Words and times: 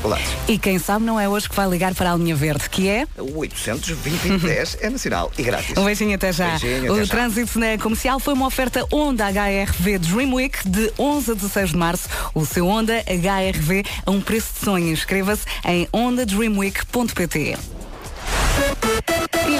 dificuldades. 0.00 0.26
E 0.48 0.58
quem 0.58 0.78
sabe 0.78 1.04
não 1.04 1.20
é 1.20 1.28
hoje 1.28 1.48
que 1.48 1.54
vai 1.54 1.68
ligar 1.68 1.94
para 1.94 2.12
a 2.12 2.16
linha 2.16 2.34
verde, 2.34 2.68
que 2.68 2.88
é? 2.88 3.06
O 3.18 3.38
800 3.38 3.88
2010 3.88 4.78
é 4.80 4.90
nacional 4.90 5.30
e 5.36 5.42
grátis. 5.42 5.76
Um 5.76 5.84
beijinho 5.84 6.14
até 6.14 6.32
já. 6.32 6.48
Beijinho, 6.58 6.90
o 6.90 6.94
até 6.94 7.04
já. 7.04 7.14
trânsito 7.14 7.58
na 7.58 7.78
comercial 7.78 8.18
foi 8.18 8.34
uma 8.34 8.46
oferta 8.46 8.86
Honda 8.92 9.26
HRV 9.26 9.98
Dream 9.98 10.34
Week 10.34 10.68
de 10.68 10.92
11 10.98 11.30
a 11.30 11.34
16 11.34 11.70
de 11.70 11.76
março. 11.76 12.08
O 12.34 12.44
seu 12.44 12.66
Honda 12.66 13.04
HRV 13.06 13.84
a 14.06 14.10
um 14.10 14.20
preço 14.20 14.54
de 14.54 14.64
sonho. 14.64 14.90
Inscreva-se 14.90 15.44
em 15.64 15.88
hondadreamweek.pt. 15.92 17.79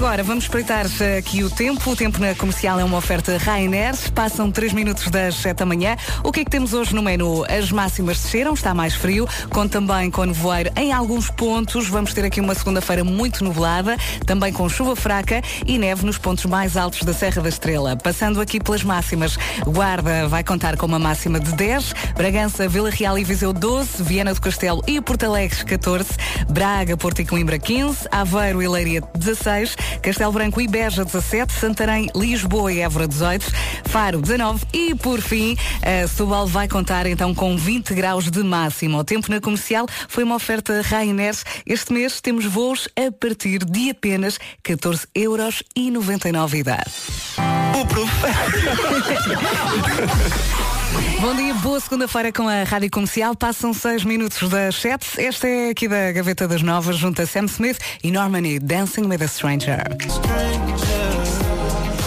Agora 0.01 0.23
vamos 0.23 0.45
espreitar 0.45 0.87
aqui 1.19 1.45
o 1.45 1.51
tempo. 1.51 1.91
O 1.91 1.95
tempo 1.95 2.19
na 2.19 2.35
comercial 2.35 2.81
é 2.81 2.85
uma 2.85 2.97
oferta 2.97 3.37
Rainer. 3.37 3.95
Passam 4.13 4.51
3 4.51 4.73
minutos 4.73 5.09
das 5.09 5.35
7 5.35 5.59
da 5.59 5.67
manhã. 5.67 5.95
O 6.25 6.33
que 6.33 6.41
é 6.41 6.45
que 6.45 6.51
temos 6.51 6.73
hoje 6.73 6.95
no 6.95 7.03
menu? 7.03 7.45
As 7.45 7.71
máximas 7.71 8.19
desceram, 8.19 8.55
está 8.55 8.73
mais 8.73 8.95
frio, 8.95 9.29
com 9.51 9.69
também 9.69 10.11
com 10.11 10.25
nevoeiro 10.25 10.71
em 10.75 10.91
alguns 10.91 11.29
pontos. 11.29 11.87
Vamos 11.87 12.15
ter 12.15 12.25
aqui 12.25 12.41
uma 12.41 12.55
segunda-feira 12.55 13.05
muito 13.05 13.45
nublada, 13.45 13.95
também 14.25 14.55
com 14.55 14.67
chuva 14.71 14.97
fraca 14.97 15.43
e 15.67 15.77
neve 15.77 16.07
nos 16.07 16.17
pontos 16.17 16.47
mais 16.47 16.79
altos 16.79 17.03
da 17.03 17.13
Serra 17.13 17.43
da 17.43 17.51
Estrela. 17.51 17.95
Passando 17.95 18.41
aqui 18.41 18.59
pelas 18.59 18.83
máximas, 18.83 19.37
Guarda 19.67 20.27
vai 20.29 20.43
contar 20.43 20.79
com 20.79 20.87
uma 20.87 20.99
máxima 20.99 21.39
de 21.39 21.53
10, 21.53 21.93
Bragança, 22.17 22.67
Vila 22.67 22.89
Real 22.89 23.19
e 23.19 23.25
Viseu 23.25 23.53
12, 23.53 24.03
Viana 24.03 24.33
do 24.33 24.41
Castelo 24.41 24.83
e 24.87 24.99
Porto 24.99 25.25
Alegre 25.25 25.63
14, 25.63 26.09
Braga, 26.49 26.97
Porto 26.97 27.21
e 27.21 27.27
Coimbra 27.27 27.59
15, 27.59 28.09
Aveiro 28.11 28.63
e 28.63 28.67
Leiria 28.67 29.03
16, 29.15 29.77
Castelo 30.03 30.33
Branco 30.33 30.61
e 30.61 30.69
Beja 30.69 31.05
17, 31.05 31.53
Santarém, 31.53 32.09
Lisboa 32.15 32.73
e 32.73 32.81
Évora 32.81 33.07
18, 33.07 33.47
Faro 33.87 34.21
19 34.21 34.65
e 34.73 34.95
por 34.95 35.21
fim 35.21 35.57
a 35.83 36.07
Setúbal 36.07 36.47
vai 36.47 36.69
contar 36.69 37.07
então 37.07 37.35
com 37.35 37.57
20 37.57 37.95
graus 37.95 38.31
de 38.31 38.43
máximo. 38.43 38.99
O 38.99 39.05
tempo 39.05 39.31
na 39.31 39.41
comercial 39.41 39.87
foi 40.09 40.25
uma 40.25 40.37
oferta 40.37 40.83
Ryanair. 40.83 41.37
Este 41.67 41.93
mês 41.93 42.21
temos 42.21 42.45
voos 42.45 42.89
a 42.97 43.13
partir 43.13 43.65
de 43.65 43.91
apenas 43.91 44.39
14 44.63 45.07
euros 45.15 45.63
e 45.77 45.91
99 45.91 46.59
idade. 46.59 46.91
Bom 51.21 51.35
dia, 51.35 51.55
boa 51.55 51.79
segunda-feira 51.79 52.33
com 52.33 52.49
a 52.49 52.65
Rádio 52.65 52.91
Comercial. 52.91 53.37
Passam 53.37 53.73
6 53.73 54.05
minutos 54.05 54.49
das 54.49 54.75
7. 54.77 55.21
Esta 55.21 55.47
é 55.47 55.71
aqui 55.71 55.87
da 55.87 56.11
Gaveta 56.13 56.49
das 56.49 56.63
Novas, 56.63 56.97
junto 56.97 57.23
a 57.23 57.27
Sam 57.27 57.45
Smith 57.45 57.79
e 58.03 58.11
Normani, 58.11 58.59
Dancing 58.59 59.07
with 59.07 59.23
a 59.23 59.29
Stranger. 59.29 59.83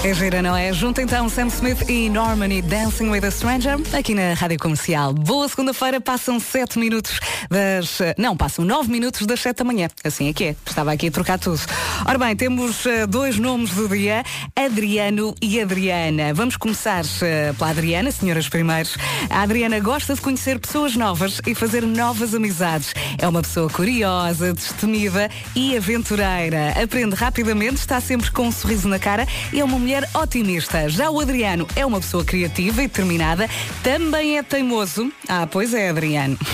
É 0.05 0.13
gira, 0.13 0.41
não 0.41 0.53
é? 0.53 0.73
Junta 0.73 1.01
então 1.01 1.29
Sam 1.29 1.47
Smith 1.47 1.89
e 1.89 2.09
Normani 2.09 2.61
Dancing 2.61 3.07
with 3.09 3.23
a 3.25 3.31
Stranger 3.31 3.77
aqui 3.97 4.13
na 4.13 4.33
Rádio 4.33 4.59
Comercial. 4.59 5.13
Boa 5.13 5.47
segunda-feira, 5.47 6.01
passam 6.01 6.41
7 6.41 6.77
minutos 6.77 7.21
das. 7.49 7.99
Não, 8.17 8.35
passam 8.35 8.65
9 8.65 8.91
minutos 8.91 9.25
das 9.25 9.39
7 9.39 9.59
da 9.59 9.63
manhã. 9.63 9.87
Assim 10.03 10.27
é 10.27 10.33
que 10.33 10.43
é. 10.43 10.55
Estava 10.65 10.91
aqui 10.91 11.07
a 11.07 11.11
trocar 11.11 11.39
tudo. 11.39 11.61
Ora 12.05 12.17
bem, 12.17 12.35
temos 12.35 12.85
eh, 12.85 13.07
dois 13.07 13.39
nomes 13.39 13.69
do 13.69 13.87
dia, 13.87 14.25
Adriano 14.53 15.33
e 15.41 15.61
Adriana. 15.61 16.33
Vamos 16.33 16.57
começar 16.57 17.05
eh, 17.21 17.53
pela 17.57 17.69
Adriana, 17.69 18.11
senhoras 18.11 18.49
primeiros. 18.49 18.97
A 19.29 19.43
Adriana 19.43 19.79
gosta 19.79 20.15
de 20.15 20.19
conhecer 20.19 20.59
pessoas 20.59 20.97
novas 20.97 21.39
e 21.47 21.55
fazer 21.55 21.83
novas 21.83 22.35
amizades. 22.35 22.93
É 23.17 23.25
uma 23.25 23.41
pessoa 23.41 23.69
curiosa, 23.69 24.53
destemida 24.53 25.29
e 25.55 25.77
aventureira. 25.77 26.73
Aprende 26.83 27.15
rapidamente, 27.15 27.75
está 27.75 28.01
sempre 28.01 28.29
com 28.31 28.47
um 28.47 28.51
sorriso 28.51 28.89
na 28.89 28.99
cara 28.99 29.25
e 29.53 29.61
é 29.61 29.63
uma 29.63 29.79
mulher 29.79 29.92
otimista. 30.13 30.89
Já 30.89 31.09
o 31.09 31.19
Adriano 31.19 31.67
é 31.75 31.85
uma 31.85 31.99
pessoa 31.99 32.23
criativa 32.23 32.81
e 32.81 32.87
determinada, 32.87 33.49
também 33.83 34.37
é 34.37 34.43
teimoso. 34.43 35.11
Ah, 35.27 35.47
pois 35.49 35.73
é, 35.73 35.89
Adriano. 35.89 36.37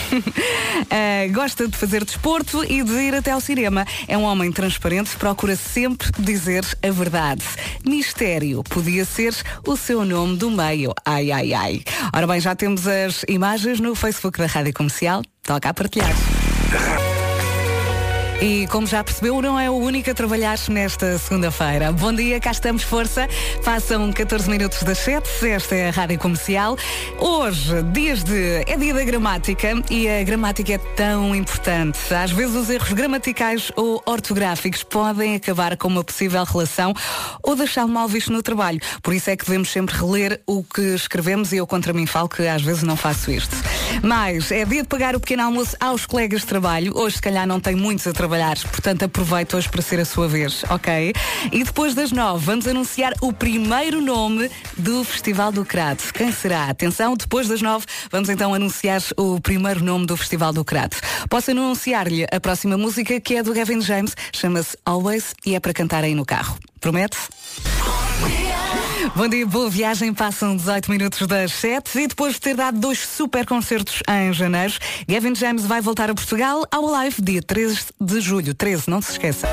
Ah, 0.92 1.28
gosta 1.32 1.68
de 1.68 1.78
fazer 1.78 2.04
desporto 2.04 2.64
e 2.64 2.82
de 2.82 2.94
ir 2.94 3.14
até 3.14 3.32
ao 3.32 3.42
cinema. 3.42 3.86
É 4.08 4.18
um 4.18 4.24
homem 4.24 4.52
transparente, 4.52 5.16
procura 5.18 5.56
sempre 5.56 6.10
dizer 6.18 6.66
a 6.82 6.90
verdade. 6.90 7.44
Mistério 7.86 8.64
podia 8.64 9.06
ser 9.06 9.36
o 9.68 9.76
seu 9.76 10.04
nome 10.06 10.38
do 10.38 10.50
meio. 10.50 10.94
Ai, 11.06 11.32
ai, 11.32 11.54
ai. 11.54 11.84
Ora 12.16 12.26
bem, 12.26 12.40
já 12.40 12.56
temos 12.56 12.88
as 12.88 13.24
imagens 13.28 13.80
no 13.80 13.94
Facebook 13.94 14.40
da 14.40 14.48
Rádio 14.48 14.74
Comercial. 14.74 15.22
Toca 15.44 15.70
a 15.70 15.74
partilhar. 15.74 16.16
E 18.42 18.68
como 18.68 18.88
já 18.88 19.04
percebeu, 19.04 19.42
não 19.42 19.60
é 19.60 19.70
o 19.70 19.74
único 19.74 20.10
a 20.10 20.14
trabalhar 20.14 20.58
nesta 20.70 21.18
segunda-feira. 21.18 21.92
Bom 21.92 22.14
dia, 22.14 22.40
cá 22.40 22.52
estamos, 22.52 22.84
força. 22.84 23.28
Passam 23.66 24.14
14 24.14 24.50
minutos 24.50 24.82
das 24.84 24.98
7, 25.00 25.46
esta 25.50 25.76
é 25.76 25.90
a 25.90 25.92
Rádio 25.92 26.18
Comercial. 26.18 26.78
Hoje, 27.20 27.84
dias 27.92 28.24
de. 28.24 28.64
é 28.66 28.78
dia 28.78 28.94
da 28.94 29.04
gramática 29.04 29.74
e 29.92 30.08
a 30.08 30.24
gramática 30.24 30.72
é 30.72 30.78
tão 30.78 31.36
importante. 31.36 32.00
Às 32.14 32.32
vezes 32.32 32.56
os 32.56 32.70
erros 32.70 32.94
gramaticais 32.94 33.74
ou 33.76 34.02
ortográficos 34.06 34.84
podem 34.84 35.36
acabar 35.36 35.76
com 35.76 35.90
uma 35.90 36.04
possível 36.04 36.46
relação 36.46 36.94
ou 37.44 37.58
deixá-lo 37.58 37.90
mal 37.90 38.08
visto 38.08 38.32
no 38.32 38.42
trabalho. 38.42 38.80
Por 39.04 39.14
isso 39.14 39.30
é 39.30 39.36
que 39.36 39.44
devemos 39.44 39.70
sempre 39.70 39.98
reler 39.98 40.40
o 40.48 40.64
que 40.64 40.96
escrevemos 40.96 41.52
e 41.52 41.58
eu 41.58 41.68
contra 41.68 41.92
mim 41.92 42.06
falo 42.06 42.30
que 42.30 42.48
às 42.48 42.62
vezes 42.62 42.84
não 42.84 42.96
faço 42.96 43.32
isto. 43.32 43.54
Mas 44.02 44.50
é 44.50 44.64
dia 44.64 44.82
de 44.82 44.88
pagar 44.88 45.14
o 45.14 45.20
pequeno 45.20 45.44
almoço 45.44 45.76
aos 45.78 46.06
colegas 46.06 46.42
de 46.42 46.48
trabalho. 46.48 46.94
Hoje, 46.96 47.18
se 47.18 47.22
calhar, 47.22 47.46
não 47.46 47.60
tem 47.60 47.76
muitos 47.76 48.08
a 48.08 48.14
trabalhar, 48.14 48.29
portanto, 48.70 49.04
aproveito 49.04 49.56
hoje 49.56 49.68
para 49.68 49.82
ser 49.82 50.00
a 50.00 50.06
sua 50.06 50.28
vez, 50.28 50.64
ok? 50.70 51.14
E 51.52 51.64
depois 51.64 51.94
das 51.96 52.12
nove, 52.12 52.46
vamos 52.46 52.68
anunciar 52.68 53.14
o 53.22 53.34
primeiro 53.34 54.02
nome 54.02 54.50
do 54.78 55.04
Festival 55.04 55.52
do 55.52 55.66
Crato. 55.66 56.14
Quem 56.14 56.32
será? 56.32 56.66
Atenção, 56.66 57.16
depois 57.16 57.48
das 57.48 57.62
nove, 57.62 57.86
vamos 58.12 58.30
então 58.30 58.54
anunciar 58.54 59.02
o 59.18 59.40
primeiro 59.42 59.84
nome 59.84 60.06
do 60.06 60.16
Festival 60.16 60.54
do 60.54 60.64
Crato. 60.64 60.98
Posso 61.30 61.52
anunciar-lhe 61.52 62.26
a 62.32 62.40
próxima 62.40 62.78
música 62.78 63.20
que 63.20 63.36
é 63.36 63.44
do 63.44 63.54
Gavin 63.54 63.82
James, 63.82 64.16
chama-se 64.32 64.78
Always 64.86 65.34
e 65.46 65.56
é 65.56 65.60
para 65.60 65.74
cantar 65.74 66.04
aí 66.04 66.14
no 66.14 66.26
carro. 66.26 66.58
Promete? 66.80 67.18
Bom 69.16 69.28
dia, 69.28 69.46
boa 69.46 69.70
viagem. 69.70 70.14
Passam 70.14 70.56
18 70.56 70.92
minutos 70.92 71.28
das 71.28 71.52
7 71.54 72.00
e 72.00 72.08
depois 72.08 72.34
de 72.34 72.42
ter 72.42 72.56
dado 72.56 72.80
dois 72.80 73.00
super 73.00 73.46
concertos 73.46 74.02
em 74.08 74.32
janeiro, 74.32 74.74
Gavin 75.08 75.36
James 75.36 75.66
vai 75.66 75.82
voltar 75.82 76.10
a 76.10 76.14
Portugal 76.14 76.66
ao 76.72 76.86
Live 76.86 77.22
dia 77.22 77.42
13 77.42 77.80
de 78.00 78.22
julho. 78.22 78.54
13, 78.54 78.90
não 78.90 79.02
se 79.02 79.12
esqueça. 79.12 79.48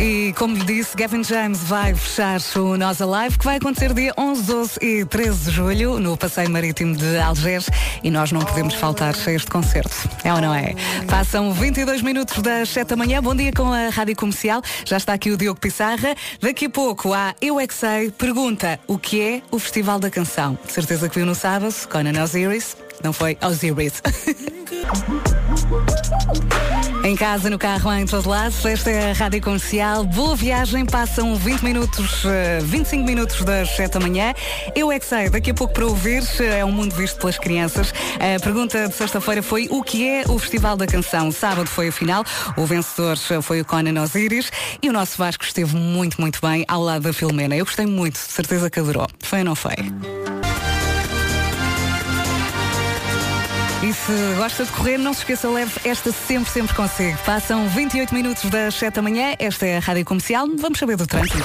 E 0.00 0.32
como 0.32 0.56
lhe 0.56 0.64
disse, 0.64 0.96
Gavin 0.96 1.22
James 1.22 1.58
vai 1.64 1.94
fechar 1.94 2.40
o 2.56 2.78
Nós 2.78 3.02
Alive, 3.02 3.38
que 3.38 3.44
vai 3.44 3.56
acontecer 3.58 3.92
dia 3.92 4.14
11, 4.16 4.42
12 4.44 4.78
e 4.80 5.04
13 5.04 5.44
de 5.44 5.50
julho, 5.50 6.00
no 6.00 6.16
Passeio 6.16 6.48
Marítimo 6.48 6.96
de 6.96 7.18
Algés, 7.18 7.68
e 8.02 8.10
nós 8.10 8.32
não 8.32 8.40
podemos 8.40 8.72
faltar 8.72 9.14
a 9.14 9.30
este 9.30 9.50
concerto. 9.50 9.94
É 10.24 10.32
ou 10.32 10.40
não 10.40 10.54
é? 10.54 10.74
Passam 11.06 11.52
22 11.52 12.00
minutos 12.00 12.40
das 12.40 12.70
7 12.70 12.88
da 12.88 12.96
manhã. 12.96 13.22
Bom 13.22 13.34
dia 13.34 13.52
com 13.52 13.70
a 13.70 13.90
Rádio 13.90 14.16
Comercial. 14.16 14.62
Já 14.86 14.96
está 14.96 15.12
aqui 15.12 15.32
o 15.32 15.36
Diogo 15.36 15.60
Pissarra. 15.60 16.14
Daqui 16.40 16.64
a 16.64 16.70
pouco 16.70 17.12
há 17.12 17.34
Eu 17.38 17.60
É 17.60 17.66
Que 17.66 17.74
Sei. 17.74 18.10
Pergunta 18.10 18.80
o 18.86 18.98
que 18.98 19.20
é 19.20 19.42
o 19.50 19.58
Festival 19.58 19.98
da 20.00 20.08
Canção. 20.08 20.58
De 20.64 20.72
certeza 20.72 21.10
que 21.10 21.16
viu 21.16 21.26
no 21.26 21.34
sábado, 21.34 21.74
Conan 21.90 22.22
Osiris. 22.22 22.74
Não 23.02 23.12
foi 23.12 23.36
Osiris. 23.42 24.02
Em 27.02 27.16
casa, 27.16 27.48
no 27.48 27.58
carro, 27.58 27.90
em 27.94 28.04
todo 28.04 28.28
lado, 28.28 28.54
esta 28.68 28.90
é 28.90 29.10
a 29.10 29.14
Rádio 29.14 29.40
Comercial. 29.40 30.04
Boa 30.04 30.36
viagem, 30.36 30.84
passam 30.84 31.34
20 31.34 31.62
minutos, 31.62 32.24
eh, 32.26 32.58
25 32.62 33.04
minutos 33.04 33.42
das 33.42 33.70
7 33.70 33.94
da 33.94 34.00
manhã. 34.00 34.34
Eu 34.74 34.92
é 34.92 35.00
que 35.00 35.06
sei, 35.06 35.30
daqui 35.30 35.50
a 35.50 35.54
pouco 35.54 35.72
para 35.72 35.86
ouvir, 35.86 36.22
eh, 36.38 36.58
é 36.58 36.64
um 36.64 36.70
mundo 36.70 36.94
visto 36.94 37.18
pelas 37.18 37.38
crianças. 37.38 37.94
A 38.16 38.38
pergunta 38.42 38.86
de 38.86 38.94
sexta-feira 38.94 39.42
foi 39.42 39.66
o 39.70 39.82
que 39.82 40.06
é 40.06 40.24
o 40.28 40.38
Festival 40.38 40.76
da 40.76 40.86
Canção? 40.86 41.32
Sábado 41.32 41.68
foi 41.68 41.88
a 41.88 41.92
final, 41.92 42.22
o 42.54 42.66
vencedor 42.66 43.16
eh, 43.30 43.40
foi 43.40 43.62
o 43.62 43.64
Conan 43.64 44.02
Osiris 44.02 44.52
e 44.82 44.90
o 44.90 44.92
nosso 44.92 45.16
Vasco 45.16 45.42
esteve 45.42 45.74
muito, 45.74 46.20
muito 46.20 46.38
bem 46.42 46.66
ao 46.68 46.82
lado 46.82 47.02
da 47.04 47.14
Filomena. 47.14 47.56
Eu 47.56 47.64
gostei 47.64 47.86
muito, 47.86 48.14
de 48.14 48.32
certeza 48.32 48.68
que 48.68 48.78
adorou. 48.78 49.06
Foi 49.20 49.38
ou 49.38 49.44
não 49.46 49.54
foi? 49.54 49.76
E 53.82 53.94
se 53.94 54.34
gosta 54.36 54.66
de 54.66 54.70
correr, 54.72 54.98
não 54.98 55.14
se 55.14 55.20
esqueça, 55.20 55.48
leve 55.48 55.72
esta 55.84 56.12
sempre, 56.12 56.52
sempre 56.52 56.74
consigo. 56.74 57.16
Passam 57.24 57.66
28 57.68 58.12
minutos 58.12 58.44
das 58.50 58.74
7 58.74 58.96
da 58.96 59.02
manhã, 59.02 59.34
esta 59.38 59.66
é 59.66 59.78
a 59.78 59.80
Rádio 59.80 60.04
Comercial, 60.04 60.46
vamos 60.58 60.78
saber 60.78 60.96
do 60.96 61.06
trânsito. 61.06 61.38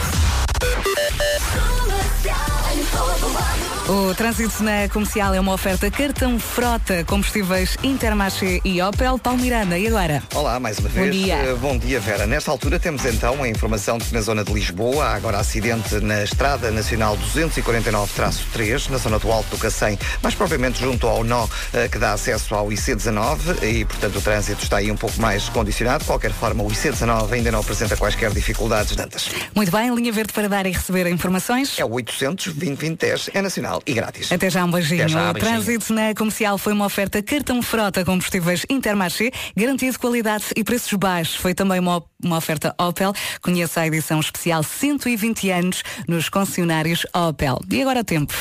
O 3.87 4.15
trânsito 4.15 4.63
na 4.63 4.89
comercial 4.89 5.35
é 5.35 5.39
uma 5.39 5.53
oferta 5.53 5.91
cartão 5.91 6.39
frota, 6.39 7.03
combustíveis 7.03 7.77
Intermarché 7.83 8.59
e 8.65 8.81
Opel. 8.81 9.19
Paulo 9.19 9.37
Miranda, 9.37 9.77
e 9.77 9.85
agora? 9.85 10.23
Olá, 10.33 10.59
mais 10.59 10.79
uma 10.79 10.89
Bom 10.89 11.01
vez. 11.01 11.11
dia. 11.15 11.35
Eh, 11.35 11.53
Bom 11.53 11.77
dia, 11.77 11.99
Vera. 11.99 12.25
Nesta 12.25 12.49
altura 12.49 12.79
temos 12.79 13.05
então 13.05 13.43
a 13.43 13.47
informação 13.47 13.99
de 13.99 14.05
que 14.05 14.13
na 14.15 14.21
zona 14.21 14.43
de 14.43 14.51
Lisboa 14.51 15.05
há 15.05 15.13
agora 15.13 15.37
acidente 15.37 15.99
na 15.99 16.23
Estrada 16.23 16.71
Nacional 16.71 17.15
249-3, 17.35 18.89
na 18.89 18.97
zona 18.97 19.19
do 19.19 19.31
Alto 19.31 19.51
do 19.51 19.57
Cacém, 19.59 19.99
mais 20.23 20.33
propriamente 20.33 20.79
junto 20.79 21.05
ao 21.05 21.23
nó 21.23 21.47
eh, 21.71 21.87
que 21.87 21.99
dá 21.99 22.13
acesso 22.13 22.55
ao 22.55 22.69
IC19 22.69 23.61
e, 23.61 23.85
portanto, 23.85 24.17
o 24.17 24.21
trânsito 24.21 24.63
está 24.63 24.77
aí 24.77 24.89
um 24.89 24.97
pouco 24.97 25.21
mais 25.21 25.47
condicionado. 25.49 25.99
De 25.99 26.05
qualquer 26.07 26.31
forma, 26.33 26.63
o 26.63 26.71
IC19 26.71 27.33
ainda 27.33 27.51
não 27.51 27.59
apresenta 27.59 27.95
quaisquer 27.95 28.31
dificuldades, 28.31 28.95
Dantas. 28.95 29.29
Muito 29.53 29.71
bem, 29.71 29.93
linha 29.93 30.11
verde 30.11 30.33
para 30.33 30.49
dar 30.49 30.65
e 30.65 30.71
receber 30.71 31.05
informações. 31.05 31.77
É 31.77 31.85
o 31.85 31.91
800 31.91 32.47
2010 32.47 33.29
é 33.31 33.41
nacional 33.43 33.74
E 33.85 33.93
grátis. 33.93 34.31
Até 34.31 34.49
já 34.49 34.63
um 34.65 34.71
beijinho. 34.71 35.03
Até 35.03 35.09
já, 35.09 35.29
o 35.29 35.33
beijinho. 35.33 35.53
trânsito 35.53 35.93
na 35.93 36.13
comercial 36.13 36.57
foi 36.57 36.73
uma 36.73 36.85
oferta 36.85 37.21
cartão 37.21 37.61
frota 37.61 38.03
combustíveis 38.03 38.65
Intermarché, 38.69 39.31
garantia 39.55 39.91
de 39.91 39.97
qualidade 39.97 40.45
e 40.55 40.63
preços 40.63 40.93
baixos. 40.93 41.35
Foi 41.35 41.53
também 41.53 41.79
uma, 41.79 42.03
uma 42.23 42.37
oferta 42.37 42.75
Opel. 42.79 43.13
Conheça 43.41 43.81
a 43.81 43.87
edição 43.87 44.19
especial 44.19 44.63
120 44.63 45.49
anos 45.49 45.83
nos 46.07 46.29
concessionários 46.29 47.05
Opel. 47.13 47.59
E 47.71 47.81
agora 47.81 48.03
tempo. 48.03 48.33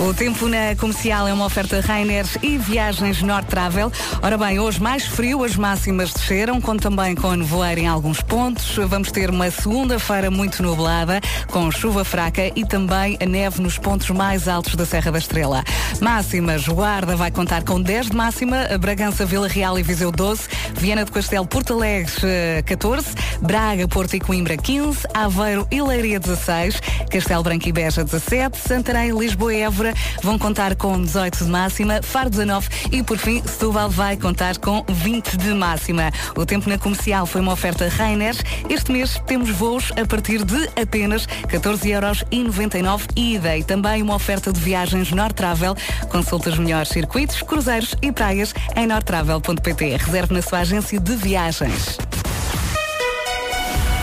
O 0.00 0.12
tempo 0.12 0.48
na 0.48 0.74
comercial 0.74 1.28
é 1.28 1.32
uma 1.32 1.44
oferta 1.44 1.80
Rainer 1.80 2.26
e 2.42 2.58
viagens 2.58 3.22
North 3.22 3.46
Travel. 3.46 3.92
Ora 4.20 4.36
bem, 4.36 4.58
hoje 4.58 4.82
mais 4.82 5.04
frio, 5.06 5.44
as 5.44 5.54
máximas 5.54 6.12
desceram, 6.12 6.60
com 6.60 6.76
também 6.76 7.14
com 7.14 7.32
nevoeiro 7.34 7.80
em 7.80 7.86
alguns 7.86 8.20
pontos. 8.20 8.76
Vamos 8.88 9.12
ter 9.12 9.30
uma 9.30 9.50
segunda-feira 9.50 10.30
muito 10.30 10.62
nublada, 10.62 11.20
com 11.48 11.70
chuva 11.70 12.04
fraca 12.04 12.50
e 12.56 12.64
também 12.66 13.16
a 13.22 13.26
neve 13.26 13.62
nos 13.62 13.78
pontos 13.78 14.10
mais 14.10 14.48
altos 14.48 14.74
da 14.74 14.84
Serra 14.84 15.12
da 15.12 15.18
Estrela. 15.18 15.62
Máximas, 16.00 16.66
Guarda 16.66 17.14
vai 17.14 17.30
contar 17.30 17.62
com 17.62 17.80
10 17.80 18.06
de 18.06 18.16
máxima, 18.16 18.66
Bragança, 18.80 19.24
Vila 19.24 19.46
Real 19.46 19.78
e 19.78 19.82
Viseu 19.82 20.10
12, 20.10 20.48
Viana 20.74 21.04
do 21.04 21.12
Castelo, 21.12 21.46
Porto 21.46 21.74
Alegre 21.74 22.12
eh, 22.24 22.62
14, 22.66 23.08
Braga, 23.40 23.86
Porto 23.86 24.14
e 24.14 24.20
Coimbra 24.20 24.56
15, 24.56 25.06
Aveiro 25.14 25.66
e 25.70 25.80
Leiria 25.80 26.18
16, 26.18 26.80
Castelo 27.08 27.42
Branco 27.42 27.68
e 27.68 27.72
Beja 27.72 28.02
17, 28.02 28.58
Santarém, 28.58 29.16
Lisboa 29.16 29.52
Évora 29.62 29.94
vão 30.22 30.38
contar 30.38 30.74
com 30.74 31.00
18 31.00 31.44
de 31.44 31.50
máxima, 31.50 32.00
Faro 32.02 32.28
19 32.28 32.68
e 32.90 33.02
por 33.02 33.16
fim 33.16 33.42
Setúbal 33.46 33.88
vai 33.88 34.16
contar 34.16 34.58
com 34.58 34.84
20 34.88 35.36
de 35.36 35.54
máxima. 35.54 36.10
O 36.36 36.44
tempo 36.44 36.68
na 36.68 36.78
comercial 36.78 37.26
foi 37.26 37.40
uma 37.40 37.52
oferta 37.52 37.88
Rainer. 37.88 38.34
Este 38.68 38.90
mês 38.90 39.20
temos 39.26 39.50
voos 39.50 39.92
a 39.92 40.06
partir 40.06 40.44
de 40.44 40.68
apenas 40.80 41.26
14,99€ 41.26 43.02
ida 43.16 43.56
e 43.56 43.62
também 43.62 44.02
uma 44.02 44.14
oferta 44.14 44.52
de 44.52 44.60
viagens 44.60 45.12
North 45.12 45.34
Travel. 45.34 45.76
Consulta 46.10 46.50
os 46.50 46.58
melhores 46.58 46.88
circuitos, 46.88 47.40
cruzeiros 47.42 47.94
e 48.02 48.10
praias 48.10 48.54
em 48.76 48.86
nortravel.pt. 48.86 49.96
Reserve 49.96 50.34
na 50.34 50.42
sua 50.42 50.60
agência 50.60 50.98
de 50.98 51.14
viagens. 51.16 51.98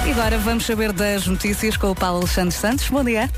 E 0.08 0.12
agora 0.12 0.38
vamos 0.40 0.66
saber 0.66 0.92
das 0.94 1.28
notícias 1.28 1.76
com 1.76 1.92
o 1.92 1.96
Paulo 1.96 2.20
Alexandre 2.20 2.56
Santos. 2.56 2.88
Bom 2.90 3.04
dia. 3.04 3.30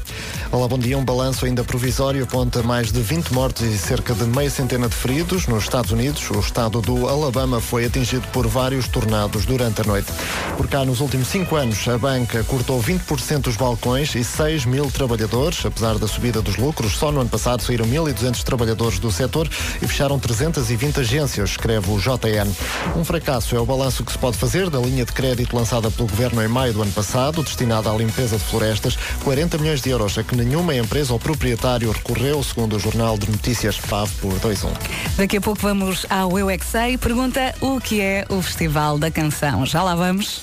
Olá, 0.52 0.68
bom 0.68 0.78
dia. 0.78 0.98
Um 0.98 1.04
balanço 1.04 1.46
ainda 1.46 1.64
provisório 1.64 2.24
aponta 2.24 2.62
mais 2.62 2.92
de 2.92 3.02
20 3.02 3.34
mortes 3.34 3.64
e 3.64 3.78
cerca 3.78 4.14
de 4.14 4.24
meia 4.26 4.50
centena 4.50 4.88
de 4.88 4.96
feridos 4.96 5.48
nos 5.48 5.64
Estados 5.64 5.92
Unidos. 5.92 6.30
O 6.30 6.40
estado 6.40 6.80
do 6.82 7.08
Alabama 7.08 7.60
foi 7.60 7.86
atingido 7.86 8.28
por 8.28 8.48
vários 8.48 8.88
tornados 8.88 9.46
durante 9.46 9.82
a 9.82 9.84
noite. 9.84 10.12
Por 10.56 10.68
cá, 10.68 10.86
nos 10.86 11.00
últimos 11.02 11.28
cinco 11.30 11.56
anos, 11.56 11.88
a 11.88 11.98
banca 11.98 12.44
cortou 12.44 12.82
20% 12.82 13.40
dos 13.40 13.58
balcões 13.58 14.14
e 14.14 14.24
6 14.24 14.66
mil 14.66 14.90
trabalhadores. 14.92 15.66
Apesar 15.66 15.98
da 15.98 16.08
subida 16.08 16.42
dos 16.42 16.58
lucros, 16.58 16.94
só 16.94 17.12
no 17.12 17.22
ano 17.22 17.30
passado 17.30 17.64
saíram 17.64 17.86
1.200 17.86 18.44
trabalhadores 18.44 19.00
do 19.00 19.12
setor 19.12 19.50
e 19.82 19.88
fecharam 19.88 20.20
320 20.20 21.00
agências, 21.00 21.52
escreve 21.52 21.90
o 21.92 21.98
JN. 21.98 22.50
Um 22.96 23.04
fracasso 23.04 23.56
é 23.56 23.60
o 23.60 23.66
balanço 23.66 24.04
que 24.04 24.12
se 24.12 24.18
pode 24.18 24.38
fazer 24.38 24.70
da 24.70 24.80
linha 24.80 25.06
de 25.06 25.12
crédito 25.12 25.56
lançada 25.56 25.90
pelo 25.90 26.08
governo 26.08 26.44
em 26.44 26.51
maio 26.52 26.74
do 26.74 26.82
ano 26.82 26.92
passado, 26.92 27.44
destinada 27.44 27.90
à 27.90 27.96
limpeza 27.96 28.38
de 28.38 28.44
florestas, 28.44 28.98
40 29.24 29.58
milhões 29.58 29.82
de 29.82 29.90
euros 29.90 30.18
a 30.18 30.24
que 30.24 30.36
nenhuma 30.36 30.76
empresa 30.76 31.14
ou 31.14 31.20
proprietário 31.20 31.92
recorreu, 31.92 32.44
segundo 32.44 32.76
o 32.76 32.80
Jornal 32.80 33.18
de 33.18 33.30
Notícias 33.32 33.78
PAV 33.80 34.12
por 34.20 34.34
21. 34.34 34.72
Daqui 35.18 35.38
a 35.38 35.42
pouco 35.42 35.62
vamos 35.62 36.06
ao 36.10 36.38
Eu 36.38 36.50
é 36.50 36.58
Sei. 36.60 36.98
Pergunta 36.98 37.56
o 37.60 37.80
que 37.80 38.02
é 38.02 38.26
o 38.30 38.42
Festival 38.42 38.98
da 38.98 39.10
Canção. 39.10 39.66
Já 39.66 39.82
lá 39.82 39.96
vamos. 39.96 40.42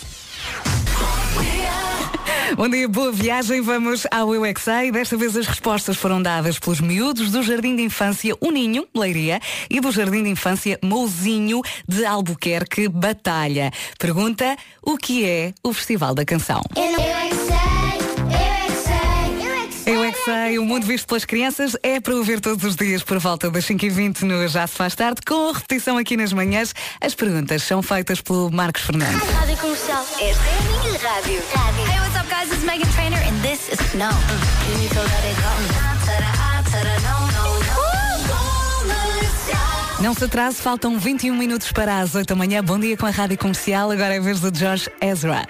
Bom 2.56 2.68
dia, 2.68 2.88
boa 2.88 3.12
viagem. 3.12 3.60
Vamos 3.60 4.06
ao 4.10 4.34
Eu 4.34 4.44
é. 4.44 4.90
Desta 4.90 5.16
vez 5.16 5.36
as 5.36 5.46
respostas 5.46 5.96
foram 5.96 6.20
dadas 6.22 6.58
pelos 6.58 6.80
miúdos 6.80 7.30
do 7.30 7.42
Jardim 7.42 7.76
de 7.76 7.82
Infância 7.82 8.34
Uninho, 8.40 8.86
Leiria, 8.94 9.40
e 9.68 9.80
do 9.80 9.92
Jardim 9.92 10.22
de 10.22 10.30
Infância 10.30 10.78
Mouzinho 10.82 11.62
de 11.86 12.04
Albuquerque, 12.04 12.88
Batalha. 12.88 13.70
Pergunta 13.98 14.56
o 14.82 14.96
que 14.96 15.24
é 15.24 15.52
o 15.62 15.72
Festival 15.72 16.14
da 16.14 16.24
Canção. 16.24 16.62
Eu 16.74 16.92
não 16.92 17.04
eu 17.04 17.28
eu 19.88 20.04
é 20.04 20.12
que 20.12 20.22
sei, 20.22 20.58
o 20.58 20.66
mundo 20.66 20.84
visto 20.84 21.06
pelas 21.06 21.24
crianças 21.24 21.74
é 21.82 21.98
para 21.98 22.14
ouvir 22.14 22.40
todos 22.40 22.62
os 22.62 22.76
dias 22.76 23.02
por 23.02 23.18
volta 23.18 23.50
das 23.50 23.64
5h20 23.64 24.20
no 24.20 24.46
Já 24.46 24.66
Se 24.66 24.74
Faz 24.74 24.94
Tarde, 24.94 25.22
com 25.26 25.50
repetição 25.50 25.96
aqui 25.96 26.14
nas 26.14 26.30
manhãs. 26.30 26.74
As 27.00 27.14
perguntas 27.14 27.62
são 27.62 27.82
feitas 27.82 28.20
pelo 28.20 28.50
Marcos 28.50 28.82
Fernandes. 28.82 29.26
Rádio 29.30 29.56
Comercial. 29.56 30.02
Esta 30.02 30.22
é 30.22 30.58
a 30.58 30.82
minha 30.82 30.98
rádio. 30.98 31.42
rádio. 31.54 31.97
Up, 32.28 32.30
guys? 32.30 32.52
It's 32.52 32.64
Megan 32.64 32.88
Trainor, 32.90 33.16
and 33.16 33.36
this 33.42 33.68
is 33.68 33.80
No. 33.94 34.10
You 34.68 34.78
need 34.78 34.90
to 34.90 35.00
let 35.00 35.24
it 35.24 35.36
go. 35.36 35.48
Não 40.00 40.14
se 40.14 40.24
atrase, 40.24 40.62
faltam 40.62 40.98
21 40.98 41.34
minutos 41.36 41.72
para 41.72 41.98
as 41.98 42.14
8 42.14 42.28
da 42.28 42.34
manhã. 42.34 42.62
Bom 42.62 42.78
dia 42.78 42.96
com 42.96 43.06
a 43.06 43.10
Rádio 43.10 43.36
Comercial. 43.36 43.90
Agora 43.90 44.14
é 44.14 44.18
a 44.18 44.20
vez 44.20 44.40
do 44.40 44.56
George 44.56 44.88
Ezra. 45.00 45.46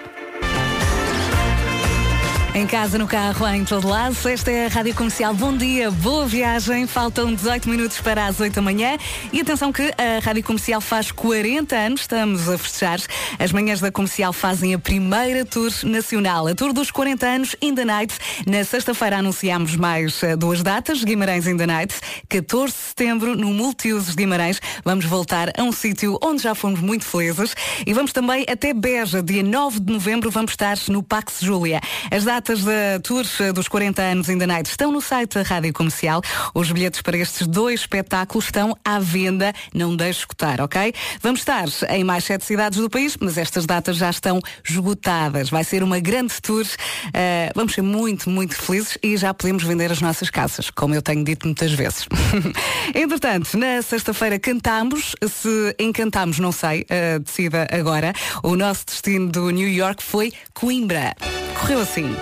Em 2.59 2.67
casa, 2.67 2.97
no 2.97 3.07
carro, 3.07 3.47
em 3.47 3.63
todo 3.63 3.87
lado. 3.87 4.17
Esta 4.27 4.51
é 4.51 4.65
a 4.65 4.67
Rádio 4.67 4.93
Comercial. 4.93 5.33
Bom 5.33 5.55
dia, 5.55 5.89
boa 5.89 6.27
viagem. 6.27 6.85
Faltam 6.85 7.33
18 7.33 7.69
minutos 7.69 8.01
para 8.01 8.25
as 8.25 8.37
8 8.37 8.53
da 8.53 8.61
manhã. 8.61 8.97
E 9.31 9.39
atenção 9.39 9.71
que 9.71 9.93
a 9.97 10.19
Rádio 10.21 10.43
Comercial 10.43 10.81
faz 10.81 11.09
40 11.09 11.73
anos, 11.73 12.01
estamos 12.01 12.49
a 12.49 12.57
festejar. 12.57 12.99
As 13.39 13.53
manhãs 13.53 13.79
da 13.79 13.89
Comercial 13.89 14.33
fazem 14.33 14.73
a 14.73 14.77
primeira 14.77 15.45
tour 15.45 15.71
nacional, 15.85 16.47
a 16.47 16.53
tour 16.53 16.73
dos 16.73 16.91
40 16.91 17.25
anos 17.25 17.55
in 17.61 17.75
the 17.75 17.85
Night. 17.85 18.13
Na 18.45 18.61
sexta-feira 18.65 19.19
anunciámos 19.19 19.77
mais 19.77 20.21
eh, 20.21 20.35
duas 20.35 20.61
datas, 20.61 21.01
Guimarães 21.01 21.47
in 21.47 21.55
the 21.55 21.65
Night, 21.65 21.95
14 22.27 22.73
de 22.73 22.77
setembro, 22.77 23.37
no 23.37 23.53
Multiusos 23.53 24.15
Guimarães. 24.15 24.59
Vamos 24.83 25.05
voltar 25.05 25.49
a 25.57 25.63
um 25.63 25.71
sítio 25.71 26.19
onde 26.21 26.43
já 26.43 26.53
fomos 26.53 26.81
muito 26.81 27.05
felizes. 27.05 27.55
E 27.87 27.93
vamos 27.93 28.11
também 28.11 28.45
até 28.51 28.73
Beja, 28.73 29.23
dia 29.23 29.43
9 29.43 29.79
de 29.79 29.93
novembro, 29.93 30.29
vamos 30.29 30.51
estar 30.51 30.77
no 30.89 31.01
Pax 31.01 31.37
Júlia. 31.39 31.79
As 32.11 32.25
datas 32.25 32.48
da 32.57 32.99
tour 33.03 33.23
dos 33.53 33.67
40 33.67 34.01
anos 34.01 34.27
in 34.27 34.39
the 34.39 34.47
Night 34.47 34.67
estão 34.67 34.91
no 34.91 34.99
site 35.01 35.35
da 35.35 35.43
Rádio 35.43 35.71
Comercial. 35.71 36.19
Os 36.55 36.71
bilhetes 36.71 36.99
para 37.01 37.15
estes 37.15 37.45
dois 37.45 37.81
espetáculos 37.81 38.45
estão 38.45 38.75
à 38.83 38.97
venda. 38.97 39.53
Não 39.71 39.95
deixe 39.95 40.21
escutar, 40.21 40.59
ok? 40.59 40.91
Vamos 41.21 41.41
estar 41.41 41.67
em 41.89 42.03
mais 42.03 42.23
sete 42.23 42.45
cidades 42.45 42.79
do 42.79 42.89
país, 42.89 43.15
mas 43.19 43.37
estas 43.37 43.67
datas 43.67 43.97
já 43.97 44.09
estão 44.09 44.41
esgotadas. 44.67 45.51
Vai 45.51 45.63
ser 45.63 45.83
uma 45.83 45.99
grande 45.99 46.41
tour. 46.41 46.65
Eh, 47.13 47.51
vamos 47.55 47.73
ser 47.73 47.83
muito, 47.83 48.29
muito 48.29 48.55
felizes 48.55 48.97
e 49.03 49.15
já 49.15 49.31
podemos 49.31 49.63
vender 49.63 49.91
as 49.91 50.01
nossas 50.01 50.31
casas, 50.31 50.71
como 50.71 50.95
eu 50.95 51.03
tenho 51.03 51.23
dito 51.23 51.45
muitas 51.45 51.71
vezes. 51.71 52.07
Entretanto, 52.95 53.55
na 53.57 53.79
sexta-feira 53.83 54.39
cantamos. 54.39 55.15
Se 55.29 55.75
encantamos, 55.77 56.39
não 56.39 56.51
sei, 56.51 56.83
eh, 56.89 57.19
decida 57.19 57.67
agora. 57.71 58.11
O 58.41 58.55
nosso 58.55 58.87
destino 58.87 59.29
do 59.29 59.51
New 59.51 59.69
York 59.69 60.01
foi 60.01 60.33
Coimbra. 60.53 61.15
Correu 61.59 61.81
assim. 61.81 62.15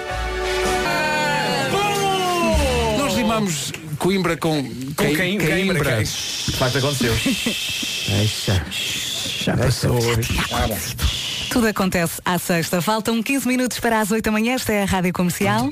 Rimamos 3.38 3.72
Coimbra 4.00 4.36
com, 4.36 4.64
Com 4.96 5.16
quem? 5.16 5.38
Coimbra. 5.38 5.98
Quem? 5.98 6.04
De 6.04 6.58
facto 6.58 6.80
aconteceu. 6.80 7.14
Deixa. 8.08 8.66
Já 8.72 9.56
passou. 9.56 10.00
Tudo 11.52 11.68
acontece 11.68 12.20
à 12.26 12.40
sexta. 12.40 12.82
Faltam 12.82 13.22
15 13.22 13.48
minutos 13.48 13.80
para 13.80 14.00
as 14.00 14.10
8 14.10 14.26
da 14.26 14.32
manhã. 14.32 14.56
Esta 14.56 14.74
é 14.74 14.82
a 14.82 14.86
Rádio 14.86 15.14
Comercial. 15.14 15.70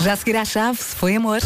Já 0.00 0.16
seguirá 0.16 0.40
a 0.40 0.44
chave, 0.44 0.78
se 0.78 0.96
foi 0.96 1.14
amor. 1.14 1.38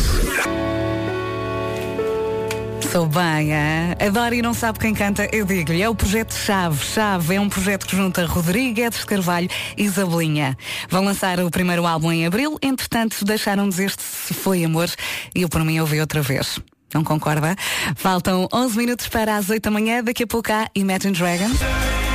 Sou 2.80 3.06
bem, 3.06 3.52
hein? 3.52 3.94
adoro 4.06 4.34
e 4.34 4.42
não 4.42 4.54
sabe 4.54 4.78
quem 4.78 4.94
canta, 4.94 5.28
eu 5.32 5.44
digo-lhe. 5.44 5.82
É 5.82 5.88
o 5.88 5.94
projeto 5.94 6.34
Chave. 6.34 6.84
Chave 6.84 7.34
é 7.34 7.40
um 7.40 7.48
projeto 7.48 7.86
que 7.86 7.96
junta 7.96 8.24
Rodrigues 8.24 9.04
Carvalho 9.04 9.48
e 9.76 9.84
Isabelinha. 9.84 10.56
Vão 10.88 11.04
lançar 11.04 11.38
o 11.40 11.50
primeiro 11.50 11.86
álbum 11.86 12.12
em 12.12 12.26
abril, 12.26 12.58
entretanto 12.62 13.24
deixaram-nos 13.24 13.78
este 13.78 14.02
Se 14.02 14.34
Foi 14.34 14.64
Amor 14.64 14.88
e 15.34 15.42
eu 15.42 15.48
por 15.48 15.64
mim 15.64 15.78
ouvi 15.80 16.00
outra 16.00 16.22
vez. 16.22 16.58
Não 16.94 17.02
concorda? 17.04 17.56
Faltam 17.96 18.48
11 18.52 18.78
minutos 18.78 19.08
para 19.08 19.36
as 19.36 19.50
8 19.50 19.62
da 19.62 19.70
manhã. 19.70 20.02
Daqui 20.02 20.22
a 20.22 20.26
pouco 20.26 20.52
há 20.52 20.68
Imagine 20.74 21.12
Dragons. 21.12 22.05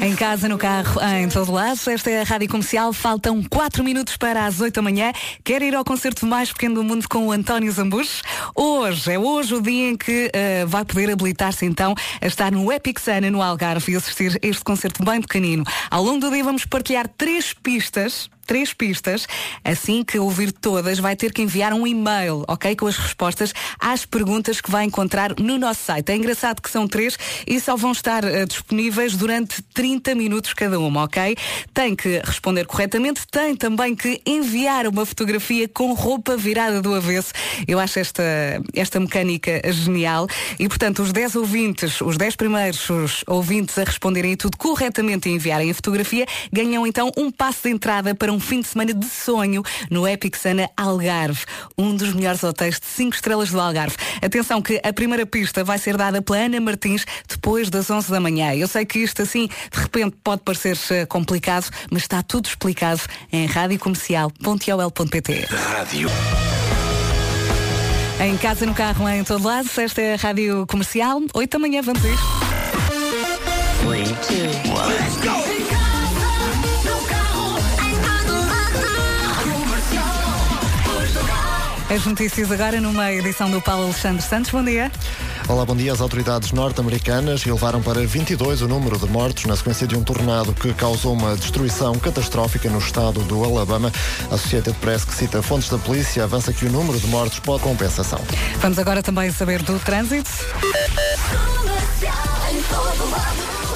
Em 0.00 0.14
casa, 0.14 0.48
no 0.48 0.56
carro, 0.56 1.00
em 1.18 1.28
todo 1.28 1.50
lado. 1.50 1.78
Esta 1.90 2.10
é 2.10 2.20
a 2.20 2.24
Rádio 2.24 2.48
Comercial. 2.48 2.92
Faltam 2.92 3.42
4 3.42 3.82
minutos 3.82 4.16
para 4.16 4.46
as 4.46 4.60
8 4.60 4.76
da 4.76 4.82
manhã. 4.82 5.12
Quer 5.42 5.60
ir 5.60 5.74
ao 5.74 5.84
concerto 5.84 6.24
mais 6.24 6.52
pequeno 6.52 6.76
do 6.76 6.84
mundo 6.84 7.08
com 7.08 7.26
o 7.26 7.32
António 7.32 7.70
Zambujo? 7.72 8.22
Hoje, 8.54 9.12
é 9.12 9.18
hoje 9.18 9.54
o 9.54 9.60
dia 9.60 9.90
em 9.90 9.96
que 9.96 10.30
eh, 10.32 10.64
vai 10.66 10.84
poder 10.84 11.10
habilitar-se 11.10 11.66
então 11.66 11.94
a 12.20 12.26
estar 12.26 12.52
no 12.52 12.72
Epic 12.72 12.98
Sana, 13.00 13.28
no 13.28 13.42
Algarve, 13.42 13.92
e 13.92 13.96
assistir 13.96 14.38
este 14.40 14.62
concerto 14.62 15.04
bem 15.04 15.20
pequenino. 15.20 15.64
Ao 15.90 16.02
longo 16.02 16.20
do 16.20 16.30
dia 16.30 16.44
vamos 16.44 16.64
partilhar 16.64 17.08
três 17.08 17.52
pistas 17.52 18.30
três 18.48 18.72
pistas. 18.72 19.26
Assim 19.62 20.02
que 20.02 20.18
ouvir 20.18 20.50
todas, 20.50 20.98
vai 20.98 21.14
ter 21.14 21.32
que 21.32 21.42
enviar 21.42 21.74
um 21.74 21.86
e-mail, 21.86 22.44
ok? 22.48 22.74
Com 22.74 22.86
as 22.86 22.96
respostas 22.96 23.52
às 23.78 24.06
perguntas 24.06 24.60
que 24.60 24.70
vai 24.70 24.84
encontrar 24.84 25.34
no 25.38 25.58
nosso 25.58 25.84
site. 25.84 26.10
É 26.10 26.16
engraçado 26.16 26.62
que 26.62 26.70
são 26.70 26.88
três 26.88 27.18
e 27.46 27.60
só 27.60 27.76
vão 27.76 27.92
estar 27.92 28.24
eh, 28.24 28.46
disponíveis 28.46 29.14
durante 29.14 29.62
30 29.74 30.14
minutos 30.14 30.54
cada 30.54 30.80
uma, 30.80 31.04
ok? 31.04 31.36
Tem 31.74 31.94
que 31.94 32.20
responder 32.24 32.66
corretamente, 32.66 33.26
tem 33.30 33.54
também 33.54 33.94
que 33.94 34.20
enviar 34.24 34.86
uma 34.86 35.04
fotografia 35.04 35.68
com 35.68 35.92
roupa 35.92 36.34
virada 36.36 36.80
do 36.80 36.94
avesso. 36.94 37.32
Eu 37.66 37.78
acho 37.78 37.98
esta, 37.98 38.22
esta 38.74 38.98
mecânica 38.98 39.60
genial 39.70 40.26
e, 40.58 40.66
portanto, 40.68 41.02
os 41.02 41.12
10 41.12 41.36
ouvintes, 41.36 42.00
os 42.00 42.16
10 42.16 42.36
primeiros 42.36 42.88
os 42.88 43.22
ouvintes 43.26 43.76
a 43.76 43.84
responderem 43.84 44.36
tudo 44.36 44.56
corretamente 44.56 45.28
e 45.28 45.32
enviarem 45.32 45.70
a 45.70 45.74
fotografia, 45.74 46.24
ganham 46.50 46.86
então 46.86 47.12
um 47.16 47.30
passo 47.30 47.64
de 47.64 47.70
entrada 47.70 48.14
para 48.14 48.32
um 48.32 48.37
fim 48.40 48.60
de 48.60 48.68
semana 48.68 48.94
de 48.94 49.06
sonho 49.06 49.62
no 49.90 50.06
Epic 50.06 50.36
Sana 50.36 50.70
Algarve, 50.76 51.44
um 51.76 51.94
dos 51.94 52.12
melhores 52.12 52.42
hotéis 52.42 52.80
de 52.80 52.86
5 52.86 53.14
estrelas 53.14 53.50
do 53.50 53.60
Algarve. 53.60 53.96
Atenção 54.22 54.62
que 54.62 54.80
a 54.84 54.92
primeira 54.92 55.26
pista 55.26 55.64
vai 55.64 55.78
ser 55.78 55.96
dada 55.96 56.22
pela 56.22 56.38
Ana 56.38 56.60
Martins 56.60 57.04
depois 57.28 57.70
das 57.70 57.90
11 57.90 58.10
da 58.10 58.20
manhã. 58.20 58.54
Eu 58.54 58.68
sei 58.68 58.84
que 58.84 59.00
isto 59.00 59.22
assim, 59.22 59.46
de 59.46 59.80
repente, 59.80 60.16
pode 60.22 60.42
parecer 60.42 60.78
eh, 60.90 61.06
complicado, 61.06 61.68
mas 61.90 62.02
está 62.02 62.22
tudo 62.22 62.46
explicado 62.46 63.00
em 63.32 63.46
radiocomercial.ol.pt. 63.46 65.46
Rádio. 65.50 66.08
Em 68.20 68.36
casa, 68.36 68.66
no 68.66 68.74
carro, 68.74 69.08
em 69.08 69.22
todo 69.22 69.46
lado, 69.46 69.68
esta 69.76 70.02
é 70.02 70.14
a 70.14 70.16
Rádio 70.16 70.66
Comercial. 70.66 71.22
8 71.32 71.52
da 71.52 71.58
manhã, 71.58 71.82
vamos 71.82 72.04
a 72.04 72.08
isto. 72.08 72.48
As 81.90 82.04
notícias 82.04 82.52
agora 82.52 82.82
numa 82.82 83.10
edição 83.10 83.50
do 83.50 83.62
Paulo 83.62 83.84
Alexandre 83.84 84.20
Santos. 84.20 84.50
Bom 84.50 84.62
dia. 84.62 84.92
Olá, 85.48 85.64
bom 85.64 85.74
dia. 85.74 85.90
As 85.90 86.02
autoridades 86.02 86.52
norte-americanas 86.52 87.46
elevaram 87.46 87.80
para 87.80 88.06
22 88.06 88.60
o 88.60 88.68
número 88.68 88.98
de 88.98 89.06
mortos 89.06 89.46
na 89.46 89.56
sequência 89.56 89.86
de 89.86 89.96
um 89.96 90.02
tornado 90.02 90.52
que 90.52 90.74
causou 90.74 91.14
uma 91.14 91.34
destruição 91.34 91.98
catastrófica 91.98 92.68
no 92.68 92.78
estado 92.78 93.22
do 93.22 93.42
Alabama. 93.42 93.90
A 94.30 94.34
Associated 94.34 94.76
Press, 94.80 95.02
que 95.02 95.14
cita 95.14 95.40
fontes 95.40 95.70
da 95.70 95.78
polícia, 95.78 96.24
avança 96.24 96.52
que 96.52 96.66
o 96.66 96.70
número 96.70 97.00
de 97.00 97.06
mortos 97.06 97.38
pode 97.38 97.62
compensação. 97.62 98.20
Vamos 98.60 98.78
agora 98.78 99.02
também 99.02 99.32
saber 99.32 99.62
do 99.62 99.78
trânsito. 99.78 100.30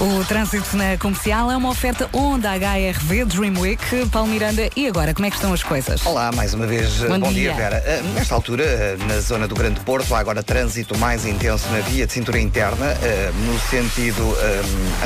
O 0.00 0.25
trânsito 0.25 0.76
na 0.76 0.96
comercial 0.99 1.50
é 1.50 1.56
uma 1.56 1.68
oferta 1.68 2.08
Honda 2.12 2.50
HRV 2.50 3.25
Dream 3.26 3.61
Week. 3.61 3.82
Paulo 4.11 4.28
Miranda, 4.28 4.68
e 4.75 4.88
agora, 4.88 5.14
como 5.14 5.26
é 5.26 5.30
que 5.30 5.37
estão 5.37 5.52
as 5.52 5.62
coisas? 5.62 6.04
Olá, 6.04 6.32
mais 6.32 6.54
uma 6.54 6.66
vez, 6.66 6.99
Bom 7.02 7.20
bom, 7.20 7.32
dia. 7.32 7.52
dia. 7.52 7.54
Vera. 7.54 7.84
Uh, 7.87 8.08
Nesta 8.14 8.34
altura, 8.34 8.64
uh, 8.64 9.04
na 9.06 9.20
zona 9.20 9.46
do 9.46 9.54
Grande 9.54 9.78
Porto, 9.80 10.12
há 10.14 10.18
agora 10.18 10.42
trânsito 10.42 10.99
mais 10.99 11.25
intenso 11.25 11.68
na 11.70 11.78
via 11.80 12.04
de 12.06 12.12
cintura 12.12 12.40
interna, 12.40 12.96
no 13.46 13.58
sentido 13.61 14.37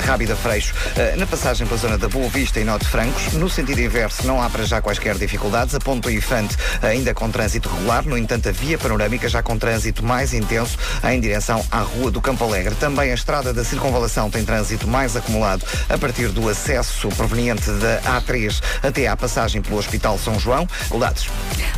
Rábida 0.06 0.34
Freixo, 0.34 0.74
na 1.16 1.26
passagem 1.26 1.66
pela 1.66 1.78
zona 1.78 1.98
da 1.98 2.08
Boa 2.08 2.28
Vista 2.28 2.58
e 2.60 2.64
Norte 2.64 2.86
Francos. 2.86 3.32
No 3.34 3.50
sentido 3.50 3.80
inverso, 3.80 4.26
não 4.26 4.40
há 4.40 4.48
para 4.48 4.64
já 4.64 4.80
quaisquer 4.80 5.16
dificuldades. 5.16 5.74
A 5.74 5.78
Ponto 5.78 6.10
Infante 6.10 6.56
ainda 6.82 7.12
com 7.12 7.30
trânsito 7.30 7.68
regular, 7.68 8.04
no 8.04 8.16
entanto, 8.16 8.48
a 8.48 8.52
via 8.52 8.78
panorâmica 8.78 9.28
já 9.28 9.42
com 9.42 9.58
trânsito 9.58 10.04
mais 10.04 10.32
intenso 10.32 10.78
em 11.04 11.20
direção 11.20 11.64
à 11.70 11.80
Rua 11.80 12.10
do 12.10 12.20
Campo 12.20 12.44
Alegre. 12.44 12.74
Também 12.76 13.10
a 13.10 13.14
estrada 13.14 13.52
da 13.52 13.64
Circunvalação 13.64 14.30
tem 14.30 14.44
trânsito 14.44 14.75
mais 14.84 15.16
acumulado 15.16 15.64
a 15.88 15.96
partir 15.96 16.28
do 16.28 16.48
acesso 16.48 17.08
proveniente 17.10 17.70
da 17.70 18.20
A3 18.20 18.60
até 18.82 19.06
à 19.06 19.16
passagem 19.16 19.62
pelo 19.62 19.78
Hospital 19.78 20.18
São 20.18 20.38
João. 20.38 20.68
Dados 20.98 21.28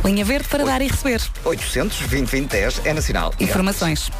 Linha 0.03 0.23
verde 0.25 0.47
para 0.47 0.63
dar 0.63 0.81
e 0.81 0.87
receber. 0.87 1.21
800 1.43 1.99
20 1.99 2.41
10 2.47 2.81
é 2.85 2.93
nacional. 2.93 3.33
Informações. 3.39 4.09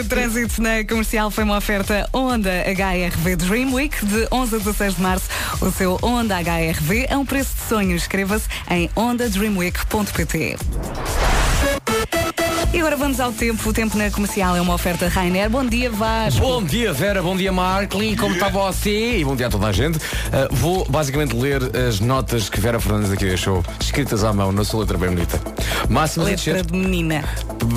O 0.00 0.04
trânsito 0.04 0.62
na 0.62 0.84
comercial 0.84 1.30
foi 1.30 1.44
uma 1.44 1.56
oferta 1.56 2.08
Honda 2.14 2.50
HRV 2.50 3.36
Dream 3.36 3.72
Week 3.72 4.04
de 4.04 4.26
11 4.30 4.56
a 4.56 4.58
16 4.58 4.94
de 4.96 5.02
março. 5.02 5.26
O 5.60 5.70
seu 5.70 5.98
Honda 6.02 6.36
HRV 6.36 7.06
é 7.08 7.16
um 7.16 7.26
preço 7.26 7.54
de 7.54 7.68
sonho. 7.68 7.96
Inscreva-se 7.96 8.46
em 8.70 8.90
ondadreamweek.pt. 8.96 10.56
E 12.72 12.78
agora 12.78 12.96
vamos 12.96 13.18
ao 13.18 13.32
tempo. 13.32 13.68
O 13.68 13.72
tempo 13.72 13.98
na 13.98 14.08
comercial 14.12 14.54
é 14.54 14.60
uma 14.60 14.72
oferta 14.74 15.08
Rainer. 15.08 15.50
Bom 15.50 15.66
dia, 15.66 15.90
Vasco. 15.90 16.40
Bom 16.40 16.62
dia, 16.62 16.92
Vera. 16.92 17.20
Bom 17.20 17.36
dia, 17.36 17.50
Markley. 17.50 18.16
Como 18.16 18.34
está 18.34 18.48
você? 18.48 19.18
E 19.18 19.24
bom 19.24 19.34
dia 19.34 19.48
a 19.48 19.50
toda 19.50 19.66
a 19.66 19.72
gente. 19.72 19.96
Uh, 19.98 20.00
vou 20.52 20.86
basicamente 20.88 21.34
ler 21.34 21.60
as 21.88 21.98
notas 21.98 22.48
que 22.48 22.60
Vera 22.60 22.78
Fernandes 22.78 23.10
aqui 23.10 23.24
deixou, 23.24 23.64
escritas 23.80 24.22
à 24.22 24.32
mão 24.32 24.52
na 24.52 24.62
sua 24.62 24.80
letra 24.80 24.96
bem 24.96 25.10
bonita. 25.10 25.40
Máxima 25.88 26.26
de 26.26 26.30
Letra 26.30 26.52
descer. 26.52 26.66
de 26.66 26.78
menina. 26.78 27.24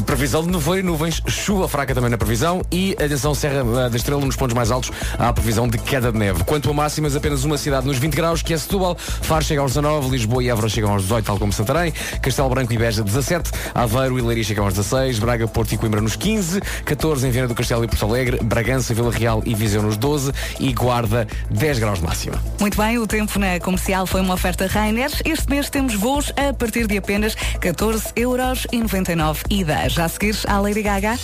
Previsão 0.05 0.43
de 0.43 0.51
nevoeiro 0.51 0.85
e 0.85 0.89
nuvens, 0.91 1.23
chuva 1.27 1.67
fraca 1.67 1.95
também 1.95 2.11
na 2.11 2.17
previsão 2.17 2.61
e 2.71 2.91
atenção 2.93 3.33
Serra 3.33 3.63
uh, 3.63 3.89
da 3.89 3.97
Estrela 3.97 4.23
nos 4.23 4.35
pontos 4.35 4.55
mais 4.55 4.69
altos 4.69 4.91
há 5.17 5.29
a 5.29 5.33
previsão 5.33 5.67
de 5.67 5.79
queda 5.79 6.11
de 6.11 6.19
neve. 6.19 6.43
Quanto 6.43 6.69
a 6.69 6.73
máximas, 6.73 7.15
apenas 7.15 7.43
uma 7.43 7.57
cidade 7.57 7.87
nos 7.87 7.97
20 7.97 8.13
graus, 8.13 8.43
que 8.43 8.53
é 8.53 8.57
Setúbal, 8.57 8.95
Faro 8.95 9.43
chega 9.43 9.59
aos 9.61 9.71
19, 9.71 10.09
Lisboa 10.09 10.43
e 10.43 10.49
Évora 10.49 10.69
chegam 10.69 10.91
aos 10.91 11.01
18, 11.01 11.25
tal 11.25 11.39
como 11.39 11.51
Santarém, 11.51 11.91
Castelo 12.21 12.49
Branco 12.49 12.71
e 12.71 12.77
Beja 12.77 13.03
17, 13.03 13.49
Aveiro 13.73 14.19
e 14.19 14.21
Leiria 14.21 14.43
chegam 14.43 14.65
aos 14.65 14.82
16, 14.83 15.19
Braga, 15.19 15.47
Porto 15.47 15.73
e 15.73 15.77
Coimbra 15.77 16.01
nos 16.01 16.15
15, 16.15 16.59
14 16.85 17.27
em 17.27 17.31
Viana 17.31 17.47
do 17.47 17.55
Castelo 17.55 17.83
e 17.83 17.87
Porto 17.87 18.05
Alegre, 18.05 18.39
Bragança, 18.43 18.93
Vila 18.93 19.11
Real 19.11 19.41
e 19.45 19.55
Viseu 19.55 19.81
nos 19.81 19.97
12 19.97 20.31
e 20.59 20.73
Guarda 20.73 21.27
10 21.49 21.79
graus 21.79 21.99
de 21.99 22.05
máxima. 22.05 22.43
Muito 22.59 22.77
bem, 22.77 22.97
o 22.97 23.07
tempo 23.07 23.39
na 23.39 23.59
comercial 23.59 24.05
foi 24.05 24.21
uma 24.21 24.33
oferta 24.33 24.67
Rainer. 24.67 25.11
Este 25.23 25.49
mês 25.49 25.69
temos 25.69 25.95
voos 25.95 26.33
a 26.35 26.53
partir 26.53 26.85
de 26.87 26.97
apenas 26.97 27.35
14 27.61 28.11
euros 28.15 28.67
e 28.71 28.79
99 28.79 29.43
ida. 29.49 29.87
Já 29.89 30.05
a 30.05 30.09
seguir 30.09 30.35
à 30.47 30.59
Lady 30.59 30.81
Gaga. 30.81 31.17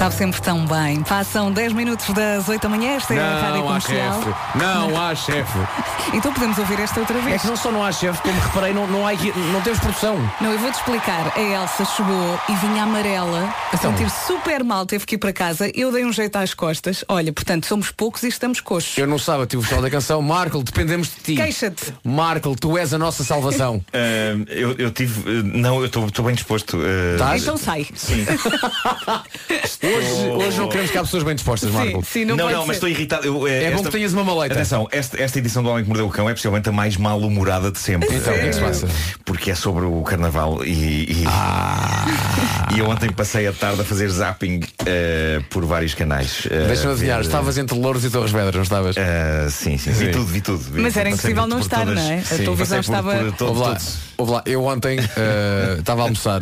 Sabe 0.00 0.14
sempre 0.14 0.40
tão 0.40 0.64
bem. 0.64 1.02
Passam 1.02 1.52
10 1.52 1.74
minutos 1.74 2.08
das 2.14 2.48
8 2.48 2.62
da 2.62 2.68
manhã, 2.70 2.92
esta 2.92 3.12
é 3.14 3.18
a 3.20 3.38
Rádio 3.38 3.60
Não 3.60 3.68
há 3.68 3.80
Comercial. 3.80 4.22
chefe, 4.22 4.58
não 4.58 4.98
há 5.02 5.14
chefe. 5.14 5.58
Então 6.12 6.32
podemos 6.32 6.58
ouvir 6.58 6.80
esta 6.80 6.98
outra 6.98 7.16
É 7.18 7.20
vez. 7.22 7.42
que 7.42 7.46
não 7.46 7.56
só 7.56 7.70
não 7.70 7.84
há 7.84 7.92
chefe, 7.92 8.20
como 8.22 8.40
reparei, 8.40 8.72
não, 8.72 8.84
não, 8.88 9.06
há, 9.06 9.12
não 9.52 9.60
temos 9.60 9.78
produção. 9.78 10.16
Não, 10.40 10.50
eu 10.50 10.58
vou-te 10.58 10.74
explicar. 10.74 11.32
A 11.36 11.40
Elsa 11.40 11.84
chegou 11.84 12.40
e 12.48 12.54
vinha 12.56 12.82
amarela, 12.82 13.54
a 13.70 13.76
Então. 13.76 13.92
sentir 13.96 14.10
super 14.10 14.64
mal, 14.64 14.84
teve 14.86 15.06
que 15.06 15.14
ir 15.14 15.18
para 15.18 15.32
casa. 15.32 15.70
Eu 15.72 15.92
dei 15.92 16.04
um 16.04 16.12
jeito 16.12 16.34
às 16.36 16.52
costas. 16.52 17.04
Olha, 17.06 17.32
portanto, 17.32 17.66
somos 17.66 17.92
poucos 17.92 18.24
e 18.24 18.28
estamos 18.28 18.60
coxos. 18.60 18.98
Eu 18.98 19.06
no 19.06 19.20
sábado 19.20 19.46
tive 19.46 19.58
o 19.58 19.62
festival 19.62 19.82
da 19.84 19.90
canção. 19.90 20.20
Marco, 20.20 20.60
dependemos 20.64 21.08
de 21.10 21.14
ti. 21.22 21.36
Queixa-te. 21.36 21.94
Marco, 22.02 22.56
tu 22.58 22.76
és 22.76 22.92
a 22.92 22.98
nossa 22.98 23.22
salvação. 23.22 23.80
Ah, 23.92 24.32
eu, 24.48 24.72
eu 24.78 24.90
tive. 24.90 25.22
ah, 25.28 25.42
não, 25.44 25.80
eu 25.80 25.86
estou 25.86 26.24
bem 26.24 26.34
disposto. 26.34 26.76
ah, 26.78 27.12
Estás? 27.14 27.42
Então 27.42 27.56
sai. 27.56 27.86
Sim. 27.94 28.24
Hoje, 29.96 30.46
hoje 30.46 30.58
não 30.58 30.68
queremos 30.68 30.90
que 30.90 30.98
há 30.98 31.02
pessoas 31.02 31.22
bem 31.22 31.34
dispostas, 31.34 31.70
Marco. 31.70 31.98
Sim, 32.04 32.20
sim, 32.20 32.24
não, 32.24 32.36
não, 32.36 32.44
pode 32.44 32.56
não, 32.56 32.66
mas 32.66 32.76
estou 32.76 32.88
irritado. 32.88 33.26
Eu, 33.26 33.46
eh, 33.48 33.64
É 33.64 33.70
bom 33.70 33.76
esta- 33.76 33.88
que 33.90 33.96
tenhas 33.96 34.12
uma 34.12 34.24
maleta. 34.24 34.54
Atenção, 34.54 34.88
esta, 34.90 35.20
esta 35.22 35.38
edição 35.38 35.62
do 35.62 35.68
Homem 35.70 35.82
que 35.84 35.88
Mordeu 35.88 36.06
o 36.06 36.10
Cão 36.10 36.28
é 36.28 36.32
possivelmente 36.32 36.68
a 36.68 36.72
mais 36.72 36.96
mal-humorada 36.96 37.70
de 37.70 37.78
sempre. 37.78 38.14
Então, 38.14 38.32
o 38.34 38.38
que 38.38 38.44
é 38.44 38.48
que 38.48 38.54
se 38.54 38.60
passa? 38.60 38.88
Porque 39.24 39.50
é 39.50 39.54
sobre 39.54 39.84
o 39.84 40.02
carnaval 40.02 40.64
e. 40.64 40.70
E, 41.10 41.24
e 42.74 42.78
eu 42.78 42.88
ontem 42.88 43.10
passei 43.10 43.46
a 43.46 43.52
tarde 43.52 43.80
a 43.80 43.84
fazer 43.84 44.08
zapping 44.08 44.60
eh, 44.86 45.40
por 45.50 45.64
vários 45.64 45.94
canais. 45.94 46.46
eh, 46.50 46.66
Deixa-me 46.66 46.92
adivinhar, 46.92 47.18
ver, 47.18 47.24
estavas 47.26 47.58
entre 47.58 47.78
Louros 47.78 48.04
e 48.04 48.10
Torres 48.10 48.30
Vedras, 48.32 48.54
não 48.54 48.62
estavas? 48.62 48.96
eh, 48.96 49.48
sim, 49.50 49.76
sim, 49.78 49.90
vi 49.92 50.06
Sim. 50.06 50.10
tudo, 50.12 50.24
vi 50.26 50.40
tudo. 50.40 50.58
Vi- 50.58 50.80
Mas 50.80 50.96
era 50.96 51.08
impossível 51.10 51.42
por- 51.42 51.48
não 51.48 51.56
por 51.58 51.62
estar, 51.64 51.84
todas- 51.86 51.94
não 52.02 52.10
é? 52.10 52.18
A 52.18 52.22
Sim, 52.22 52.36
televisão 52.44 52.78
por- 52.78 52.80
estava- 52.84 53.14
por 53.16 53.32
todos. 53.32 53.98
Ouve 54.20 54.32
lá, 54.32 54.42
eu 54.46 54.64
ontem 54.64 54.98
eh, 54.98 55.76
estava 55.80 56.02
a 56.02 56.04
almoçar, 56.04 56.40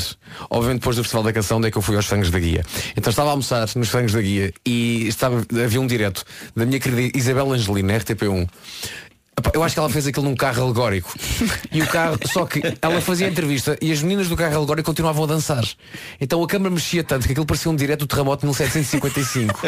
obviamente 0.51 0.81
depois 0.81 0.97
do 0.97 1.03
Festival 1.03 1.23
da 1.23 1.33
Canção, 1.33 1.61
daí 1.61 1.71
que 1.71 1.79
eu 1.79 1.83
fui 1.83 1.97
aos 1.97 2.07
frangos 2.07 2.31
da 2.31 2.39
guia. 2.39 2.65
Então 2.97 3.11
estava 3.11 3.29
a 3.29 3.33
almoçar 3.33 3.69
nos 3.77 3.89
frangos 3.89 4.13
da 4.13 4.21
guia 4.21 4.53
e 4.67 5.09
estava, 5.09 5.45
havia 5.65 5.81
um 5.81 5.87
direto 5.87 6.25
da 6.55 6.67
minha 6.67 6.81
querida 6.81 7.17
Isabel 7.17 7.53
Angelina, 7.53 7.99
RTP1. 7.99 8.49
Eu 9.55 9.63
acho 9.63 9.75
que 9.75 9.79
ela 9.79 9.91
fez 9.91 10.07
aquilo 10.07 10.25
num 10.25 10.35
carro 10.37 10.63
alegórico. 10.65 11.15
E 11.73 11.83
o 11.83 11.87
carro, 11.87 12.19
só 12.27 12.45
que 12.47 12.63
ela 12.81 13.01
fazia 13.01 13.27
a 13.27 13.31
entrevista 13.31 13.77
e 13.81 13.93
as 13.93 14.01
meninas 14.03 14.29
do 14.29 14.37
carro 14.37 14.57
alegórico 14.57 14.87
continuavam 14.87 15.25
a 15.25 15.27
dançar. 15.27 15.65
Então 16.21 16.43
a 16.43 16.47
câmara 16.47 16.71
mexia 16.75 17.03
tanto 17.05 17.27
que 17.27 17.33
aquilo 17.33 17.47
parecia 17.47 17.71
um 17.71 17.77
direto 17.77 18.01
do 18.01 18.07
terremoto 18.07 18.41
de 18.41 18.47
1755. 18.47 19.61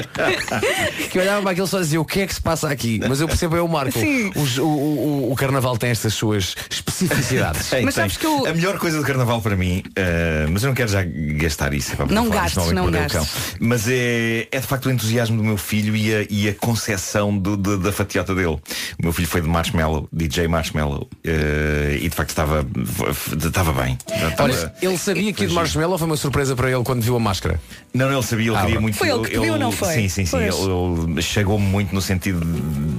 que 1.11 1.19
eu 1.19 1.23
olhava 1.23 1.43
para 1.43 1.51
aquilo 1.53 1.67
só 1.67 1.79
e 1.79 1.83
dizia 1.83 2.01
o 2.01 2.05
que 2.05 2.21
é 2.21 2.27
que 2.27 2.35
se 2.35 2.41
passa 2.41 2.69
aqui? 2.69 3.01
Mas 3.09 3.21
eu 3.21 3.29
percebo 3.29 3.57
é 3.57 3.63
o 3.63 3.69
Marco. 3.69 3.99
Sim. 3.99 4.31
Os- 4.37 4.59
o, 4.59 4.65
o- 4.67 5.33
o 5.33 5.37
carnaval 5.37 5.77
tem 5.77 5.91
estas 5.91 6.15
suas 6.15 6.55
especificidades. 6.71 7.69
Tem, 7.71 7.85
Mas 7.85 7.95
tem. 7.95 8.03
sabes 8.03 8.17
que 8.17 8.27
eu- 8.27 8.47
A 8.47 8.53
melhor 8.55 8.79
coisa 8.79 8.99
do 8.99 9.05
carnaval 9.05 9.41
para 9.41 9.57
mim, 9.57 9.83
eh, 9.97 10.47
mas 10.51 10.63
eu 10.63 10.69
não 10.69 10.75
quero 10.75 10.91
já 10.91 11.03
gastar 11.05 11.73
isso. 11.75 11.93
é 11.93 11.97
para 11.97 12.07
Não 12.07 12.27
falar 12.29 12.43
gastes, 12.43 12.73
não 12.73 12.87
o 12.87 12.91
gastes. 12.91 13.13
Cão. 13.13 13.27
Mas 13.61 13.89
é, 13.89 14.49
é 14.51 14.59
de 14.61 14.67
facto 14.67 14.87
o 14.87 14.91
entusiasmo 14.91 15.37
do 15.37 15.45
meu 15.45 15.57
filho 15.57 15.95
e 15.97 16.15
a, 16.15 16.27
e 16.29 16.49
a 16.49 16.55
concepção 16.55 17.37
do- 17.37 17.57
do- 17.57 17.79
da 17.79 17.93
fatiota 17.93 18.35
dele. 18.35 18.49
O 18.49 18.61
meu 19.03 19.13
filho 19.13 19.29
foi 19.29 19.41
de 19.41 19.49
maio 19.49 19.60
Marshmallow, 19.61 20.09
DJ 20.11 20.49
Marshmallow, 20.49 21.07
eh, 21.23 21.99
e 22.01 22.09
de 22.09 22.17
facto 22.17 22.31
estava, 22.31 22.67
estava 23.45 23.73
bem. 23.75 23.99
Estava- 24.09 24.45
Olha, 24.45 24.73
ele 24.81 24.97
sabia 24.97 25.33
que 25.35 25.47
de 25.47 25.53
marshmallow 25.53 25.99
foi 25.99 26.07
uma 26.07 26.17
surpresa 26.17 26.57
para 26.57 26.71
ele 26.71 26.83
quando 26.83 27.03
viu 27.03 27.15
a 27.15 27.21
máscara? 27.21 27.61
Não, 27.93 28.11
ele 28.11 28.23
sabia, 28.23 28.47
ele 28.49 28.57
Ah, 28.57 28.61
queria 28.65 28.81
muito. 28.81 28.97
Foi 28.97 29.11
ele 29.11 29.21
que 29.25 29.31
pediu, 29.39 29.59
não 29.59 29.71
foi? 29.71 29.93
Sim, 29.93 30.09
sim, 30.09 30.25
sim. 30.25 30.37
Ele, 30.39 30.49
ele 31.13 31.21
chegou-me 31.23 31.67
muito 31.67 31.95
no 31.95 32.01
sentido 32.01 32.41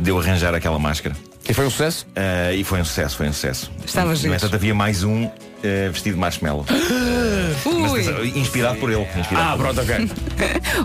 de 0.04 0.08
eu 0.10 0.20
arranjar 0.20 0.54
aquela 0.54 0.78
máscara. 0.78 1.16
E 1.50 1.54
foi 1.54 1.66
um 1.66 1.72
sucesso? 1.72 2.06
Eh, 2.16 2.58
e 2.58 2.64
foi 2.64 2.80
um 2.80 2.86
sucesso, 2.86 3.18
foi 3.18 3.28
um 3.28 3.34
sucesso. 3.34 3.72
Estava 3.84 4.14
No 4.14 4.36
entanto, 4.36 4.54
havia 4.56 4.76
mais 4.76 5.04
um 5.04 5.28
eh, 5.64 5.90
vestido 5.92 6.14
de 6.14 6.20
marshmallow. 6.20 6.64
Mas, 6.70 7.92
Ui, 7.92 8.02
atenção, 8.02 8.26
inspirado 8.26 8.78
por 8.80 8.92
ele. 8.92 9.08
Inspirado 9.18 9.50
Ah, 9.50 9.58
por 9.58 9.66
ele. 9.66 9.74
pronto, 9.74 9.82
ok. 9.82 10.12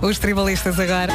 os 0.08 0.18
tribalistas 0.18 0.80
agora. 0.80 1.12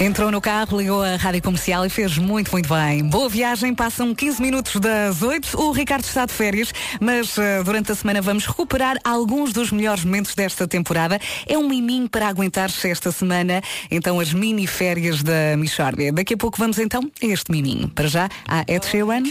Entrou 0.00 0.28
no 0.28 0.40
carro, 0.40 0.76
ligou 0.76 1.02
a 1.02 1.14
rádio 1.14 1.40
comercial 1.40 1.86
e 1.86 1.88
fez 1.88 2.18
muito, 2.18 2.50
muito 2.50 2.68
bem. 2.68 3.04
Boa 3.04 3.28
viagem, 3.28 3.72
passam 3.72 4.12
15 4.12 4.42
minutos 4.42 4.80
das 4.80 5.22
8. 5.22 5.56
O 5.56 5.70
Ricardo 5.70 6.02
está 6.02 6.26
de 6.26 6.32
férias, 6.32 6.72
mas 7.00 7.38
eh, 7.38 7.62
durante 7.62 7.92
a 7.92 7.94
semana 7.94 8.20
vamos 8.20 8.44
recuperar 8.44 8.98
alguns 9.04 9.52
dos 9.52 9.70
melhores 9.70 10.04
momentos 10.04 10.34
desta 10.34 10.66
temporada. 10.66 11.20
É 11.46 11.56
um 11.56 11.68
miminho 11.68 12.08
para 12.08 12.26
aguentar-se 12.26 12.90
esta 12.90 13.12
semana, 13.12 13.62
então 13.88 14.18
as 14.18 14.34
mini 14.34 14.66
férias 14.66 15.22
da 15.22 15.56
Michórdia. 15.56 16.12
Daqui 16.12 16.34
a 16.34 16.36
pouco 16.36 16.58
vamos 16.58 16.78
então 16.80 17.08
a 17.22 17.26
este 17.26 17.52
miminho. 17.52 17.88
Para 17.88 18.08
já, 18.08 18.28
a 18.48 18.64
Ed 18.66 18.84
Sheeran. 18.84 19.22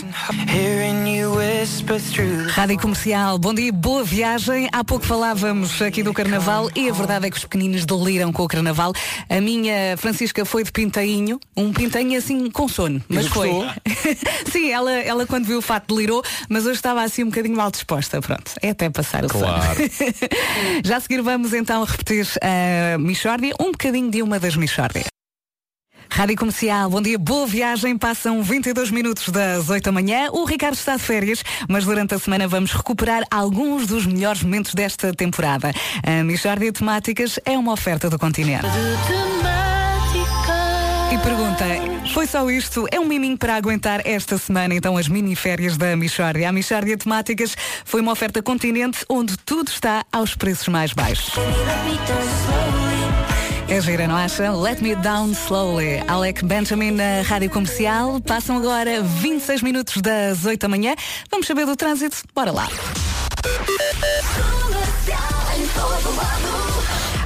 Rádio 2.51 2.79
Comercial, 2.79 3.37
bom 3.37 3.53
dia, 3.53 3.71
boa 3.71 4.03
viagem. 4.03 4.69
Há 4.71 4.83
pouco 4.83 5.05
falávamos 5.05 5.81
aqui 5.81 6.01
do 6.01 6.13
Carnaval 6.13 6.69
e 6.73 6.89
a 6.89 6.93
verdade 6.93 7.27
é 7.27 7.29
que 7.29 7.35
os 7.35 7.43
pequeninos 7.43 7.85
deliram 7.85 8.31
com 8.31 8.43
o 8.43 8.47
Carnaval. 8.47 8.93
A 9.29 9.41
minha 9.41 9.97
Francisca 9.97 10.45
foi 10.53 10.63
de 10.63 10.71
pintainho, 10.71 11.39
um 11.57 11.73
pintainho 11.73 12.15
assim 12.15 12.47
com 12.51 12.67
sono, 12.67 13.01
mas 13.09 13.25
foi. 13.25 13.49
Sim, 14.51 14.69
ela, 14.69 14.91
ela 14.91 15.25
quando 15.25 15.45
viu 15.45 15.57
o 15.57 15.61
fato 15.63 15.95
delirou, 15.95 16.23
mas 16.47 16.67
hoje 16.67 16.75
estava 16.75 17.01
assim 17.01 17.23
um 17.23 17.29
bocadinho 17.29 17.57
mal 17.57 17.71
disposta. 17.71 18.21
Pronto, 18.21 18.51
é 18.61 18.69
até 18.69 18.87
passar 18.87 19.25
o 19.25 19.29
Claro. 19.29 19.63
sono. 19.73 19.89
Já 20.85 20.97
a 20.97 20.99
seguir 20.99 21.23
vamos 21.23 21.55
então 21.55 21.83
repetir 21.83 22.27
a 22.39 22.99
Michórdia, 22.99 23.55
um 23.59 23.71
bocadinho 23.71 24.11
de 24.11 24.21
uma 24.21 24.39
das 24.39 24.55
Michórdias. 24.55 25.05
Rádio 26.07 26.37
Comercial, 26.37 26.87
bom 26.87 27.01
dia, 27.01 27.17
boa 27.17 27.47
viagem. 27.47 27.97
Passam 27.97 28.43
22 28.43 28.91
minutos 28.91 29.29
das 29.29 29.71
8 29.71 29.85
da 29.85 29.91
manhã. 29.91 30.29
O 30.33 30.45
Ricardo 30.45 30.75
está 30.75 30.95
de 30.97 31.01
férias, 31.01 31.43
mas 31.67 31.83
durante 31.83 32.13
a 32.13 32.19
semana 32.19 32.47
vamos 32.47 32.73
recuperar 32.73 33.23
alguns 33.31 33.87
dos 33.87 34.05
melhores 34.05 34.43
momentos 34.43 34.75
desta 34.75 35.11
temporada. 35.15 35.73
A 36.03 36.23
Michórdia 36.23 36.71
Temáticas 36.71 37.39
é 37.43 37.57
uma 37.57 37.73
oferta 37.73 38.07
do 38.07 38.19
continente. 38.19 38.67
E 41.13 41.17
pergunta, 41.19 41.63
foi 42.11 42.25
só 42.25 42.49
isto? 42.49 42.87
É 42.89 42.99
um 42.99 43.05
miminho 43.05 43.37
para 43.37 43.55
aguentar 43.55 44.01
esta 44.03 44.35
semana, 44.35 44.73
então, 44.73 44.97
as 44.97 45.07
mini-férias 45.07 45.77
da 45.77 45.95
Michórdia. 45.95 46.49
A 46.49 46.51
Michórdia 46.51 46.97
Temáticas 46.97 47.55
foi 47.85 48.01
uma 48.01 48.11
oferta 48.11 48.41
continente 48.41 49.05
onde 49.07 49.37
tudo 49.37 49.67
está 49.67 50.03
aos 50.11 50.33
preços 50.33 50.67
mais 50.69 50.91
baixos. 50.91 51.35
É 53.69 53.79
gira, 53.79 54.07
não 54.07 54.15
acha? 54.15 54.51
Let 54.51 54.81
Me 54.81 54.95
Down 54.95 55.33
Slowly. 55.33 56.01
Alec 56.07 56.43
Benjamin 56.43 56.89
na 56.89 57.21
Rádio 57.21 57.51
Comercial. 57.51 58.19
Passam 58.19 58.57
agora 58.57 59.03
26 59.03 59.61
minutos 59.61 60.01
das 60.01 60.45
8 60.45 60.61
da 60.61 60.67
manhã. 60.67 60.95
Vamos 61.29 61.45
saber 61.45 61.67
do 61.67 61.75
trânsito? 61.75 62.23
Bora 62.33 62.51
lá. 62.51 62.67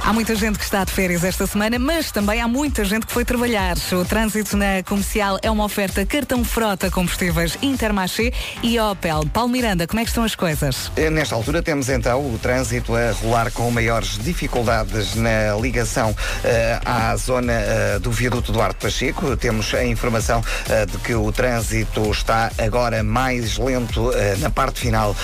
Há 0.08 0.12
muita 0.14 0.34
gente 0.34 0.56
que 0.58 0.64
está 0.64 0.84
de 0.84 0.90
férias 0.90 1.22
esta 1.22 1.46
semana, 1.46 1.78
mas 1.78 2.10
também 2.10 2.40
há 2.40 2.48
muita 2.48 2.82
gente 2.82 3.04
que 3.04 3.12
foi 3.12 3.26
trabalhar. 3.26 3.76
O 3.92 4.06
trânsito 4.06 4.56
na 4.56 4.82
comercial 4.82 5.38
é 5.42 5.50
uma 5.50 5.64
oferta 5.64 6.06
cartão 6.06 6.42
frota 6.42 6.90
combustíveis 6.90 7.58
Intermarché 7.60 8.32
e 8.62 8.80
Opel. 8.80 9.26
Paulo 9.30 9.50
Miranda, 9.50 9.86
como 9.86 10.00
é 10.00 10.04
que 10.04 10.08
estão 10.08 10.24
as 10.24 10.34
coisas? 10.34 10.90
Eh, 10.96 11.10
Nesta 11.10 11.34
altura 11.34 11.62
temos 11.62 11.90
então 11.90 12.20
o 12.20 12.38
trânsito 12.38 12.96
a 12.96 13.12
rolar 13.12 13.52
com 13.52 13.70
maiores 13.70 14.16
dificuldades 14.16 15.14
na 15.14 15.54
ligação 15.60 16.16
eh, 16.42 16.80
à 16.86 17.14
zona 17.16 17.52
eh, 17.52 17.98
do 17.98 18.10
viaduto 18.10 18.50
Duarte 18.50 18.80
Pacheco. 18.80 19.36
Temos 19.36 19.74
a 19.74 19.84
informação 19.84 20.42
eh, 20.70 20.86
de 20.86 20.96
que 20.96 21.14
o 21.14 21.30
trânsito 21.30 22.10
está 22.10 22.50
agora 22.56 23.02
mais 23.02 23.58
lento 23.58 24.10
na 24.38 24.48
parte 24.48 24.80
final 24.80 25.14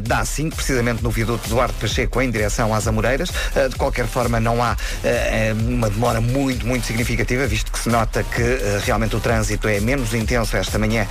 da 0.00 0.22
A5, 0.22 0.54
precisamente 0.54 1.02
no 1.02 1.10
viaduto 1.10 1.46
Duarte 1.46 1.74
Pacheco 1.78 2.22
em 2.22 2.30
direção 2.30 2.72
às 2.72 2.88
Amoreiras. 2.88 3.28
De 3.68 3.76
qualquer 3.76 4.06
forma, 4.06 4.29
não 4.38 4.62
há 4.62 4.76
eh, 5.02 5.54
uma 5.58 5.88
demora 5.88 6.20
muito, 6.20 6.66
muito 6.66 6.86
significativa, 6.86 7.46
visto 7.46 7.72
que 7.72 7.78
se 7.78 7.88
nota 7.88 8.22
que 8.22 8.42
eh, 8.42 8.80
realmente 8.84 9.16
o 9.16 9.20
trânsito 9.20 9.66
é 9.66 9.80
menos 9.80 10.14
intenso 10.14 10.56
esta 10.56 10.78
manhã 10.78 11.06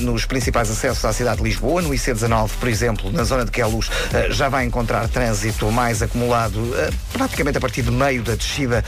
nos 0.00 0.24
principais 0.24 0.70
acessos 0.70 1.04
à 1.04 1.12
cidade 1.12 1.38
de 1.38 1.44
Lisboa. 1.44 1.82
No 1.82 1.90
IC19, 1.90 2.50
por 2.58 2.68
exemplo, 2.68 3.12
na 3.12 3.24
zona 3.24 3.44
de 3.44 3.50
Queluz, 3.50 3.90
já 4.30 4.48
vai 4.48 4.64
encontrar 4.64 5.06
trânsito 5.08 5.70
mais 5.70 6.02
acumulado 6.02 6.74
praticamente 7.12 7.58
a 7.58 7.60
partir 7.60 7.82
do 7.82 7.92
meio 7.92 8.22
da 8.22 8.34
descida 8.34 8.84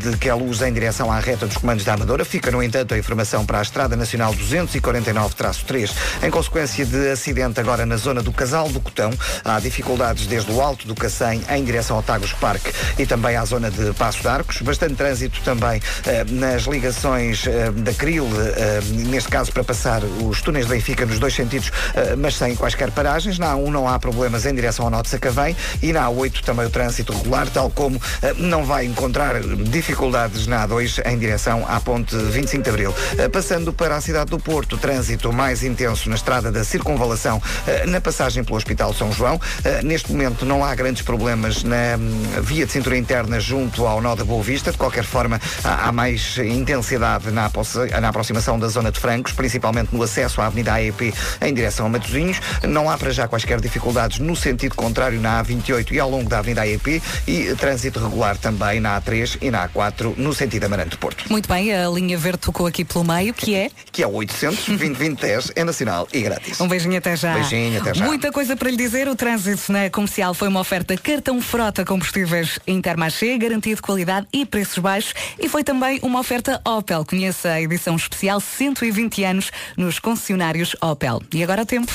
de 0.00 0.16
Queluz 0.16 0.62
em 0.62 0.72
direção 0.72 1.12
à 1.12 1.18
reta 1.18 1.46
dos 1.46 1.56
comandos 1.56 1.84
da 1.84 1.94
Amadora. 1.94 2.24
Fica, 2.24 2.50
no 2.50 2.62
entanto, 2.62 2.94
a 2.94 2.98
informação 2.98 3.44
para 3.44 3.58
a 3.58 3.62
Estrada 3.62 3.96
Nacional 3.96 4.34
249-3, 4.34 5.90
em 6.22 6.30
consequência 6.30 6.84
de 6.86 7.10
acidente 7.10 7.60
agora 7.60 7.84
na 7.84 7.96
zona 7.96 8.22
do 8.22 8.32
Casal 8.32 8.68
do 8.68 8.80
Cotão. 8.80 9.10
Há 9.44 9.60
dificuldades 9.60 10.26
desde 10.26 10.50
o 10.50 10.60
alto 10.60 10.86
do 10.86 10.94
Cacém 10.94 11.42
em 11.50 11.64
direção 11.64 11.96
ao 11.96 12.02
Tagus 12.02 12.32
Parque 12.32 12.72
e 12.98 13.03
também 13.06 13.36
à 13.36 13.44
zona 13.44 13.70
de 13.70 13.92
Passo 13.94 14.20
de 14.20 14.28
Arcos. 14.28 14.60
Bastante 14.62 14.94
trânsito 14.94 15.40
também 15.42 15.80
eh, 16.06 16.24
nas 16.28 16.62
ligações 16.62 17.46
eh, 17.46 17.70
da 17.70 17.92
Cril, 17.92 18.26
eh, 18.56 18.80
neste 19.08 19.28
caso 19.28 19.52
para 19.52 19.64
passar 19.64 20.02
os 20.04 20.40
túneis 20.42 20.66
de 20.66 20.72
Benfica 20.72 21.06
nos 21.06 21.18
dois 21.18 21.34
sentidos, 21.34 21.70
mas 22.18 22.36
sem 22.36 22.54
quaisquer 22.54 22.90
paragens. 22.90 23.38
Na 23.38 23.54
A1 23.54 23.70
não 23.70 23.88
há 23.88 23.98
problemas 23.98 24.46
em 24.46 24.54
direção 24.54 24.84
ao 24.84 24.90
Norte 24.90 25.08
Sacavém 25.08 25.56
e 25.82 25.92
na 25.92 26.06
A8 26.06 26.42
também 26.42 26.66
o 26.66 26.70
trânsito 26.70 27.12
regular, 27.12 27.48
tal 27.48 27.70
como 27.70 28.00
não 28.36 28.64
vai 28.64 28.84
encontrar 28.84 29.40
dificuldades 29.40 30.46
na 30.46 30.66
A2 30.66 31.02
em 31.06 31.18
direção 31.18 31.64
à 31.68 31.80
ponte 31.80 32.16
25 32.16 32.62
de 32.62 32.70
Abril. 32.70 32.94
Passando 33.32 33.72
para 33.72 33.96
a 33.96 34.00
cidade 34.00 34.30
do 34.30 34.38
Porto, 34.38 34.76
trânsito 34.76 35.32
mais 35.32 35.62
intenso 35.62 36.08
na 36.08 36.14
estrada 36.14 36.50
da 36.50 36.64
Circunvalação, 36.64 37.40
na 37.86 38.00
passagem 38.00 38.44
pelo 38.44 38.56
Hospital 38.56 38.92
São 38.94 39.12
João. 39.12 39.40
Neste 39.82 40.12
momento 40.12 40.44
não 40.44 40.64
há 40.64 40.74
grandes 40.74 41.02
problemas 41.02 41.62
na 41.62 41.96
hum, 41.98 42.42
via 42.42 42.66
de 42.66 42.72
cintura 42.84 42.98
interna 42.98 43.40
junto 43.40 43.86
ao 43.86 43.98
nó 44.02 44.14
da 44.14 44.24
Boa 44.24 44.42
Vista. 44.42 44.70
De 44.70 44.76
qualquer 44.76 45.04
forma, 45.04 45.40
há 45.62 45.88
há 45.88 45.92
mais 45.92 46.36
intensidade 46.36 47.30
na 47.30 47.46
aproximação 47.46 48.58
da 48.58 48.68
zona 48.68 48.92
de 48.92 49.00
Francos, 49.00 49.32
principalmente 49.32 49.94
no 49.94 50.02
acesso 50.02 50.42
à 50.42 50.46
Avenida 50.46 50.74
AEP 50.74 51.14
em 51.40 51.54
direção 51.54 51.86
a 51.86 51.88
Matosinhos. 51.88 52.38
Não 52.62 52.90
há 52.90 52.98
para 52.98 53.10
já 53.10 53.26
quaisquer 53.26 53.58
dificuldades 53.58 54.18
no 54.18 54.36
sentido 54.36 54.74
contrário 54.74 55.18
na 55.18 55.42
A28 55.42 55.92
e 55.92 55.98
ao 55.98 56.10
longo 56.10 56.28
da 56.28 56.40
Avenida 56.40 56.60
AEP 56.60 57.02
e 57.26 57.54
trânsito 57.54 57.98
regular 58.00 58.36
também 58.36 58.80
na 58.80 59.00
A3 59.00 59.38
e 59.40 59.50
na 59.50 59.66
A4 59.66 60.14
no 60.18 60.34
sentido 60.34 60.64
Amarante 60.64 60.98
Porto. 60.98 61.24
Muito 61.30 61.48
bem, 61.48 61.74
a 61.74 61.88
linha 61.88 62.18
verde 62.18 62.40
tocou 62.40 62.66
aqui 62.66 62.84
pelo 62.84 63.04
meio, 63.04 63.32
que 63.32 63.54
é 63.54 63.70
Que 63.90 64.02
é 64.02 64.06
o 64.06 64.12
800 64.12 64.66
2010 64.66 65.52
é 65.56 65.64
nacional 65.64 66.06
e 66.12 66.20
grátis. 66.20 66.60
Um 66.60 66.68
beijinho 66.68 66.98
até 66.98 67.16
já. 67.16 67.32
Beijinho, 67.32 67.80
até 67.80 67.94
já. 67.94 68.04
Muita 68.04 68.30
coisa 68.30 68.54
para 68.56 68.70
lhe 68.70 68.76
dizer. 68.76 69.08
O 69.08 69.16
trânsito 69.16 69.72
na 69.72 69.88
comercial 69.88 70.34
foi 70.34 70.48
uma 70.48 70.60
oferta 70.60 70.96
cartão 70.96 71.40
frota 71.40 71.84
combustíveis 71.84 72.58
Intermarché, 72.74 73.36
garantia 73.38 73.74
de 73.74 73.82
qualidade 73.82 74.26
e 74.32 74.44
preços 74.44 74.78
baixos. 74.78 75.14
E 75.38 75.48
foi 75.48 75.64
também 75.64 75.98
uma 76.02 76.20
oferta 76.20 76.60
Opel. 76.64 77.04
Conheça 77.04 77.48
a 77.50 77.60
edição 77.62 77.96
especial 77.96 78.40
120 78.40 79.24
anos 79.24 79.50
nos 79.76 79.98
concessionários 79.98 80.76
Opel. 80.82 81.22
E 81.32 81.42
agora 81.42 81.62
o 81.62 81.66
tempo. 81.66 81.92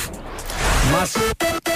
Máximo- 0.91 1.25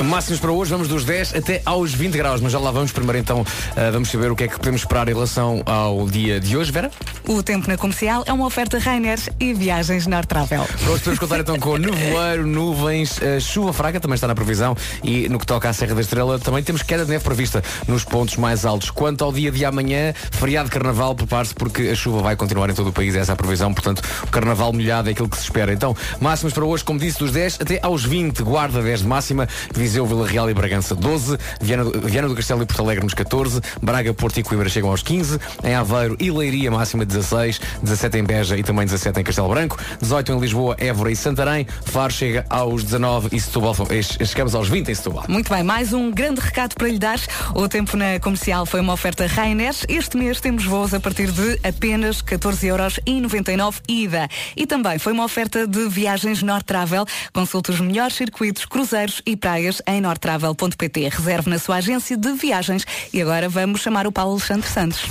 Máximos 0.05 0.39
para 0.39 0.51
hoje, 0.51 0.71
vamos 0.71 0.87
dos 0.87 1.05
10 1.05 1.35
até 1.35 1.61
aos 1.65 1.93
20 1.93 2.17
graus, 2.17 2.41
mas 2.41 2.51
já 2.51 2.57
lá 2.59 2.71
vamos 2.71 2.91
primeiro 2.91 3.17
então, 3.19 3.45
ah, 3.75 3.91
vamos 3.91 4.09
saber 4.09 4.31
o 4.31 4.35
que 4.35 4.45
é 4.45 4.47
que 4.47 4.57
podemos 4.57 4.81
esperar 4.81 5.07
em 5.07 5.13
relação 5.13 5.61
ao 5.67 6.07
dia 6.09 6.39
de 6.39 6.57
hoje, 6.57 6.71
Vera? 6.71 6.89
O 7.27 7.43
tempo 7.43 7.67
na 7.67 7.77
comercial 7.77 8.23
é 8.25 8.33
uma 8.33 8.45
oferta 8.45 8.79
Rainer 8.79 9.19
e 9.39 9.53
viagens 9.53 10.07
Norte 10.07 10.27
Travel. 10.29 10.61
Hoje 10.61 10.99
podemos 11.03 11.19
contar 11.19 11.39
então 11.39 11.59
com 11.59 11.77
nevoeiro, 11.77 12.45
nuvens, 12.47 13.19
ah, 13.21 13.39
chuva 13.39 13.71
fraca, 13.71 13.99
também 13.99 14.15
está 14.15 14.27
na 14.27 14.33
previsão, 14.35 14.75
e 15.03 15.29
no 15.29 15.37
que 15.37 15.45
toca 15.45 15.69
à 15.69 15.73
Serra 15.73 15.93
da 15.93 16.01
Estrela 16.01 16.39
também 16.39 16.63
temos 16.63 16.81
queda 16.81 17.05
de 17.05 17.11
neve 17.11 17.23
prevista 17.23 17.63
nos 17.87 18.03
pontos 18.03 18.35
mais 18.37 18.65
altos. 18.65 18.89
Quanto 18.93 19.23
ao 19.23 19.31
dia 19.31 19.51
de 19.51 19.65
amanhã, 19.65 20.13
feriado 20.31 20.69
de 20.69 20.73
carnaval, 20.73 21.15
prepare-se 21.15 21.53
porque 21.53 21.83
a 21.83 21.95
chuva 21.95 22.21
vai 22.21 22.35
continuar 22.35 22.69
em 22.69 22.73
todo 22.73 22.89
o 22.89 22.93
país, 22.93 23.15
essa 23.15 23.31
é 23.31 23.33
a 23.33 23.35
previsão, 23.35 23.73
portanto, 23.73 24.01
o 24.23 24.27
carnaval 24.27 24.71
molhado 24.73 25.09
é 25.09 25.11
aquilo 25.11 25.29
que 25.29 25.37
se 25.37 25.43
espera. 25.43 25.73
Então, 25.73 25.95
máximos 26.19 26.53
para 26.53 26.65
hoje, 26.65 26.83
como 26.83 26.99
disse, 26.99 27.19
dos 27.19 27.31
10 27.31 27.59
até 27.61 27.79
aos 27.81 28.03
20, 28.03 28.43
guarda 28.43 28.81
10 28.81 29.01
de 29.01 29.07
máxima, 29.07 29.47
Viseu, 29.73 30.05
Vila 30.05 30.27
Real 30.27 30.49
e 30.49 30.53
Bragança 30.53 30.95
12, 30.95 31.37
Viana, 31.61 31.83
Viana 31.83 32.27
do 32.27 32.35
Castelo 32.35 32.63
e 32.63 32.65
Porto 32.65 32.81
Alegre 32.81 33.03
nos 33.03 33.13
14, 33.13 33.61
Braga, 33.81 34.13
Porto 34.13 34.39
e 34.39 34.43
Coimbra 34.43 34.69
chegam 34.69 34.89
aos 34.89 35.01
15, 35.01 35.39
em 35.63 35.75
Aveiro 35.75 36.15
e 36.19 36.31
Leiria 36.31 36.71
máxima 36.71 37.05
16, 37.05 37.59
17 37.81 38.17
em 38.17 38.23
Beja 38.23 38.57
e 38.57 38.63
também 38.63 38.85
17 38.85 39.19
em 39.19 39.23
Castelo 39.23 39.49
Branco, 39.49 39.77
18 40.01 40.31
em 40.31 40.39
Lisboa, 40.39 40.75
Évora 40.79 41.11
e 41.11 41.15
Santarém, 41.15 41.67
Faro 41.85 42.13
chega 42.13 42.45
aos 42.49 42.83
19 42.83 43.29
e 43.31 43.39
Setúbal, 43.39 43.75
eh, 43.89 44.01
chegamos 44.01 44.55
aos 44.55 44.67
20 44.69 44.89
em 44.89 44.95
Setúbal. 44.95 45.25
Muito 45.27 45.49
bem, 45.49 45.63
mais 45.63 45.93
um 45.93 46.11
grande 46.11 46.41
recado 46.41 46.75
para 46.75 46.87
lhe 46.87 46.99
dar. 46.99 47.19
O 47.55 47.67
tempo 47.67 47.95
na 47.97 48.19
comercial 48.19 48.65
foi 48.65 48.81
uma 48.83 48.93
oferta 48.93 49.25
Rainer. 49.25 49.73
Este 49.87 50.17
mês 50.17 50.41
temos 50.41 50.65
voos 50.65 50.93
a 50.93 50.99
partir 50.99 51.31
de 51.31 51.57
apenas 51.63 52.21
14,99€ 52.21 53.81
ida. 53.87 54.27
E 54.57 54.67
também 54.67 54.99
foi 54.99 55.13
uma 55.13 55.23
oferta 55.23 55.65
de 55.65 55.87
viagens 55.87 56.43
Nortravel. 56.43 57.05
Consulte 57.31 57.71
os 57.71 57.79
melhores 57.79 58.15
circuitos, 58.15 58.65
cruzeiros 58.65 59.21
e 59.25 59.37
praias 59.37 59.81
em 59.87 60.01
nortravel.pt. 60.01 61.09
Reserve 61.09 61.49
na 61.49 61.59
sua 61.59 61.77
agência 61.77 62.17
de 62.17 62.33
viagens. 62.33 62.85
E 63.13 63.21
agora 63.21 63.47
vamos 63.47 63.81
chamar 63.81 64.05
o 64.05 64.11
Paulo 64.11 64.33
Alexandre 64.33 64.69
Santos. 64.69 65.01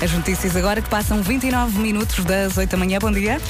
As 0.00 0.12
notícias 0.12 0.54
agora 0.54 0.80
que 0.80 0.88
passam 0.88 1.20
29 1.20 1.76
minutos 1.80 2.24
das 2.24 2.56
8 2.56 2.70
da 2.70 2.76
manhã. 2.76 3.00
Bom 3.00 3.10
dia. 3.10 3.40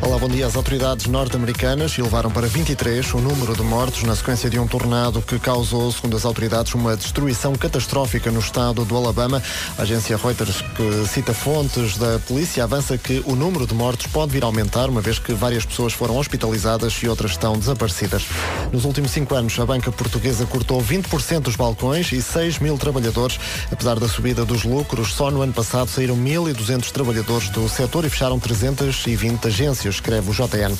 Olá, 0.00 0.18
bom 0.18 0.28
dia. 0.28 0.48
As 0.48 0.56
autoridades 0.56 1.06
norte-americanas 1.06 1.96
elevaram 1.96 2.28
para 2.28 2.48
23 2.48 3.14
o 3.14 3.18
número 3.18 3.54
de 3.54 3.62
mortos 3.62 4.02
na 4.02 4.16
sequência 4.16 4.50
de 4.50 4.58
um 4.58 4.66
tornado 4.66 5.22
que 5.22 5.38
causou, 5.38 5.92
segundo 5.92 6.16
as 6.16 6.24
autoridades, 6.24 6.74
uma 6.74 6.96
destruição 6.96 7.54
catastrófica 7.54 8.28
no 8.32 8.40
estado 8.40 8.84
do 8.84 8.96
Alabama. 8.96 9.40
A 9.78 9.82
agência 9.82 10.16
Reuters, 10.16 10.60
que 10.60 11.06
cita 11.06 11.32
fontes 11.32 11.96
da 11.96 12.18
polícia, 12.26 12.64
avança 12.64 12.98
que 12.98 13.22
o 13.24 13.36
número 13.36 13.64
de 13.64 13.74
mortos 13.74 14.08
pode 14.08 14.32
vir 14.32 14.42
a 14.42 14.46
aumentar, 14.46 14.90
uma 14.90 15.00
vez 15.00 15.20
que 15.20 15.32
várias 15.32 15.64
pessoas 15.64 15.92
foram 15.92 16.16
hospitalizadas 16.18 16.94
e 16.94 17.08
outras 17.08 17.30
estão 17.30 17.56
desaparecidas. 17.56 18.26
Nos 18.72 18.84
últimos 18.84 19.12
cinco 19.12 19.36
anos, 19.36 19.56
a 19.60 19.64
banca 19.64 19.92
portuguesa 19.92 20.44
cortou 20.46 20.82
20% 20.82 21.42
dos 21.42 21.54
balcões 21.54 22.10
e 22.10 22.20
6 22.20 22.58
mil 22.58 22.76
trabalhadores. 22.76 23.38
Apesar 23.70 24.00
da 24.00 24.08
subida 24.08 24.44
dos 24.44 24.64
lucros, 24.64 25.12
só 25.12 25.30
no 25.30 25.42
ano 25.42 25.52
passado 25.52 25.91
saíram 25.92 26.16
1.200 26.16 26.90
trabalhadores 26.90 27.50
do 27.50 27.68
setor 27.68 28.06
e 28.06 28.08
fecharam 28.08 28.40
320 28.40 29.46
agências, 29.46 29.96
escreve 29.96 30.30
o 30.30 30.32
JN. 30.32 30.74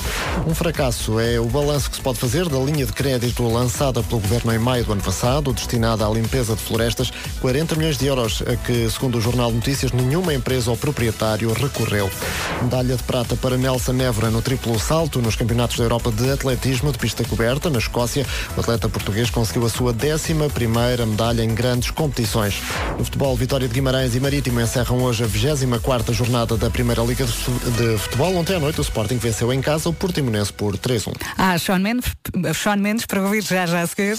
Um 0.46 0.54
fracasso 0.54 1.20
é 1.20 1.38
o 1.38 1.44
balanço 1.44 1.90
que 1.90 1.96
se 1.96 2.02
pode 2.02 2.18
fazer 2.18 2.48
da 2.48 2.58
linha 2.58 2.86
de 2.86 2.92
crédito 2.94 3.46
lançada 3.46 4.02
pelo 4.02 4.22
Governo 4.22 4.54
em 4.54 4.58
maio 4.58 4.84
do 4.84 4.92
ano 4.92 5.02
passado, 5.02 5.52
destinada 5.52 6.06
à 6.06 6.10
limpeza 6.10 6.56
de 6.56 6.62
florestas, 6.62 7.12
40 7.40 7.74
milhões 7.74 7.98
de 7.98 8.06
euros, 8.06 8.42
a 8.46 8.56
que, 8.56 8.88
segundo 8.88 9.18
o 9.18 9.20
Jornal 9.20 9.52
Notícias, 9.52 9.92
nenhuma 9.92 10.32
empresa 10.32 10.70
ou 10.70 10.76
proprietário 10.78 11.52
recorreu. 11.52 12.10
Medalha 12.62 12.96
de 12.96 13.02
prata 13.02 13.36
para 13.36 13.58
Nelson 13.58 14.00
Évora 14.00 14.30
no 14.30 14.40
triplo 14.40 14.78
salto 14.80 15.20
nos 15.20 15.36
Campeonatos 15.36 15.76
da 15.76 15.84
Europa 15.84 16.10
de 16.10 16.30
Atletismo 16.30 16.90
de 16.90 16.98
pista 16.98 17.22
coberta, 17.24 17.68
na 17.68 17.78
Escócia. 17.78 18.26
O 18.56 18.60
atleta 18.60 18.88
português 18.88 19.28
conseguiu 19.28 19.66
a 19.66 19.68
sua 19.68 19.92
11 19.92 20.48
primeira 20.54 21.04
medalha 21.04 21.42
em 21.42 21.54
grandes 21.54 21.90
competições. 21.90 22.62
No 22.96 23.04
futebol, 23.04 23.36
Vitória 23.36 23.68
de 23.68 23.74
Guimarães 23.74 24.14
e 24.14 24.20
Marítimo 24.20 24.60
encerram 24.60 25.01
hoje 25.02 25.24
a 25.24 25.26
24ª 25.26 26.12
jornada 26.12 26.56
da 26.56 26.70
Primeira 26.70 27.02
Liga 27.02 27.24
de 27.24 27.32
Fu- 27.32 27.50
de 27.70 27.98
Futebol. 27.98 28.36
Ontem 28.36 28.56
à 28.56 28.60
noite 28.60 28.78
o 28.80 28.82
Sporting 28.82 29.16
venceu 29.18 29.52
em 29.52 29.60
casa 29.60 29.88
o 29.88 29.92
Portimonense 29.92 30.52
por 30.52 30.76
3-1. 30.76 31.12
Ah, 31.36 31.58
Sean 31.58 31.78
Mendes, 31.78 32.12
Sean 32.54 32.76
Mendes 32.76 33.06
para 33.06 33.22
ouvir 33.22 33.42
já 33.42 33.66
já 33.66 33.82
a 33.82 33.86
seguir. 33.86 34.16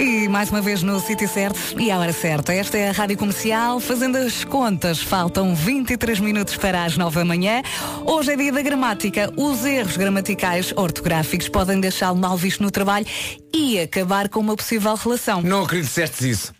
E 0.00 0.28
mais 0.28 0.48
uma 0.50 0.60
vez 0.60 0.80
no 0.82 1.00
sítio 1.00 1.28
certo 1.28 1.58
e 1.76 1.90
à 1.90 1.98
hora 1.98 2.12
certa. 2.12 2.52
Esta 2.52 2.78
é 2.78 2.88
a 2.88 2.92
Rádio 2.92 3.16
Comercial, 3.16 3.80
fazendo 3.80 4.16
as 4.16 4.44
contas. 4.44 5.00
Faltam 5.00 5.54
23 5.56 6.20
minutos 6.20 6.56
para 6.56 6.84
as 6.84 6.96
9 6.96 7.16
da 7.16 7.24
manhã. 7.24 7.62
Hoje 8.06 8.32
é 8.32 8.36
dia 8.36 8.52
da 8.52 8.62
gramática. 8.62 9.32
Os 9.36 9.64
erros 9.64 9.96
gramaticais 9.96 10.72
ortográficos 10.76 11.48
podem 11.48 11.80
deixá-lo 11.80 12.16
mal 12.16 12.36
visto 12.36 12.62
no 12.62 12.70
trabalho 12.70 13.06
e 13.52 13.80
acabar 13.80 14.28
com 14.28 14.38
uma 14.38 14.54
possível 14.54 14.94
relação. 14.94 15.42
Não 15.42 15.64
acredito 15.64 15.86
que 15.92 16.00
disseste 16.00 16.30
isso. 16.30 16.57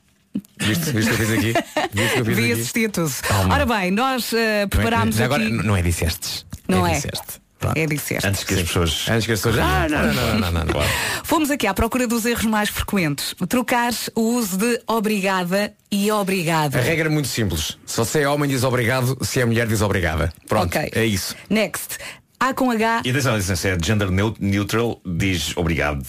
Viste, 0.61 0.91
viste 0.93 1.13
o 1.13 1.17
que 1.17 1.23
eu 1.23 1.27
fiz 1.27 1.39
aqui? 1.39 1.53
Viste 1.93 2.11
o 2.11 2.15
que 2.15 2.21
eu 2.21 2.25
fiz 2.25 2.37
Vi 2.37 2.43
aqui? 2.53 2.53
assistir 2.61 2.87
a 2.89 2.91
tudo. 2.93 3.13
Calma. 3.23 3.55
Ora 3.55 3.67
bem, 3.67 3.91
nós 3.91 4.33
eh, 4.33 4.67
preparámos 4.67 5.17
Já 5.17 5.25
aqui... 5.27 5.35
Agora, 5.35 5.49
não 5.51 5.77
é 5.77 5.83
dissestes. 5.83 6.45
Não 6.69 6.87
é. 6.87 6.95
disseste. 6.95 7.41
Pronto. 7.59 7.77
É 7.77 7.87
disseste. 7.87 8.27
Antes 8.29 8.45
que 8.45 8.55
as 8.55 8.63
pessoas. 8.63 9.07
Antes 9.09 9.27
que 9.27 9.33
as 9.33 9.41
pessoas. 9.41 9.59
Ah, 9.59 9.89
não, 9.89 10.03
não, 10.03 10.15
não, 10.15 10.39
não, 10.39 10.51
não, 10.53 10.65
não. 10.65 10.81
Fomos 11.25 11.51
aqui 11.51 11.67
à 11.67 11.75
procura 11.75 12.07
dos 12.07 12.25
erros 12.25 12.45
mais 12.45 12.69
frequentes. 12.69 13.35
Trocar 13.49 13.93
o 14.15 14.21
uso 14.35 14.57
de 14.59 14.81
obrigada 14.87 15.73
e 15.91 16.09
obrigada. 16.13 16.79
A 16.79 16.83
regra 16.83 17.09
é 17.09 17.11
muito 17.11 17.27
simples. 17.27 17.77
Se 17.85 17.97
você 17.97 18.21
é 18.21 18.29
homem, 18.29 18.49
diz 18.49 18.63
obrigado. 18.63 19.19
Se 19.25 19.41
é 19.41 19.45
mulher, 19.45 19.67
diz 19.67 19.81
obrigada. 19.83 20.33
Pronto, 20.47 20.77
Ok. 20.79 20.91
é 20.95 21.05
isso. 21.05 21.35
Next. 21.51 21.99
A 22.39 22.55
com 22.55 22.71
H, 22.71 23.03
E 23.05 23.11
atenção, 23.11 23.33
atenção, 23.35 23.57
se 23.57 23.69
é 23.69 23.77
gender 23.85 24.09
neu- 24.13 24.37
neutral, 24.39 25.01
diz 25.05 25.57
obrigado. 25.57 26.07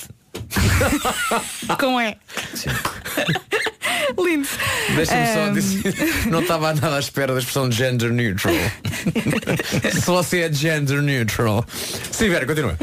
com 1.79 1.99
E. 1.99 2.15
Lindo. 4.17 4.47
Deixa-me 4.95 5.27
só 5.33 5.49
dizer. 5.53 5.93
Não 6.31 6.41
estava 6.41 6.73
nada 6.73 6.95
à 6.95 6.99
espera 6.99 7.33
da 7.33 7.39
expressão 7.39 7.71
gender 7.71 8.11
neutral. 8.11 8.53
Se 9.93 10.01
você 10.01 10.41
é 10.41 10.51
gender 10.53 11.01
neutral. 11.01 11.65
Sim, 12.11 12.29
Vera, 12.29 12.45
continua. 12.45 12.77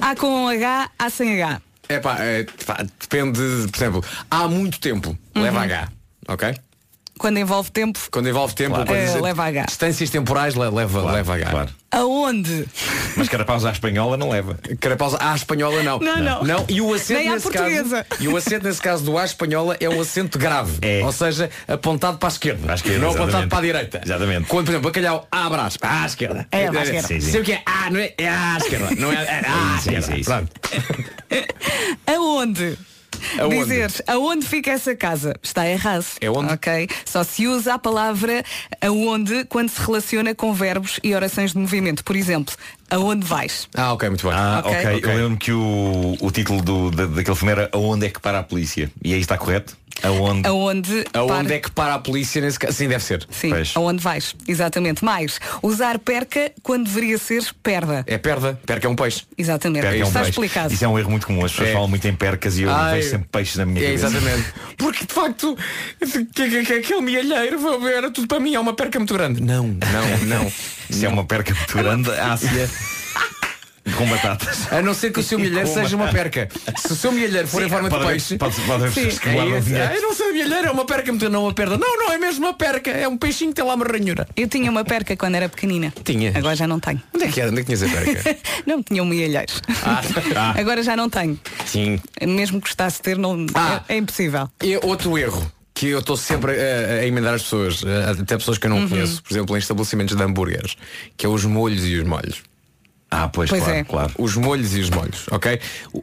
A 0.00 0.14
com 0.14 0.48
H, 0.48 0.90
A 0.98 1.10
sem 1.10 1.42
H. 1.42 1.60
É 1.88 1.98
pá, 2.00 2.16
é, 2.20 2.44
pá, 2.66 2.84
depende, 3.00 3.40
por 3.72 3.76
exemplo, 3.78 4.04
há 4.30 4.46
muito 4.46 4.78
tempo, 4.78 5.16
Uhum. 5.34 5.42
leva 5.42 5.62
H, 5.62 5.88
ok? 6.28 6.54
Quando 7.18 7.38
envolve 7.38 7.70
tempo, 7.70 7.98
Quando 8.10 8.28
envolve 8.28 8.54
tempo, 8.54 8.74
Claro. 8.76 8.86
quando 8.90 8.98
É, 8.98 9.20
leva 9.20 9.44
H. 9.44 9.64
distâncias 9.66 10.10
temporais, 10.10 10.54
le- 10.54 10.70
leva, 10.70 11.10
leva 11.12 11.34
H. 11.34 11.50
Claro. 11.50 11.70
aonde? 11.90 12.66
Mas 13.16 13.28
carapausa 13.28 13.68
à 13.68 13.72
espanhola 13.72 14.16
não 14.16 14.28
leva. 14.28 14.58
Carapausa 14.80 15.18
à 15.20 15.34
espanhola 15.34 15.82
não. 15.82 15.98
Não, 15.98 16.44
não. 16.44 16.64
e 16.68 16.80
o 16.80 16.92
acento 16.94 17.18
Nem 17.20 17.28
à 17.30 17.32
nesse 17.34 17.50
caso. 17.50 18.04
E 18.20 18.28
o 18.28 18.36
acento 18.36 18.64
nesse 18.66 18.80
caso 18.80 19.04
do 19.04 19.18
à 19.18 19.24
espanhola 19.24 19.76
é 19.80 19.88
um 19.88 20.00
acento 20.00 20.38
grave. 20.38 20.78
É. 20.82 21.04
Ou 21.04 21.10
seja, 21.12 21.50
apontado 21.66 22.18
para 22.18 22.28
a 22.28 22.30
esquerda. 22.32 22.62
Para 22.62 22.72
a 22.72 22.76
esquerda, 22.76 22.98
não 22.98 23.08
apontado 23.08 23.28
exatamente. 23.30 23.50
para 23.50 23.58
a 23.58 23.62
direita. 23.62 24.00
Exatamente. 24.04 24.46
Quando, 24.48 24.66
por 24.66 24.70
exemplo, 24.72 24.90
bacalhau 24.90 25.26
à 25.32 25.48
brás, 25.50 25.78
à 25.80 26.06
esquerda. 26.06 26.46
É, 26.52 26.66
para 26.70 26.80
a 26.80 26.82
esquerda. 26.84 27.08
Sim, 27.08 27.20
sim. 27.20 27.30
Sei 27.32 27.40
o 27.40 27.44
que 27.44 27.52
é 27.52 27.62
ah, 27.66 27.90
não 27.90 27.98
é? 28.00 28.12
É 28.16 28.28
à 28.28 28.56
esquerda. 28.58 28.88
Não 28.96 29.12
é, 29.12 29.16
é 29.16 29.42
à 29.46 29.76
esquerda. 29.78 29.98
isso, 29.98 30.12
isso. 30.16 30.30
Pronto. 30.30 30.50
Aonde? 32.06 32.78
Aonde? 33.40 33.58
Dizer 33.58 33.92
aonde 34.06 34.46
fica 34.46 34.70
essa 34.70 34.94
casa 34.94 35.34
está 35.42 35.68
errado. 35.68 36.06
É 36.20 36.30
onde? 36.30 36.52
Ok. 36.52 36.88
Só 37.04 37.22
se 37.24 37.46
usa 37.46 37.74
a 37.74 37.78
palavra 37.78 38.42
aonde 38.80 39.44
quando 39.44 39.68
se 39.68 39.80
relaciona 39.80 40.34
com 40.34 40.52
verbos 40.52 41.00
e 41.02 41.14
orações 41.14 41.52
de 41.52 41.58
movimento. 41.58 42.04
Por 42.04 42.16
exemplo, 42.16 42.54
aonde 42.90 43.26
vais? 43.26 43.68
Ah, 43.74 43.92
ok, 43.92 44.08
muito 44.08 44.26
bem. 44.28 44.36
Ah, 44.36 44.62
Ok. 44.64 44.70
ok. 44.76 44.96
Ok. 44.96 45.10
Eu 45.12 45.16
lembro 45.16 45.38
que 45.38 45.52
o, 45.52 46.16
o 46.20 46.30
título 46.30 46.62
do, 46.62 46.90
da, 46.90 47.06
daquele 47.06 47.36
filme 47.36 47.52
era 47.52 47.68
Aonde 47.72 48.06
é 48.06 48.10
que 48.10 48.20
para 48.20 48.38
a 48.38 48.42
polícia? 48.42 48.90
E 49.02 49.12
aí 49.14 49.20
está 49.20 49.36
correto? 49.38 49.76
Aonde? 50.02 50.46
Aonde? 50.48 51.04
Aonde 51.12 51.32
para- 51.48 51.54
é 51.54 51.58
que 51.58 51.70
para 51.70 51.94
a 51.94 51.98
polícia 51.98 52.40
nesse 52.40 52.58
caso? 52.58 52.72
Sim, 52.76 52.88
deve 52.88 53.02
ser. 53.02 53.26
Sim, 53.30 53.50
Pois. 53.50 53.72
aonde 53.74 54.02
vais? 54.02 54.34
Exatamente. 54.46 55.04
Mais, 55.04 55.40
usar 55.62 55.98
perca 55.98 56.52
quando 56.62 56.84
deveria 56.86 57.18
ser 57.18 57.42
perda. 57.62 58.04
É 58.06 58.16
perda. 58.18 58.58
Perca 58.64 58.86
é 58.86 58.90
um 58.90 58.94
peixe. 58.96 59.24
Exatamente. 59.36 59.82
Perca 59.82 59.96
é 59.98 60.04
um 60.04 60.06
Está 60.08 60.20
peixe. 60.20 60.30
explicado. 60.30 60.72
Isso 60.72 60.84
é 60.84 60.88
um 60.88 60.98
erro 60.98 61.10
muito 61.10 61.26
comum. 61.26 61.44
As 61.44 61.50
pessoas 61.50 61.70
É. 61.70 61.72
falam 61.72 61.88
muito 61.88 62.06
em 62.06 62.14
percas 62.14 62.58
e 62.58 62.62
eu 62.62 62.70
Ai, 62.70 62.96
vejo 62.98 63.10
sempre 63.10 63.28
peixes 63.30 63.56
na 63.56 63.66
minha 63.66 63.80
É, 63.82 63.86
cabeça. 63.96 64.06
exatamente. 64.06 64.48
Porque 64.78 65.04
de 65.06 65.12
facto, 65.12 65.58
que, 66.00 66.24
que, 66.26 66.62
que 66.64 66.72
aquele 66.74 67.00
ver, 67.78 67.94
era 67.94 68.10
tudo 68.10 68.26
para 68.28 68.38
mim, 68.40 68.54
é 68.54 68.60
uma 68.60 68.74
perca 68.74 68.98
muito 68.98 69.14
grande. 69.14 69.40
Não, 69.42 69.64
não, 69.66 70.18
não. 70.26 70.52
Se 70.90 71.04
é 71.04 71.08
uma 71.08 71.24
perca 71.24 71.52
muito 71.54 71.76
grande, 71.76 72.10
Ásia 72.18 72.70
com 73.92 74.06
batatas. 74.08 74.72
A 74.72 74.82
não 74.82 74.94
ser 74.94 75.12
que 75.12 75.20
o 75.20 75.22
seu 75.22 75.38
milheiro 75.38 75.66
seja 75.66 75.96
uma 75.96 76.08
perca. 76.08 76.48
Se 76.76 76.92
o 76.92 76.96
seu 76.96 77.12
milheiro 77.12 77.46
for 77.48 77.62
em 77.62 77.68
forma 77.68 77.88
de 77.90 77.98
peixe. 78.06 78.36
Pode, 78.38 78.60
pode 78.62 78.90
que 78.92 79.28
é. 79.28 79.86
Ai, 79.86 80.00
não 80.00 80.14
sei, 80.14 80.32
milheiro 80.32 80.68
é 80.68 80.70
uma 80.70 80.84
perca 80.84 81.10
muito 81.12 81.28
não 81.28 81.44
uma 81.44 81.52
perda. 81.54 81.76
Não, 81.78 81.96
não 81.96 82.12
é 82.12 82.18
mesmo 82.18 82.46
uma 82.46 82.54
perca. 82.54 82.90
É 82.90 83.06
um 83.08 83.16
peixinho 83.16 83.50
que 83.50 83.56
tem 83.56 83.64
lá 83.64 83.74
uma 83.74 83.84
ranhura. 83.84 84.26
Eu 84.36 84.48
tinha 84.48 84.70
uma 84.70 84.84
perca 84.84 85.16
quando 85.16 85.34
era 85.36 85.48
pequenina. 85.48 85.92
Tinhas? 86.04 86.34
Agora 86.36 86.54
já 86.56 86.66
não 86.66 86.80
tenho. 86.80 87.00
Onde 87.14 87.24
é 87.24 87.28
que 87.28 87.40
é? 87.40 87.46
Onde 87.48 87.60
é 87.60 87.64
que 87.64 87.74
tinhas 87.76 87.82
a 87.82 87.88
perca? 87.88 88.36
não 88.66 88.82
tinha 88.82 89.02
um 89.02 89.06
milheiros. 89.06 89.60
Ah, 89.84 90.54
Agora 90.58 90.82
já 90.82 90.96
não 90.96 91.08
tenho. 91.10 91.38
Sim. 91.66 92.00
Mesmo 92.26 92.60
que 92.60 92.68
gostasse 92.68 92.96
de 92.96 93.02
ter, 93.02 93.18
não, 93.18 93.46
Ah. 93.54 93.82
é, 93.88 93.94
é 93.94 93.98
impossível. 93.98 94.48
E 94.62 94.76
outro 94.78 95.16
erro 95.18 95.50
que 95.74 95.86
eu 95.88 96.00
estou 96.00 96.16
sempre 96.16 96.52
a, 96.52 97.02
a 97.02 97.06
emendar 97.06 97.34
as 97.34 97.42
pessoas, 97.44 97.82
até 98.20 98.36
pessoas 98.36 98.58
que 98.58 98.66
eu 98.66 98.70
não 98.70 98.78
Uhum. 98.78 98.88
conheço, 98.88 99.22
por 99.22 99.32
exemplo, 99.32 99.56
em 99.56 99.60
estabelecimentos 99.60 100.16
de 100.16 100.22
hambúrgueres, 100.22 100.76
que 101.16 101.24
é 101.24 101.28
os 101.28 101.44
molhos 101.44 101.86
e 101.86 101.94
os 101.96 102.04
molhos. 102.04 102.42
Ah, 103.10 103.28
pois, 103.28 103.48
Pois 103.48 103.62
claro, 103.62 103.78
é. 103.78 103.84
claro. 103.84 104.12
Os 104.18 104.36
molhos 104.36 104.74
e 104.76 104.80
os 104.80 104.90
molhos, 104.90 105.26
ok? 105.30 105.58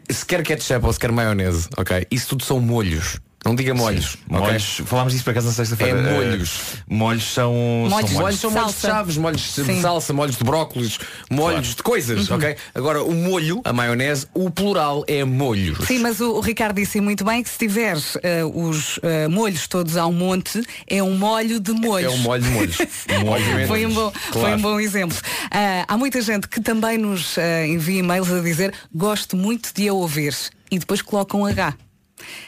Se 0.09 0.25
quer 0.25 0.41
ketchup 0.43 0.85
ou 0.85 0.91
se 0.93 0.99
quer 0.99 1.11
maionese, 1.11 1.67
ok? 1.77 2.07
Isso 2.09 2.29
tudo 2.29 2.43
são 2.43 2.59
molhos. 2.59 3.19
Não 3.45 3.53
diga 3.53 3.75
molhos. 3.75 4.17
Molhos, 4.27 4.81
falámos 4.85 5.13
disso 5.13 5.23
para 5.23 5.35
casa 5.35 5.47
na 5.47 5.53
sexta-feira. 5.53 5.99
É 5.99 6.01
Eh, 6.01 6.13
molhos. 6.15 6.59
molhos 6.89 7.23
são. 7.31 7.53
Molhos, 7.53 8.09
são 8.09 8.19
Molhos 8.21 8.39
são 8.39 8.49
molhos 8.51 8.67
de 8.73 8.73
Salsa. 8.81 8.87
chaves, 8.87 9.17
molhos 9.17 9.41
de 9.55 9.63
Sim. 9.65 9.81
salsa, 9.81 10.13
molhos 10.13 10.35
de 10.37 10.43
brócolis, 10.43 10.97
molhos 11.29 11.75
de 11.75 11.83
coisas, 11.83 12.31
ok? 12.31 12.55
Agora, 12.73 13.03
o 13.03 13.13
molho, 13.13 13.61
a 13.63 13.71
maionese, 13.71 14.25
o 14.33 14.49
plural 14.49 15.03
é 15.07 15.23
molhos. 15.23 15.85
Sim, 15.85 15.99
mas 15.99 16.19
o, 16.19 16.31
o 16.33 16.39
Ricardo 16.39 16.75
disse 16.77 16.99
muito 16.99 17.23
bem 17.23 17.43
que 17.43 17.49
se 17.49 17.57
tiveres 17.59 18.17
eh, 18.23 18.43
os 18.43 18.99
eh, 19.03 19.27
molhos 19.27 19.67
todos 19.67 19.95
ao 19.95 20.11
monte, 20.11 20.63
é 20.87 21.03
um 21.03 21.15
molho 21.15 21.59
de 21.59 21.71
molhos. 21.71 22.11
É 22.11 22.15
um 22.15 22.17
molho 22.19 22.41
de 22.41 22.49
molhos. 22.49 22.77
molho 23.23 23.43
de 23.59 23.67
Foi 23.67 23.85
um, 23.85 23.89
molhos. 23.91 23.93
bom, 23.93 24.11
Claro. 24.31 24.47
foi 24.47 24.55
um 24.55 24.61
bom 24.61 24.79
exemplo. 24.79 25.17
Ah, 25.51 25.85
há 25.87 25.95
muita 25.97 26.19
gente 26.21 26.47
que 26.47 26.59
também 26.59 26.97
nos 26.97 27.35
envia 27.67 27.99
e-mails 27.99 28.31
a 28.31 28.39
dizer 28.41 28.73
gosto 28.93 29.37
muito 29.37 29.71
de 29.71 29.87
a 29.87 29.93
ouvir 29.93 30.35
e 30.71 30.79
depois 30.79 31.01
colocam 31.03 31.41
um 31.41 31.45
H 31.45 31.75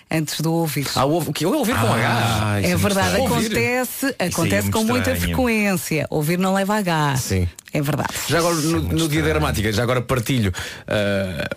antes 0.10 0.42
do 0.42 0.54
ouvir. 0.54 0.88
Ah, 0.96 1.06
o 1.06 1.34
que? 1.34 1.46
Eu 1.46 1.54
ouvir 1.54 1.76
com 1.76 1.94
H. 1.94 2.08
Ah, 2.08 2.60
isso 2.60 2.68
é 2.68 2.72
muito 2.72 2.84
verdade, 2.84 3.08
estranho. 3.08 3.34
Ouvir? 3.34 3.46
acontece, 3.46 4.16
acontece 4.20 4.62
muito 4.64 4.78
com 4.78 4.84
muita 4.84 5.12
estranho. 5.12 5.36
frequência. 5.36 6.08
Ouvir 6.10 6.38
não 6.38 6.54
leva 6.54 6.76
H. 6.76 7.16
Sim. 7.18 7.48
É 7.74 7.82
verdade. 7.82 8.14
Já 8.28 8.40
agora, 8.40 8.56
no, 8.56 8.72
muito 8.72 8.96
no 8.96 9.10
dia 9.10 9.22
da 9.22 9.30
gramática, 9.30 9.72
já 9.72 9.84
agora 9.84 10.02
partilho 10.02 10.54
ah, 10.88 11.48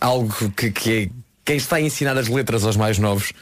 algo 0.00 0.50
que, 0.56 0.70
que 0.70 0.92
é. 0.92 1.27
Quem 1.48 1.56
está 1.56 1.76
a 1.76 1.80
ensinar 1.80 2.18
as 2.18 2.28
letras 2.28 2.62
aos 2.62 2.76
mais 2.76 2.98
novos 2.98 3.32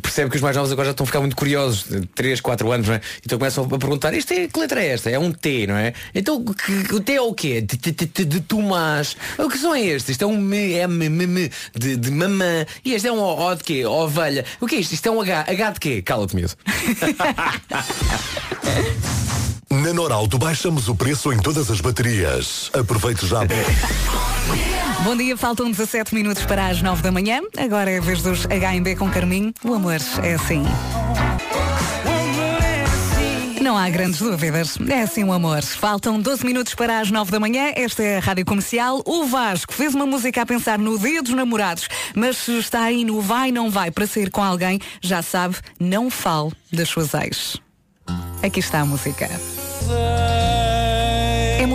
percebe 0.00 0.30
que 0.30 0.36
os 0.36 0.40
mais 0.42 0.56
novos 0.56 0.72
agora 0.72 0.86
já 0.86 0.92
estão 0.92 1.04
a 1.04 1.06
ficar 1.06 1.20
muito 1.20 1.36
curiosos, 1.36 1.84
3, 2.14 2.40
4 2.40 2.72
anos, 2.72 2.88
não 2.88 2.94
é? 2.94 3.02
Então 3.22 3.38
começam 3.38 3.64
a 3.64 3.68
perguntar, 3.78 4.14
isto 4.14 4.32
é, 4.32 4.48
que 4.48 4.58
letra 4.58 4.82
é 4.82 4.88
esta? 4.88 5.10
É 5.10 5.18
um 5.18 5.30
T, 5.30 5.66
não 5.66 5.76
é? 5.76 5.92
Então 6.14 6.42
que- 6.42 6.94
o 6.94 7.00
T 7.00 7.12
é 7.12 7.20
o 7.20 7.34
quê? 7.34 7.60
De, 7.60 8.40
Tomás. 8.40 9.14
O 9.36 9.50
que 9.50 9.58
são 9.58 9.76
estes? 9.76 10.08
Isto 10.12 10.22
é 10.24 10.26
um 10.26 10.36
M, 10.38 10.56
M, 10.72 11.04
M, 11.04 11.24
M 11.24 11.50
de, 11.74 11.96
de 11.98 12.10
mamã. 12.10 12.64
E 12.82 12.94
este 12.94 13.08
é 13.08 13.12
um 13.12 13.18
O, 13.18 13.46
O 13.50 13.54
de 13.54 13.62
quê? 13.62 13.84
Ovelha. 13.84 14.46
O 14.58 14.66
que 14.66 14.76
é 14.76 14.78
isto? 14.78 14.92
Isto 14.94 15.06
é 15.08 15.12
um 15.12 15.20
H. 15.20 15.40
H 15.46 15.70
de 15.72 15.80
quê? 15.80 16.00
Cala-te, 16.00 16.34
miúdo. 16.34 16.54
Na 19.70 19.92
Norauto 19.92 20.38
baixamos 20.38 20.88
o 20.88 20.94
preço 20.94 21.30
em 21.30 21.36
todas 21.38 21.70
as 21.70 21.82
baterias. 21.82 22.70
Aproveite 22.72 23.26
já. 23.26 23.40
Bom 25.04 25.14
dia, 25.14 25.36
faltam 25.36 25.70
17 25.70 26.14
minutos 26.14 26.46
para 26.46 26.66
as 26.66 26.80
9 26.80 27.02
da 27.02 27.12
manhã. 27.12 27.42
Agora 27.58 27.90
é 27.90 27.98
a 27.98 28.00
vez 28.00 28.22
dos 28.22 28.46
HMB 28.46 28.96
com 28.96 29.10
Carminho. 29.10 29.52
O 29.62 29.74
amor 29.74 30.00
é 30.22 30.32
assim. 30.32 30.62
Não 33.60 33.76
há 33.76 33.90
grandes 33.90 34.18
dúvidas. 34.18 34.78
É 34.88 35.02
assim 35.02 35.22
o 35.22 35.30
amor. 35.30 35.62
Faltam 35.62 36.18
12 36.18 36.46
minutos 36.46 36.74
para 36.74 37.00
as 37.00 37.10
9 37.10 37.30
da 37.30 37.38
manhã. 37.38 37.70
Esta 37.76 38.02
é 38.02 38.16
a 38.16 38.20
Rádio 38.20 38.46
Comercial. 38.46 39.02
O 39.04 39.26
Vasco 39.26 39.74
fez 39.74 39.94
uma 39.94 40.06
música 40.06 40.40
a 40.40 40.46
pensar 40.46 40.78
no 40.78 40.98
dia 40.98 41.22
dos 41.22 41.34
namorados, 41.34 41.86
mas 42.14 42.38
se 42.38 42.58
está 42.58 42.84
aí 42.84 43.04
no 43.04 43.20
vai 43.20 43.52
não 43.52 43.70
vai 43.70 43.90
para 43.90 44.06
sair 44.06 44.30
com 44.30 44.42
alguém, 44.42 44.80
já 45.02 45.20
sabe, 45.20 45.56
não 45.78 46.08
fale 46.10 46.50
das 46.72 46.88
suas 46.88 47.12
ex. 47.12 47.60
Aqui 48.42 48.60
está 48.60 48.80
a 48.80 48.86
música. 48.86 49.28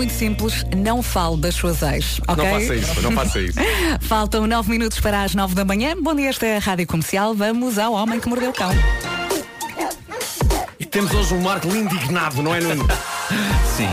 Muito 0.10 0.18
simples, 0.18 0.66
não 0.76 1.04
fale 1.04 1.38
das 1.38 1.54
suas 1.54 1.84
ex, 1.84 2.20
ok? 2.28 2.44
Não 2.44 2.52
faça 2.52 2.76
isso, 2.76 3.02
não 3.02 3.12
faça 3.12 3.40
isso. 3.40 3.60
Faltam 4.02 4.48
9 4.48 4.72
minutos 4.72 5.00
para 5.00 5.22
as 5.22 5.36
9 5.36 5.54
da 5.54 5.64
manhã. 5.64 5.96
Bom 6.02 6.16
dia, 6.16 6.30
esta 6.30 6.48
é 6.48 6.58
a 6.58 6.60
Rádio 6.60 6.88
Comercial. 6.88 7.36
Vamos 7.36 7.78
ao 7.78 7.94
Homem 7.94 8.20
que 8.20 8.28
Mordeu 8.28 8.50
o 8.50 8.54
Cão. 8.54 8.72
E 10.80 10.86
temos 10.86 11.14
hoje 11.14 11.36
um 11.36 11.42
Marco 11.42 11.68
indignado, 11.68 12.42
não 12.42 12.56
é, 12.56 12.60
Nuno? 12.60 12.88
Sim. 13.78 13.88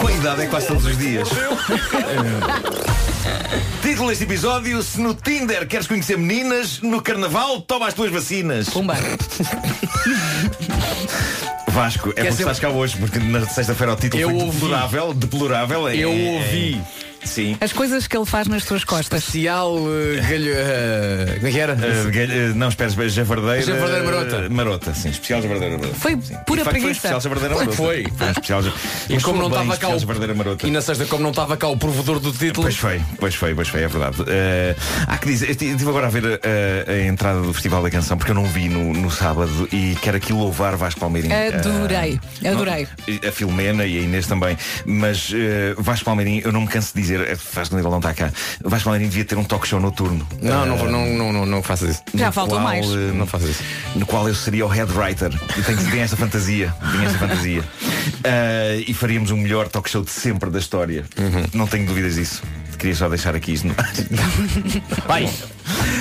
Com 0.00 0.08
a 0.08 0.12
idade 0.12 0.42
é 0.42 0.46
quase 0.48 0.66
todos 0.66 0.84
os 0.84 0.98
dias. 0.98 1.28
Título 3.80 4.08
deste 4.08 4.24
episódio: 4.24 4.82
Se 4.82 5.00
no 5.00 5.14
Tinder 5.14 5.68
queres 5.68 5.86
conhecer 5.86 6.18
meninas, 6.18 6.80
no 6.80 7.00
carnaval 7.00 7.60
toma 7.60 7.86
as 7.86 7.94
tuas 7.94 8.10
vacinas. 8.10 8.68
Pumba. 8.68 8.96
Vasco, 11.70 12.10
é 12.10 12.12
porque 12.12 12.32
ser- 12.32 12.42
estás 12.42 12.58
cá 12.58 12.68
hoje, 12.68 12.96
porque 12.98 13.18
na 13.18 13.46
sexta-feira 13.46 13.92
o 13.92 13.96
título 13.96 14.22
Eu 14.22 14.30
foi 14.30 14.38
ouvi. 14.40 14.60
deplorável. 14.60 15.14
Deplorável 15.14 15.88
é. 15.88 15.96
Eu 15.96 16.10
é- 16.10 16.36
ouvi. 16.38 16.80
Sim. 17.24 17.56
As 17.60 17.72
coisas 17.72 18.06
que 18.06 18.16
ele 18.16 18.24
faz 18.26 18.46
nas 18.48 18.64
tuas 18.64 18.82
costas. 18.84 19.20
Especial 19.24 19.76
eh, 19.78 20.20
galho. 20.20 20.52
eh, 20.54 21.34
como 21.36 21.46
é 21.46 21.50
que 21.50 21.58
era? 21.60 21.74
Uh, 21.74 22.10
galho- 22.10 22.52
uh, 22.52 22.54
não, 22.54 22.68
espera, 22.68 23.08
javardeira. 23.08 23.62
Javardeira 23.62 24.04
marota. 24.04 24.46
uh, 24.46 24.50
Marota, 24.52 24.94
sim, 24.94 25.10
especial 25.10 25.42
javardeira 25.42 25.76
marota. 25.78 25.94
Foi 25.96 26.12
sim. 26.20 26.34
pura 26.46 26.64
facto, 26.64 26.64
Foi 26.64 26.64
preguiça. 26.80 26.90
especial 26.92 27.20
javardeira 27.20 27.54
Foi, 27.54 27.64
marota. 27.64 27.76
foi. 27.76 28.06
Foi 28.16 28.26
um 28.26 28.30
especial 28.30 28.62
E 29.08 29.20
como 29.20 29.38
não 29.40 29.48
estava 29.48 29.76
cá 29.76 29.94
especial 29.96 30.54
o... 30.62 30.66
E 30.66 30.70
na 30.70 30.80
sexta, 30.80 31.06
como 31.06 31.22
não 31.22 31.30
estava 31.30 31.56
cá 31.56 31.68
o 31.68 31.76
provedor 31.76 32.18
do 32.20 32.32
título. 32.32 32.62
Pois 32.62 32.76
foi, 32.76 33.00
pois 33.18 33.34
foi, 33.34 33.54
pois 33.54 33.68
foi, 33.68 33.82
é 33.82 33.88
verdade. 33.88 34.22
Uh, 34.22 34.24
há 35.06 35.18
que 35.18 35.26
dizer, 35.28 35.50
estive 35.50 35.88
agora 35.88 36.06
a 36.06 36.10
ver 36.10 36.24
a, 36.26 36.90
a 36.90 37.06
entrada 37.06 37.40
do 37.42 37.52
Festival 37.52 37.82
da 37.82 37.90
Canção 37.90 38.16
porque 38.16 38.30
eu 38.32 38.34
não 38.36 38.44
vi 38.46 38.68
no, 38.68 38.92
no 38.94 39.10
sábado 39.10 39.68
e 39.72 39.96
quero 40.02 40.16
aqui 40.16 40.32
louvar 40.32 40.76
Vasco 40.76 41.00
Palmeirinho. 41.00 41.34
Adorei, 41.34 42.18
Uh, 42.42 42.48
adorei. 42.48 42.88
não- 43.06 43.28
a 43.28 43.32
Filomena 43.32 43.84
e 43.84 43.98
a 43.98 44.00
Inês 44.02 44.26
também. 44.26 44.56
Mas 44.86 45.30
uh, 45.30 45.34
Vasco 45.80 46.04
Palmeirinho, 46.04 46.42
eu 46.44 46.52
não 46.52 46.62
me 46.62 46.68
canso 46.68 46.92
de 46.94 47.00
dizer, 47.00 47.09
é, 47.16 47.36
Vasco 47.54 47.74
nível 47.76 47.90
não 47.90 47.98
está 47.98 48.12
cá. 48.14 48.32
Vasco 48.64 48.84
Palmeirinho 48.84 49.10
devia 49.10 49.24
ter 49.24 49.36
um 49.38 49.44
talk 49.44 49.66
show 49.66 49.80
noturno. 49.80 50.26
Não, 50.40 50.66
não, 50.66 50.76
Uh, 50.76 50.90
não, 50.90 51.06
não, 51.06 51.32
não, 51.32 51.46
não 51.46 51.62
faças 51.62 51.90
isso. 51.90 52.02
Já 52.14 52.30
faltou 52.32 52.56
qual, 52.58 52.64
mais. 52.64 52.86
eh, 52.86 53.12
Não 53.14 53.26
faças 53.26 53.50
isso. 53.50 53.62
No 53.96 54.06
qual 54.06 54.28
eu 54.28 54.34
seria 54.34 54.64
o 54.64 54.68
head 54.68 54.92
writer. 54.92 55.30
Eu 55.56 55.62
tenho, 55.64 55.78
tenho 55.90 56.02
esta 56.02 56.16
fantasia. 56.16 56.74
Tenho 56.92 57.04
esta 57.04 57.18
fantasia. 57.18 57.64
Eh, 58.24 58.84
e 58.86 58.94
faríamos 58.94 59.30
o 59.30 59.36
melhor 59.36 59.68
talk 59.68 59.88
show 59.90 60.02
de 60.02 60.10
sempre 60.10 60.50
da 60.50 60.58
história. 60.58 61.04
Não 61.54 61.66
tenho 61.66 61.86
dúvidas 61.86 62.14
disso. 62.16 62.42
Queria 62.78 62.94
só 62.94 63.08
deixar 63.08 63.34
aqui 63.34 63.52
isto. 63.52 63.66
no- 63.68 63.74
Vai! 65.06 65.28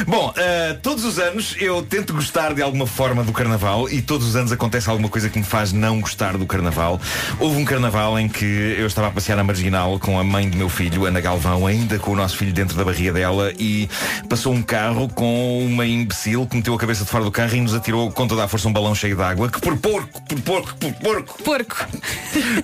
Bom, 0.08 0.34
eh, 0.36 0.78
todos 0.82 1.04
os 1.04 1.20
anos 1.20 1.56
eu 1.60 1.82
tento 1.84 2.14
gostar 2.14 2.54
de 2.54 2.62
alguma 2.62 2.88
forma 2.88 3.24
do 3.24 3.32
carnaval 3.32 3.90
e 3.90 4.02
todos 4.02 4.28
os 4.28 4.36
anos 4.36 4.52
acontece 4.52 4.90
alguma 4.90 5.10
coisa 5.10 5.30
que 5.30 5.38
me 5.38 5.44
faz 5.44 5.72
não 5.74 6.00
gostar 6.00 6.38
do 6.38 6.46
carnaval. 6.46 7.00
Houve 7.40 7.58
um 7.58 7.66
carnaval 7.66 8.18
em 8.20 8.28
que 8.28 8.46
eu 8.46 8.88
estava 8.88 9.08
a 9.08 9.12
passear 9.12 9.36
na 9.36 9.44
marginal 9.44 10.00
com 10.00 10.20
a 10.20 10.24
mãe 10.24 10.50
do 10.50 10.58
meu 10.58 10.70
filho, 10.70 11.06
Ana 11.06 11.20
Galvão, 11.20 11.68
ainda 11.68 12.00
com 12.00 12.12
o 12.12 12.16
nosso 12.16 12.38
filho 12.38 12.54
dentro 12.54 12.78
da 12.78 12.84
barriga 12.84 13.12
dela 13.14 13.52
e 13.60 13.90
passou 14.30 14.54
um 14.54 14.62
carro 14.62 15.10
com 15.10 15.66
uma 15.66 15.86
imbecil 15.86 16.46
que 16.48 16.56
meteu 16.56 16.74
a 16.74 16.78
cabeça 16.78 17.04
de 17.04 17.10
fora 17.10 17.24
do 17.24 17.32
carro 17.32 17.56
e 17.56 17.62
nos 17.62 17.74
atirou 17.74 18.12
com 18.12 18.28
toda 18.28 18.44
a 18.44 18.48
força 18.48 18.68
um 18.68 18.74
balão 18.74 18.96
cheio 18.96 19.16
de 19.16 19.22
água 19.22 19.50
que 19.50 19.60
por 19.60 19.78
porco, 19.78 20.22
por 20.24 20.42
porco, 20.42 20.76
por 20.76 20.94
porco, 20.94 21.44
Porco. 21.44 21.88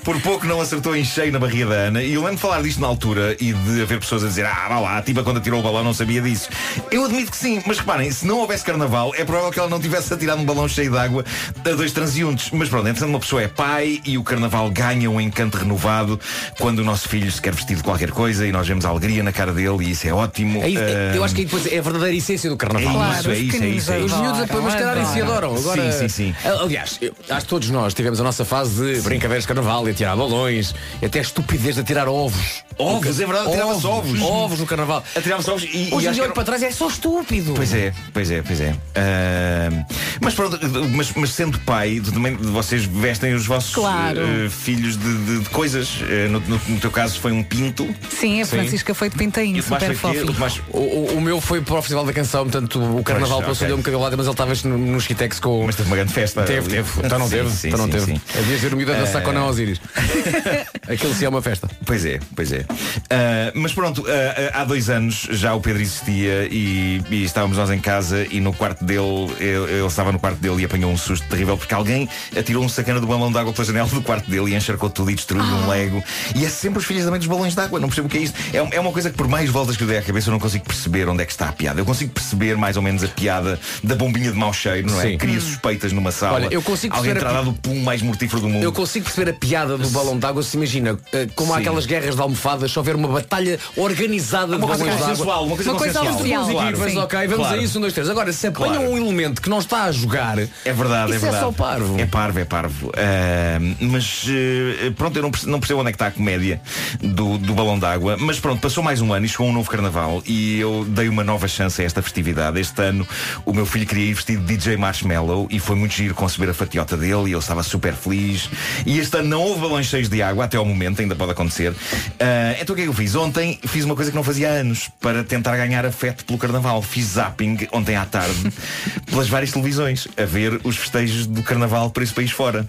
por 0.03 0.21
pouco 0.21 0.45
não 0.45 0.61
acertou 0.61 0.95
em 0.95 1.03
cheio 1.03 1.31
na 1.31 1.39
barriga 1.39 1.65
da 1.67 1.75
Ana. 1.75 2.01
E 2.03 2.13
eu 2.13 2.21
lembro 2.21 2.35
de 2.35 2.41
falar 2.41 2.61
disto 2.61 2.79
na 2.79 2.87
altura 2.87 3.35
e 3.39 3.53
de 3.53 3.81
haver 3.81 3.99
pessoas 3.99 4.23
a 4.23 4.27
dizer, 4.27 4.45
ah, 4.45 4.67
vá 4.69 4.79
lá, 4.79 4.97
a 4.97 5.01
tipa 5.01 5.23
quando 5.23 5.37
atirou 5.37 5.59
o 5.59 5.63
balão 5.63 5.83
não 5.83 5.93
sabia 5.93 6.21
disso. 6.21 6.49
Eu 6.91 7.05
admito 7.05 7.24
que 7.31 7.37
sim, 7.37 7.61
mas 7.65 7.77
reparem, 7.79 8.11
se 8.11 8.25
não 8.25 8.39
houvesse 8.39 8.63
carnaval, 8.63 9.13
é 9.15 9.23
provável 9.25 9.51
que 9.51 9.59
ela 9.59 9.69
não 9.69 9.79
tivesse 9.79 10.13
atirado 10.13 10.41
um 10.41 10.45
balão 10.45 10.67
cheio 10.67 10.91
de 10.91 10.97
água 10.97 11.23
a 11.63 11.69
dois 11.75 11.91
transeuntes. 11.91 12.49
Mas 12.51 12.69
pronto, 12.69 12.87
entretanto 12.87 13.09
uma 13.09 13.19
pessoa 13.19 13.41
é 13.41 13.47
pai 13.47 14.01
e 14.05 14.17
o 14.17 14.23
carnaval 14.23 14.69
ganha 14.69 15.09
um 15.09 15.19
encanto 15.19 15.57
renovado 15.57 16.19
quando 16.59 16.79
o 16.79 16.83
nosso 16.83 17.07
filho 17.09 17.31
se 17.31 17.41
quer 17.41 17.53
vestir 17.53 17.77
de 17.77 17.83
qualquer 17.83 18.11
coisa 18.11 18.45
e 18.47 18.51
nós 18.51 18.67
vemos 18.67 18.85
a 18.85 18.89
alegria 18.89 19.23
na 19.23 19.31
cara 19.31 19.51
dele 19.53 19.85
e 19.85 19.91
isso 19.91 20.07
é 20.07 20.13
ótimo. 20.13 20.61
É 20.63 20.69
isso, 20.69 20.79
é- 20.81 21.17
eu 21.17 21.21
Ah, 21.21 21.25
acho 21.25 21.35
que 21.35 21.41
aí 21.41 21.45
depois 21.45 21.65
é 21.65 21.77
a 21.77 21.81
verdadeira 21.81 22.15
essência 22.15 22.49
do 22.49 22.55
é 22.55 22.57
carnaval. 22.57 22.93
Claro, 22.93 23.19
isso, 23.19 23.29
é 23.29 23.33
isso, 23.33 23.39
é 23.39 23.39
isso, 23.39 23.55
é 23.55 23.59
pequeninos 23.59 23.83
isso. 23.83 24.15
Os 24.15 24.21
miúdos 24.21 24.41
a 24.57 24.61
mascarar 24.61 24.97
e 25.01 25.05
se 25.05 25.21
adoram. 25.21 25.55
Agora, 25.55 25.91
Sim, 25.91 25.99
sim, 25.99 26.09
sim. 26.09 26.35
Aliás, 26.61 26.97
eu- 27.01 27.13
acho 27.29 27.41
que 27.41 27.47
todos 27.49 27.69
nós 27.69 27.93
tivemos 27.93 28.19
a 28.19 28.23
nossa 28.23 28.45
fase 28.45 28.95
de 28.95 29.01
brincadeiras 29.01 29.43
de 29.43 29.47
carnaval 29.47 29.87
e 29.87 29.91
atirar 29.91 30.15
balões, 30.15 30.73
e 31.01 31.05
até 31.05 31.19
a 31.19 31.21
estupidez 31.21 31.75
de 31.75 31.81
atirar 31.81 32.07
ovos. 32.07 32.63
Ovos, 32.77 33.19
é 33.19 33.25
verdade, 33.25 33.47
atirava-se 33.49 33.87
ovos. 33.87 34.21
Ovos 34.21 34.59
no 34.59 34.65
carnaval. 34.65 35.03
Atirava-se 35.15 35.49
ovos 35.49 35.63
e, 35.63 35.89
Hoje 35.93 36.07
em 36.07 36.11
dia 36.11 36.23
olho 36.23 36.33
para 36.33 36.43
trás 36.43 36.61
é 36.61 36.71
só 36.71 36.87
estúpido. 36.89 37.14
Pois 37.55 37.73
é, 37.73 37.93
pois 38.13 38.31
é, 38.31 38.41
pois 38.41 38.61
é. 38.61 38.75
Ah, 38.95 39.85
mas 40.21 40.33
pronto, 40.33 40.59
mas, 40.91 41.11
mas 41.15 41.29
sendo 41.31 41.59
pai, 41.59 42.01
também 42.13 42.35
vocês 42.35 42.83
vestem 42.85 43.33
os 43.33 43.45
vossos 43.45 43.73
Claro. 43.73 44.19
eh, 44.21 44.49
filhos 44.49 44.97
de, 44.97 45.17
de- 45.25 45.39
de 45.43 45.49
coisas. 45.49 45.99
Eh, 46.09 46.27
no, 46.29 46.39
no- 46.41 46.61
no 46.67 46.79
teu 46.79 46.91
caso 46.91 47.19
foi 47.19 47.31
um 47.31 47.43
pinto. 47.43 47.87
Sim, 48.09 48.41
a 48.41 48.45
Francisca 48.45 48.93
foi 48.93 49.09
de 49.09 49.15
pintainho, 49.17 49.61
super 49.63 49.79
foi 49.79 49.89
quê? 49.89 50.19
fofo. 50.19 50.31
O 50.31 50.33
Tomás- 50.33 50.61
O, 50.69 50.77
o- 50.79 51.17
o 51.17 51.21
meu 51.21 51.39
foi 51.41 51.61
para 51.61 51.75
o 51.75 51.81
Festival 51.81 52.05
da 52.05 52.13
Canção, 52.13 52.43
portanto 52.43 52.79
o 52.97 53.03
carnaval 53.03 53.37
Pois, 53.41 53.49
passou-lhe 53.49 53.73
ok. 53.73 53.75
um 53.75 53.77
bocadinho 53.83 54.01
lado, 54.03 54.17
mas 54.17 54.25
ele 54.25 54.33
estava 54.33 54.53
no, 54.77 54.97
Skitex 54.97 55.39
com. 55.39 55.65
Mas 55.65 55.75
teve 55.75 55.89
uma 55.89 55.95
grande 55.95 56.13
festa. 56.13 56.43
Teve, 56.43 56.69
teve. 56.69 56.89
Então 57.03 57.19
não 57.19 57.27
Sim, 57.27 57.35
teve. 57.37 57.49
sim, 57.51 57.67
então 57.67 57.79
não 57.79 57.85
sim, 57.85 57.91
teve. 57.91 58.05
sim. 58.05 58.21
Havia 58.37 58.57
de 58.69 58.75
miúdo 58.75 58.91
a 58.93 58.95
dançar 58.95 59.21
com 59.21 59.31
a 59.31 59.45
Osiris. 59.47 59.79
Aquilo 60.87 61.13
sim 61.15 61.25
é 61.25 61.29
uma 61.29 61.41
festa. 61.41 61.69
Pois 61.85 62.05
é, 62.05 62.19
pois 62.35 62.51
é. 62.51 62.65
Ah, 63.09 63.51
mas 63.55 63.73
pronto, 63.73 64.05
ah, 64.07 64.51
ah, 64.53 64.61
há 64.61 64.65
dois 64.65 64.89
anos 64.89 65.27
já 65.31 65.53
o 65.53 65.61
Pedro 65.61 65.81
existia 65.81 66.47
e, 66.51 67.01
e 67.09 67.23
estávamos 67.23 67.57
nós 67.57 67.69
em 67.69 67.79
casa 67.79 68.25
e 68.29 68.39
no 68.39 68.53
quarto 68.53 68.83
dele, 68.83 69.31
ele, 69.39 69.71
ele 69.71 69.85
estava 69.85 70.11
no 70.11 70.19
quarto 70.19 70.37
dele 70.39 70.61
e 70.61 70.65
apanhou 70.65 70.91
um 70.91 70.97
susto 70.97 71.27
terrível 71.27 71.57
porque 71.57 71.73
alguém 71.73 72.07
atirou 72.37 72.63
um 72.63 72.69
sacana 72.69 72.99
do 72.99 73.07
balão 73.07 73.31
de 73.31 73.37
água 73.37 73.53
pela 73.53 73.65
janela 73.65 73.87
do 73.87 74.01
quarto 74.01 74.29
dele 74.29 74.51
e 74.51 74.55
encharcou 74.55 74.89
tudo 74.89 75.11
e 75.11 75.15
destruiu 75.15 75.43
um 75.43 75.67
lego. 75.67 76.03
E 76.35 76.45
é 76.45 76.49
sempre 76.49 76.79
os 76.79 76.85
filhos 76.85 77.03
também 77.05 77.19
dos 77.19 77.27
balões 77.27 77.53
de 77.53 77.61
água, 77.61 77.79
não 77.79 77.87
percebo 77.87 78.07
o 78.07 78.11
que 78.11 78.17
é 78.17 78.21
isto. 78.21 78.37
É, 78.53 78.77
é 78.77 78.79
uma 78.79 78.91
coisa 78.91 79.09
que 79.09 79.17
por 79.17 79.27
mais 79.27 79.49
voltas 79.49 79.77
que 79.77 79.83
eu 79.83 79.87
dei 79.87 79.97
à 79.97 80.01
cabeça 80.01 80.29
eu 80.29 80.31
não 80.31 80.39
consigo 80.39 80.65
perceber 80.65 81.07
onde 81.07 81.21
é 81.23 81.25
que 81.25 81.31
está 81.31 81.49
a 81.49 81.51
piada. 81.51 81.79
Eu 81.79 81.85
consigo 81.85 82.11
perceber 82.11 82.57
mais 82.57 82.77
ou 82.77 82.83
menos 82.83 83.03
a 83.03 83.07
piada 83.07 83.59
da 83.83 83.95
bombinha 83.95 84.31
de 84.31 84.37
mau 84.37 84.51
cheiro, 84.53 84.89
não 84.89 84.99
é? 84.99 85.09
Sim. 85.11 85.17
Cria 85.17 85.39
suspeitas 85.39 85.91
numa 85.91 86.11
sala. 86.11 86.35
Olha, 86.35 86.47
eu 86.51 86.61
consigo 86.61 86.95
Alguém 86.95 87.13
perceber 87.13 87.27
a 87.27 87.31
terá 87.31 87.43
dado 87.43 87.51
o 87.51 87.53
pum 87.53 87.81
mais 87.83 88.01
mortífero 88.01 88.41
do 88.41 88.49
mundo. 88.49 88.63
Eu 88.63 88.71
consigo 88.71 89.05
perceber 89.05 89.31
a 89.31 89.33
piada 89.33 89.77
do 89.77 89.89
balão 89.89 90.17
d'água 90.17 90.43
se 90.43 90.57
imagina, 90.57 90.97
eh, 91.13 91.27
como 91.35 91.53
há 91.53 91.57
aquelas 91.57 91.85
guerras 91.85 92.15
de 92.15 92.21
almofadas, 92.21 92.71
se 92.71 92.79
houver 92.79 92.95
uma 92.95 93.07
batalha 93.07 93.59
organizada 93.75 94.57
de 94.57 94.63
Uma 94.63 94.67
balões 94.67 94.89
d'água. 94.89 95.07
consensual, 95.07 95.45
uma 95.45 95.55
coisa 95.55 95.71
Uma 95.71 95.79
consensual. 95.79 96.94
Mas 96.95 97.03
ok, 97.03 97.19
vamos 97.27 97.35
Claro. 97.47 97.59
a 97.59 97.63
isso, 97.63 97.77
um, 97.77 97.81
dois, 97.81 97.93
três. 97.93 98.09
Agora, 98.09 98.31
se 98.33 98.47
apanham 98.47 98.75
Claro. 98.77 98.89
um 98.91 98.97
elemento 98.97 99.41
que 99.41 99.49
não 99.49 99.59
está 99.59 99.83
a 99.83 99.91
jogar, 99.91 100.37
É 100.39 100.47
verdade, 100.73 101.11
é 101.11 101.15
é 101.15 101.19
verdade. 101.19 101.43
só 101.43 101.51
parvo. 101.51 101.99
É 101.99 102.05
parvo, 102.05 102.39
é 102.39 102.45
parvo. 102.45 102.91
Ah, 102.97 103.57
mas 103.79 104.25
eh, 104.27 104.91
pronto, 104.95 105.15
eu 105.17 105.21
não 105.23 105.31
perce- 105.31 105.47
não 105.47 105.59
percebo 105.59 105.81
onde 105.81 105.89
é 105.89 105.91
que 105.91 105.95
está 105.95 106.07
a 106.07 106.11
comédia 106.11 106.61
do, 107.01 107.37
do 107.37 107.53
balão 107.53 107.77
d'água. 107.77 108.17
Mas 108.19 108.39
pronto, 108.39 108.59
passou 108.61 108.83
mais 108.83 109.01
um 109.01 109.13
ano 109.13 109.25
e 109.25 109.29
chegou 109.29 109.47
um 109.47 109.53
novo 109.53 109.69
carnaval 109.69 110.21
e 110.25 110.59
eu 110.59 110.85
dei 110.89 111.07
uma 111.09 111.23
nova 111.23 111.47
chance 111.47 111.81
a 111.81 111.85
esta 111.85 112.01
festividade. 112.01 112.59
Este 112.59 112.81
ano 112.81 113.07
o 113.45 113.53
meu 113.53 113.65
filho 113.65 113.85
queria 113.85 114.05
ir 114.09 114.13
vestido 114.13 114.43
de 114.45 114.55
DJ 114.57 114.77
Marshmallow 114.77 115.47
e 115.51 115.59
foi 115.59 115.75
muito 115.75 115.93
giro 115.93 116.13
conceber 116.15 116.49
a 116.49 116.53
fatiota 116.53 116.95
dele 116.97 117.29
e 117.29 117.31
ele 117.31 117.37
estava 117.37 117.63
super 117.63 117.93
feliz. 117.93 118.49
E 118.85 118.99
este 118.99 119.17
ano 119.17 119.29
não 119.29 119.41
houve 119.41 119.61
balões 119.61 119.87
cheios 119.87 120.09
de 120.09 120.21
água 120.21 120.45
até 120.45 120.57
ao 120.57 120.65
momento, 120.65 121.01
ainda 121.01 121.15
pode 121.15 121.31
acontecer. 121.31 121.73
Ah, 122.19 122.55
então 122.59 122.73
o 122.73 122.75
que 122.75 122.81
é 122.81 122.85
que 122.85 122.89
eu 122.89 122.93
fiz? 122.93 123.15
Ontem 123.15 123.59
fiz 123.67 123.83
uma 123.85 123.95
coisa 123.95 124.11
que 124.11 124.15
não 124.17 124.23
fazia 124.23 124.49
há 124.49 124.53
anos 124.53 124.89
para 125.01 125.23
tentar 125.23 125.55
ganhar 125.57 125.85
afeto 125.85 126.25
pelo 126.25 126.37
carnaval. 126.39 126.81
Fiz 126.85 127.05
zapping 127.13 127.67
ontem 127.71 127.95
à 127.95 128.05
tarde 128.05 128.51
pelas 129.09 129.27
várias 129.27 129.51
televisões 129.51 130.07
a 130.17 130.25
ver 130.25 130.59
os 130.63 130.77
festejos 130.77 131.27
do 131.27 131.43
carnaval 131.43 131.89
por 131.89 132.03
esse 132.03 132.13
país 132.13 132.31
fora. 132.31 132.67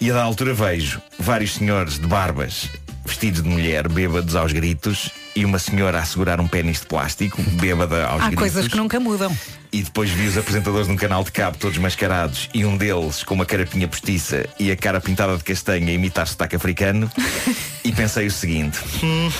E 0.00 0.10
a 0.10 0.14
da 0.14 0.22
altura 0.22 0.54
vejo 0.54 1.00
vários 1.18 1.54
senhores 1.54 1.98
de 1.98 2.06
barbas 2.06 2.68
vestidos 3.08 3.42
de 3.42 3.48
mulher, 3.48 3.88
bêbados 3.88 4.36
aos 4.36 4.52
gritos, 4.52 5.10
e 5.38 5.44
uma 5.44 5.60
senhora 5.60 6.00
a 6.00 6.04
segurar 6.04 6.40
um 6.40 6.48
pênis 6.48 6.80
de 6.80 6.86
plástico, 6.86 7.40
bêbada 7.52 8.06
aos 8.06 8.22
Há 8.22 8.26
gritos. 8.26 8.38
coisas 8.40 8.66
que 8.66 8.76
nunca 8.76 8.98
mudam. 8.98 9.32
E 9.72 9.84
depois 9.84 10.10
vi 10.10 10.26
os 10.26 10.36
apresentadores 10.36 10.88
de 10.88 10.92
um 10.92 10.96
canal 10.96 11.22
de 11.22 11.30
cabo 11.30 11.56
todos 11.56 11.78
mascarados 11.78 12.48
e 12.52 12.64
um 12.64 12.76
deles 12.76 13.22
com 13.22 13.34
uma 13.34 13.46
carapinha 13.46 13.86
postiça 13.86 14.48
e 14.58 14.72
a 14.72 14.76
cara 14.76 15.00
pintada 15.00 15.36
de 15.36 15.44
castanha 15.44 15.90
a 15.90 15.92
imitar 15.92 16.26
sotaque 16.26 16.56
africano 16.56 17.08
e 17.84 17.92
pensei 17.92 18.26
o 18.26 18.30
seguinte 18.32 18.80
"Hum, 19.00 19.30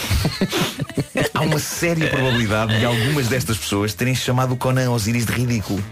há 1.35 1.41
uma 1.41 1.59
séria 1.59 2.09
probabilidade 2.09 2.79
de 2.79 2.85
algumas 2.85 3.27
destas 3.27 3.57
pessoas 3.59 3.93
terem 3.93 4.15
chamado 4.15 4.53
o 4.55 4.57
Conan 4.57 4.91
Osiris 4.91 5.27
de 5.27 5.33
ridículo 5.33 5.83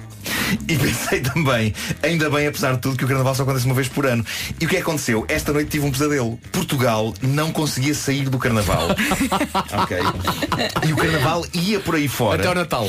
e 0.68 0.76
pensei 0.76 1.20
também, 1.20 1.74
ainda 2.02 2.28
bem 2.30 2.46
apesar 2.46 2.74
de 2.74 2.80
tudo 2.80 2.96
que 2.96 3.04
o 3.04 3.08
carnaval 3.08 3.34
só 3.34 3.42
acontece 3.42 3.66
uma 3.66 3.74
vez 3.74 3.88
por 3.88 4.06
ano. 4.06 4.24
E 4.60 4.66
o 4.66 4.68
que 4.68 4.76
aconteceu? 4.76 5.24
Esta 5.28 5.52
noite 5.52 5.70
tive 5.70 5.86
um 5.86 5.90
pesadelo. 5.90 6.38
Portugal 6.52 7.14
não 7.22 7.52
conseguia 7.52 7.94
sair 7.94 8.28
do 8.28 8.38
carnaval. 8.38 8.88
Ok? 9.82 9.96
E 10.86 10.92
o 10.92 10.96
carnaval 10.96 11.44
ia 11.52 11.80
por 11.80 11.94
aí 11.94 12.08
fora. 12.08 12.40
Até 12.40 12.48
ao 12.48 12.54
Natal. 12.54 12.88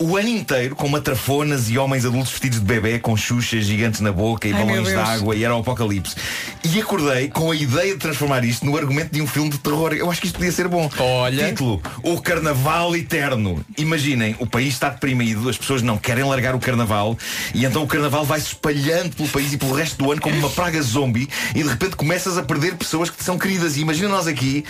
O 0.00 0.16
ano 0.16 0.28
inteiro 0.28 0.74
com 0.74 0.88
matrafonas 0.88 1.68
e 1.68 1.76
homens 1.76 2.06
adultos 2.06 2.30
vestidos 2.30 2.58
de 2.58 2.64
bebê 2.64 2.98
com 2.98 3.14
xuxas 3.14 3.66
gigantes 3.66 4.00
na 4.00 4.10
boca 4.10 4.48
e 4.48 4.52
Ai, 4.52 4.64
balões 4.64 4.88
de 4.88 4.94
água 4.94 5.36
e 5.36 5.44
era 5.44 5.54
o 5.54 5.60
apocalipse. 5.60 6.16
E 6.64 6.80
acordei 6.80 7.28
com 7.28 7.50
a 7.50 7.54
ideia 7.54 7.92
de 7.92 7.98
transformar 7.98 8.42
isto 8.42 8.64
no 8.64 8.74
argumento 8.74 9.12
de 9.12 9.20
um 9.20 9.26
filme 9.26 9.50
de 9.50 9.58
terror. 9.58 9.92
Eu 9.92 10.10
acho 10.10 10.18
que 10.22 10.26
isto 10.26 10.38
podia 10.38 10.52
ser 10.52 10.68
bom. 10.68 10.90
Olha. 10.98 11.48
Título: 11.48 11.82
O 12.02 12.18
Carnaval 12.18 12.96
Eterno. 12.96 13.62
Imaginem, 13.76 14.34
o 14.38 14.46
país 14.46 14.72
está 14.72 14.88
deprimido, 14.88 15.50
as 15.50 15.58
pessoas 15.58 15.82
não 15.82 15.98
querem 15.98 16.24
largar 16.24 16.54
o 16.54 16.58
carnaval 16.58 17.18
e 17.54 17.66
então 17.66 17.82
o 17.82 17.86
carnaval 17.86 18.24
vai 18.24 18.40
se 18.40 18.48
espalhando 18.48 19.14
pelo 19.14 19.28
país 19.28 19.52
e 19.52 19.58
pelo 19.58 19.74
resto 19.74 20.02
do 20.02 20.10
ano 20.10 20.20
como 20.22 20.34
uma 20.34 20.48
praga 20.48 20.80
zombie 20.80 21.28
e 21.54 21.62
de 21.62 21.68
repente 21.68 21.94
começas 21.94 22.38
a 22.38 22.42
perder 22.42 22.74
pessoas 22.76 23.10
que 23.10 23.18
te 23.18 23.24
são 23.24 23.38
queridas. 23.38 23.76
E 23.76 23.82
imagina 23.82 24.08
nós 24.08 24.26
aqui 24.26 24.64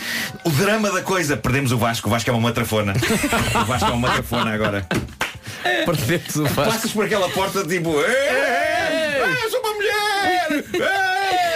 o 0.45 0.51
drama 0.51 0.91
da 0.91 1.03
coisa. 1.03 1.37
Perdemos 1.37 1.71
o 1.71 1.79
Vasco, 1.79 2.09
o 2.09 2.11
Vasco 2.11 2.29
é 2.29 2.33
uma 2.33 2.43
matrafona. 2.43 2.95
o 3.63 3.65
Vasco 3.65 3.87
é 3.87 3.93
uma 3.93 4.09
matrafona 4.09 4.53
agora. 4.53 4.89
Perdemos 5.85 6.37
o 6.37 6.45
Vasco. 6.45 6.73
Passas 6.73 6.93
por 6.93 7.05
aquela 7.05 7.29
porta 7.31 7.65
tipo 7.65 7.91
sou 9.51 9.61
uma 9.61 9.75
mulher 9.75 10.65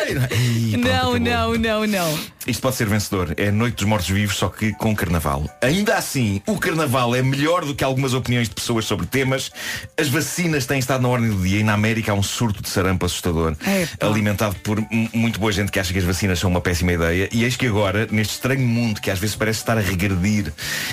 Ei! 0.06 0.76
Não, 0.76 1.18
não, 1.18 1.54
não, 1.54 1.86
não. 1.86 2.33
Isto 2.46 2.60
pode 2.60 2.76
ser 2.76 2.86
vencedor. 2.86 3.34
É 3.36 3.50
Noite 3.50 3.76
dos 3.76 3.84
Mortos 3.84 4.08
Vivos, 4.08 4.36
só 4.36 4.48
que 4.48 4.72
com 4.74 4.94
carnaval. 4.94 5.48
Ainda 5.62 5.96
assim, 5.96 6.42
o 6.46 6.58
carnaval 6.58 7.14
é 7.14 7.22
melhor 7.22 7.64
do 7.64 7.74
que 7.74 7.82
algumas 7.82 8.12
opiniões 8.12 8.48
de 8.48 8.54
pessoas 8.54 8.84
sobre 8.84 9.06
temas. 9.06 9.50
As 9.98 10.08
vacinas 10.08 10.66
têm 10.66 10.78
estado 10.78 11.02
na 11.02 11.08
ordem 11.08 11.30
do 11.30 11.42
dia 11.42 11.60
E 11.60 11.64
na 11.64 11.72
América 11.72 12.12
há 12.12 12.14
um 12.14 12.22
surto 12.22 12.62
de 12.62 12.68
sarampo 12.68 13.06
assustador. 13.06 13.56
Alimentado 14.00 14.56
por 14.56 14.78
muito 15.12 15.40
boa 15.40 15.52
gente 15.52 15.72
que 15.72 15.78
acha 15.78 15.92
que 15.92 15.98
as 15.98 16.04
vacinas 16.04 16.38
são 16.38 16.50
uma 16.50 16.60
péssima 16.60 16.92
ideia. 16.92 17.28
E 17.32 17.44
eis 17.44 17.56
que 17.56 17.66
agora, 17.66 18.06
neste 18.10 18.34
estranho 18.34 18.66
mundo 18.66 19.00
Que 19.00 19.10
às 19.10 19.18
vezes 19.18 19.36
parece 19.36 19.60
estar 19.60 19.78
a 19.78 19.80
regredir 19.80 20.52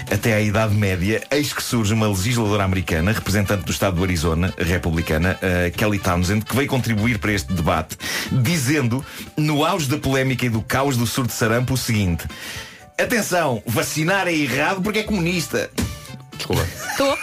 Até 0.09 0.33
à 0.33 0.41
Idade 0.41 0.75
Média 0.75 1.21
Eis 1.31 1.53
que 1.53 1.63
surge 1.63 1.93
uma 1.93 2.07
legisladora 2.07 2.63
americana 2.63 3.11
Representante 3.11 3.63
do 3.63 3.71
estado 3.71 3.97
do 3.97 4.03
Arizona, 4.03 4.53
republicana 4.57 5.37
a 5.41 5.69
Kelly 5.71 5.99
Townsend, 5.99 6.45
que 6.45 6.55
veio 6.55 6.67
contribuir 6.67 7.19
para 7.19 7.33
este 7.33 7.53
debate 7.53 7.97
Dizendo, 8.31 9.03
no 9.35 9.65
auge 9.65 9.87
da 9.87 9.97
polémica 9.97 10.45
e 10.45 10.49
do 10.49 10.61
caos 10.61 10.95
do 10.95 11.05
surto 11.05 11.29
de 11.29 11.35
sarampo 11.41 11.73
O 11.73 11.77
seguinte 11.77 12.27
Atenção, 12.99 13.63
vacinar 13.65 14.27
é 14.27 14.34
errado 14.34 14.80
porque 14.82 14.99
é 14.99 15.04
comunista 15.04 15.71
Desculpa. 16.38 16.67
Estou. 16.91 17.17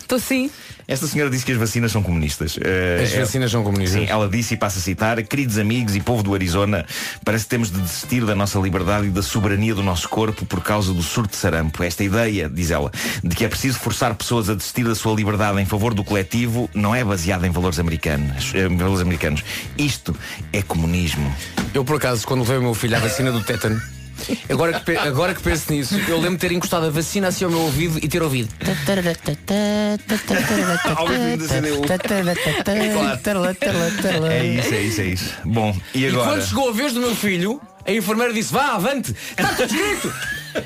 Estou 0.00 0.18
sim. 0.18 0.50
Esta 0.90 1.06
senhora 1.06 1.30
disse 1.30 1.46
que 1.46 1.52
as 1.52 1.58
vacinas 1.58 1.92
são 1.92 2.02
comunistas. 2.02 2.58
Eh, 2.60 3.04
As 3.04 3.12
vacinas 3.12 3.48
são 3.48 3.62
comunistas. 3.62 4.00
Sim, 4.02 4.08
ela 4.08 4.28
disse 4.28 4.54
e 4.54 4.56
passa 4.56 4.80
a 4.80 4.82
citar 4.82 5.22
Queridos 5.22 5.56
amigos 5.56 5.94
e 5.94 6.00
povo 6.00 6.20
do 6.20 6.34
Arizona 6.34 6.84
Parece 7.24 7.44
que 7.44 7.50
temos 7.50 7.70
de 7.70 7.80
desistir 7.80 8.24
da 8.24 8.34
nossa 8.34 8.58
liberdade 8.58 9.06
E 9.06 9.10
da 9.10 9.22
soberania 9.22 9.72
do 9.72 9.84
nosso 9.84 10.08
corpo 10.08 10.44
Por 10.44 10.60
causa 10.60 10.92
do 10.92 11.00
surto 11.00 11.30
de 11.30 11.36
sarampo 11.36 11.84
Esta 11.84 12.02
ideia, 12.02 12.50
diz 12.52 12.72
ela, 12.72 12.90
de 13.22 13.36
que 13.36 13.44
é 13.44 13.48
preciso 13.48 13.78
forçar 13.78 14.12
pessoas 14.16 14.50
A 14.50 14.54
desistir 14.54 14.82
da 14.82 14.96
sua 14.96 15.14
liberdade 15.14 15.60
em 15.60 15.64
favor 15.64 15.94
do 15.94 16.02
coletivo 16.02 16.68
Não 16.74 16.92
é 16.92 17.04
baseada 17.04 17.46
em 17.46 17.50
valores 17.50 17.78
americanos, 17.78 18.52
eh, 18.52 18.68
valores 18.68 19.00
americanos. 19.00 19.44
Isto 19.78 20.16
é 20.52 20.60
comunismo 20.60 21.32
Eu, 21.72 21.84
por 21.84 21.96
acaso, 21.96 22.26
quando 22.26 22.40
levei 22.40 22.58
o 22.58 22.62
meu 22.62 22.74
filho 22.74 22.96
à 22.96 22.98
vacina 22.98 23.30
do 23.30 23.42
tétano, 23.44 23.80
agora 24.48 24.80
que, 24.80 24.96
agora 24.96 25.34
que 25.34 25.42
penso 25.42 25.72
nisso, 25.72 25.94
eu 26.08 26.16
lembro 26.16 26.32
de 26.32 26.38
ter 26.38 26.52
encostado 26.52 26.86
a 26.86 26.90
vacina 26.90 27.28
assim 27.28 27.44
ao 27.44 27.50
meu 27.50 27.60
ouvido 27.60 27.98
e 28.02 28.08
ter 28.08 28.22
ouvido. 28.22 28.48
É 34.32 34.46
isso, 34.46 34.74
é 34.74 34.80
isso, 34.82 35.00
é 35.00 35.04
isso 35.04 35.34
Bom, 35.44 35.76
e 35.94 36.04
E 36.04 36.08
agora? 36.08 36.30
quando 36.30 36.46
chegou 36.46 36.68
a 36.68 36.72
vez 36.72 36.92
do 36.92 37.00
meu 37.00 37.14
filho, 37.14 37.60
a 37.86 37.92
enfermeira 37.92 38.32
disse: 38.32 38.52
Vá, 38.52 38.74
avante! 38.74 39.14
Está 39.36 39.48
tudo 39.48 39.64
escrito! 39.74 40.12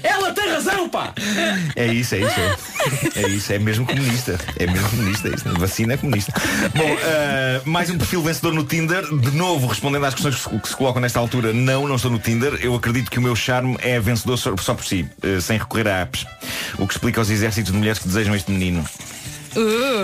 Ela 0.03 0.33
tem 0.33 0.49
razão, 0.51 0.89
pá! 0.89 1.13
É 1.77 1.87
isso, 1.87 2.15
é 2.15 2.21
isso. 2.21 2.41
É, 3.17 3.23
é 3.23 3.29
isso, 3.29 3.53
é 3.53 3.59
mesmo 3.59 3.87
comunista. 3.87 4.39
É 4.59 4.67
mesmo 4.67 4.89
comunista. 4.91 5.29
Isto. 5.29 5.59
Vacina 5.59 5.95
é 5.95 5.97
comunista. 5.97 6.33
Bom, 6.75 6.97
eh, 7.03 7.61
mais 7.65 7.91
um 7.91 7.99
perfil 7.99 8.23
vencedor 8.23 8.53
no 8.53 8.65
Tinder. 8.65 9.03
De 9.17 9.31
novo, 9.33 9.67
respondendo 9.67 10.05
às 10.05 10.15
questões 10.15 10.37
que 10.37 10.69
se- 10.69 10.77
colocam 10.77 11.01
nesta 11.01 11.19
altura, 11.19 11.53
não, 11.53 11.87
não 11.87 11.97
estou 11.97 12.11
no 12.11 12.19
Tinder. 12.19 12.59
Eu 12.63 12.75
acredito 12.75 13.11
que 13.11 13.19
o 13.19 13.23
meu 13.23 13.37
charme 13.37 13.77
é 13.81 13.99
vencedor 14.01 14.37
só, 14.37 14.53
por 14.75 14.85
si, 14.85 15.07
eh, 15.23 15.41
sem 15.41 15.59
recorrer 15.59 15.89
a 15.89 16.01
apps. 16.03 16.27
O 16.79 16.87
que 16.87 16.95
explica 16.95 17.21
os 17.21 17.31
exércitos 17.31 17.73
de 17.73 17.79
mulheres 17.79 17.99
que 17.99 18.09
desejam 18.09 18.35
este 18.35 18.51
menino. 18.51 18.85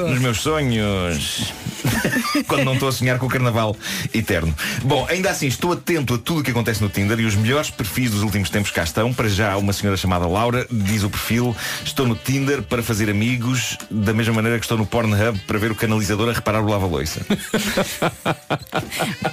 Nos 0.09 0.21
meus 0.21 0.40
sonhos. 0.40 1.53
Quando 2.47 2.64
não 2.64 2.75
estou 2.75 2.88
a 2.88 2.93
sonhar 2.93 3.19
com 3.19 3.27
o 3.27 3.29
carnaval 3.29 3.77
eterno. 4.12 4.55
Bom, 4.83 5.07
ainda 5.09 5.31
assim, 5.31 5.47
estou 5.47 5.73
atento 5.73 6.14
a 6.14 6.19
tudo 6.19 6.40
o 6.40 6.43
que 6.43 6.51
acontece 6.51 6.83
no 6.83 6.88
Tinder 6.88 7.19
e 7.21 7.25
os 7.25 7.35
melhores 7.35 7.71
perfis 7.71 8.11
dos 8.11 8.23
últimos 8.23 8.51
tempos 8.51 8.71
cá 8.71 8.83
estão. 8.85 9.12
Para 9.12 9.29
já, 9.29 9.57
uma 9.57 9.73
senhora 9.73 9.97
chamada 9.97 10.27
Laura 10.27 10.66
diz 10.71 11.03
o 11.03 11.11
perfil: 11.11 11.55
Estou 11.85 12.07
no 12.07 12.14
Tinder 12.16 12.62
para 12.62 12.83
fazer 12.83 13.09
amigos, 13.11 13.77
da 13.90 14.12
mesma 14.12 14.35
maneira 14.35 14.59
que 14.59 14.64
estou 14.64 14.79
no 14.79 14.87
Pornhub 14.87 15.38
para 15.47 15.59
ver 15.59 15.71
o 15.71 15.75
canalizador 15.75 16.29
a 16.29 16.33
reparar 16.33 16.61
o 16.62 16.69
lava-loiça. 16.69 17.21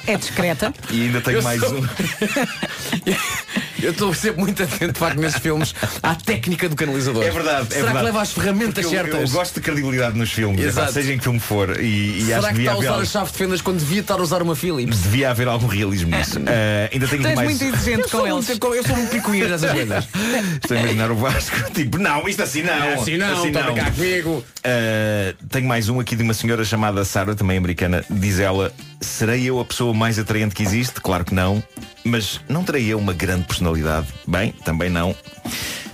É 0.05 0.15
discreta. 0.17 0.73
E 0.91 1.03
ainda 1.03 1.21
tenho 1.21 1.37
Eu 1.37 1.43
mais 1.43 1.59
sou- 1.59 1.77
um. 1.79 1.87
Eu 3.81 3.91
estou 3.91 4.13
sempre 4.13 4.41
muito 4.41 4.63
atento, 4.63 4.93
de 4.93 4.99
facto, 4.99 5.19
nesses 5.19 5.39
filmes, 5.39 5.73
à 6.01 6.15
técnica 6.15 6.67
do 6.67 6.75
canalizador. 6.75 7.23
É 7.23 7.29
verdade, 7.31 7.67
é 7.69 7.75
Será 7.75 7.83
verdade. 7.85 7.97
que 7.99 8.05
leva 8.05 8.21
as 8.21 8.31
ferramentas 8.31 8.83
eu, 8.83 8.89
certas? 8.89 9.21
eu 9.21 9.29
gosto 9.29 9.55
de 9.55 9.61
credibilidade 9.61 10.17
nos 10.17 10.31
filmes, 10.31 10.63
Exato. 10.65 10.93
seja 10.93 11.13
em 11.13 11.17
que 11.17 11.23
filme 11.23 11.39
for. 11.39 11.79
E, 11.79 12.23
e 12.27 12.33
acho 12.33 12.41
Será 12.41 12.41
que 12.41 12.47
que 12.47 12.53
devia 12.53 12.69
está 12.71 12.73
a 12.73 12.77
usar 12.79 12.89
a 12.89 12.93
algo- 12.95 13.05
chave 13.05 13.31
de 13.31 13.37
fendas 13.37 13.61
quando 13.61 13.79
devia 13.79 14.01
estar 14.01 14.15
a 14.15 14.21
usar 14.21 14.41
uma 14.41 14.55
Philips? 14.55 14.97
devia 14.99 15.29
haver 15.29 15.47
algum 15.47 15.67
realismo 15.67 16.15
nisso. 16.15 16.39
Ah, 16.47 16.89
ainda 16.93 17.07
tenho 17.07 17.23
mais. 17.23 17.39
muito 17.49 17.63
exigente 17.63 18.01
Eu 18.01 18.03
com 18.09 18.09
sou, 18.17 18.27
eles. 18.27 18.47
muito, 18.47 18.67
eu 18.75 18.83
sou 18.83 18.95
muito 18.95 19.09
picuinha 19.11 19.47
nessas 19.47 19.71
coisas. 19.71 20.07
Estou 20.55 20.75
a 20.77 20.79
imaginar 20.79 21.11
o 21.11 21.15
Vasco, 21.15 21.55
tipo, 21.73 21.97
não, 21.97 22.27
isto 22.27 22.41
assim 22.43 22.63
não. 22.63 22.93
Assim 22.93 23.17
não, 23.17 23.51
toma 23.51 23.73
cá 23.73 23.91
comigo. 23.91 24.43
Uh, 24.57 25.45
tenho 25.49 25.67
mais 25.67 25.87
um 25.87 25.99
aqui 25.99 26.15
de 26.15 26.23
uma 26.23 26.33
senhora 26.33 26.65
chamada 26.65 27.05
Sarah, 27.05 27.35
também 27.35 27.57
americana. 27.57 28.03
Diz 28.09 28.39
ela: 28.39 28.73
Serei 28.99 29.45
eu 29.45 29.59
a 29.59 29.65
pessoa 29.65 29.93
mais 29.93 30.17
atraente 30.17 30.55
que 30.55 30.63
existe? 30.63 30.99
Claro 31.01 31.23
que 31.23 31.33
não. 31.33 31.63
Mas 32.03 32.41
não 32.47 32.63
terei 32.63 32.87
eu 32.87 32.97
uma 32.97 33.13
grande 33.13 33.45
personalidade? 33.45 34.07
Bem, 34.27 34.51
também 34.63 34.89
não. 34.89 35.15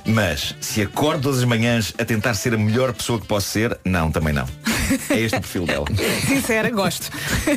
Mas 0.05 0.55
se 0.59 0.81
acordo 0.81 1.23
todas 1.23 1.39
as 1.39 1.45
manhãs 1.45 1.93
a 1.97 2.05
tentar 2.05 2.33
ser 2.33 2.53
a 2.53 2.57
melhor 2.57 2.93
pessoa 2.93 3.19
que 3.19 3.27
posso 3.27 3.47
ser? 3.47 3.77
Não, 3.85 4.11
também 4.11 4.33
não. 4.33 4.45
É 5.09 5.19
este 5.19 5.37
o 5.37 5.41
perfil 5.41 5.65
dela. 5.65 5.85
Sincera, 6.27 6.69
gosto. 6.69 7.09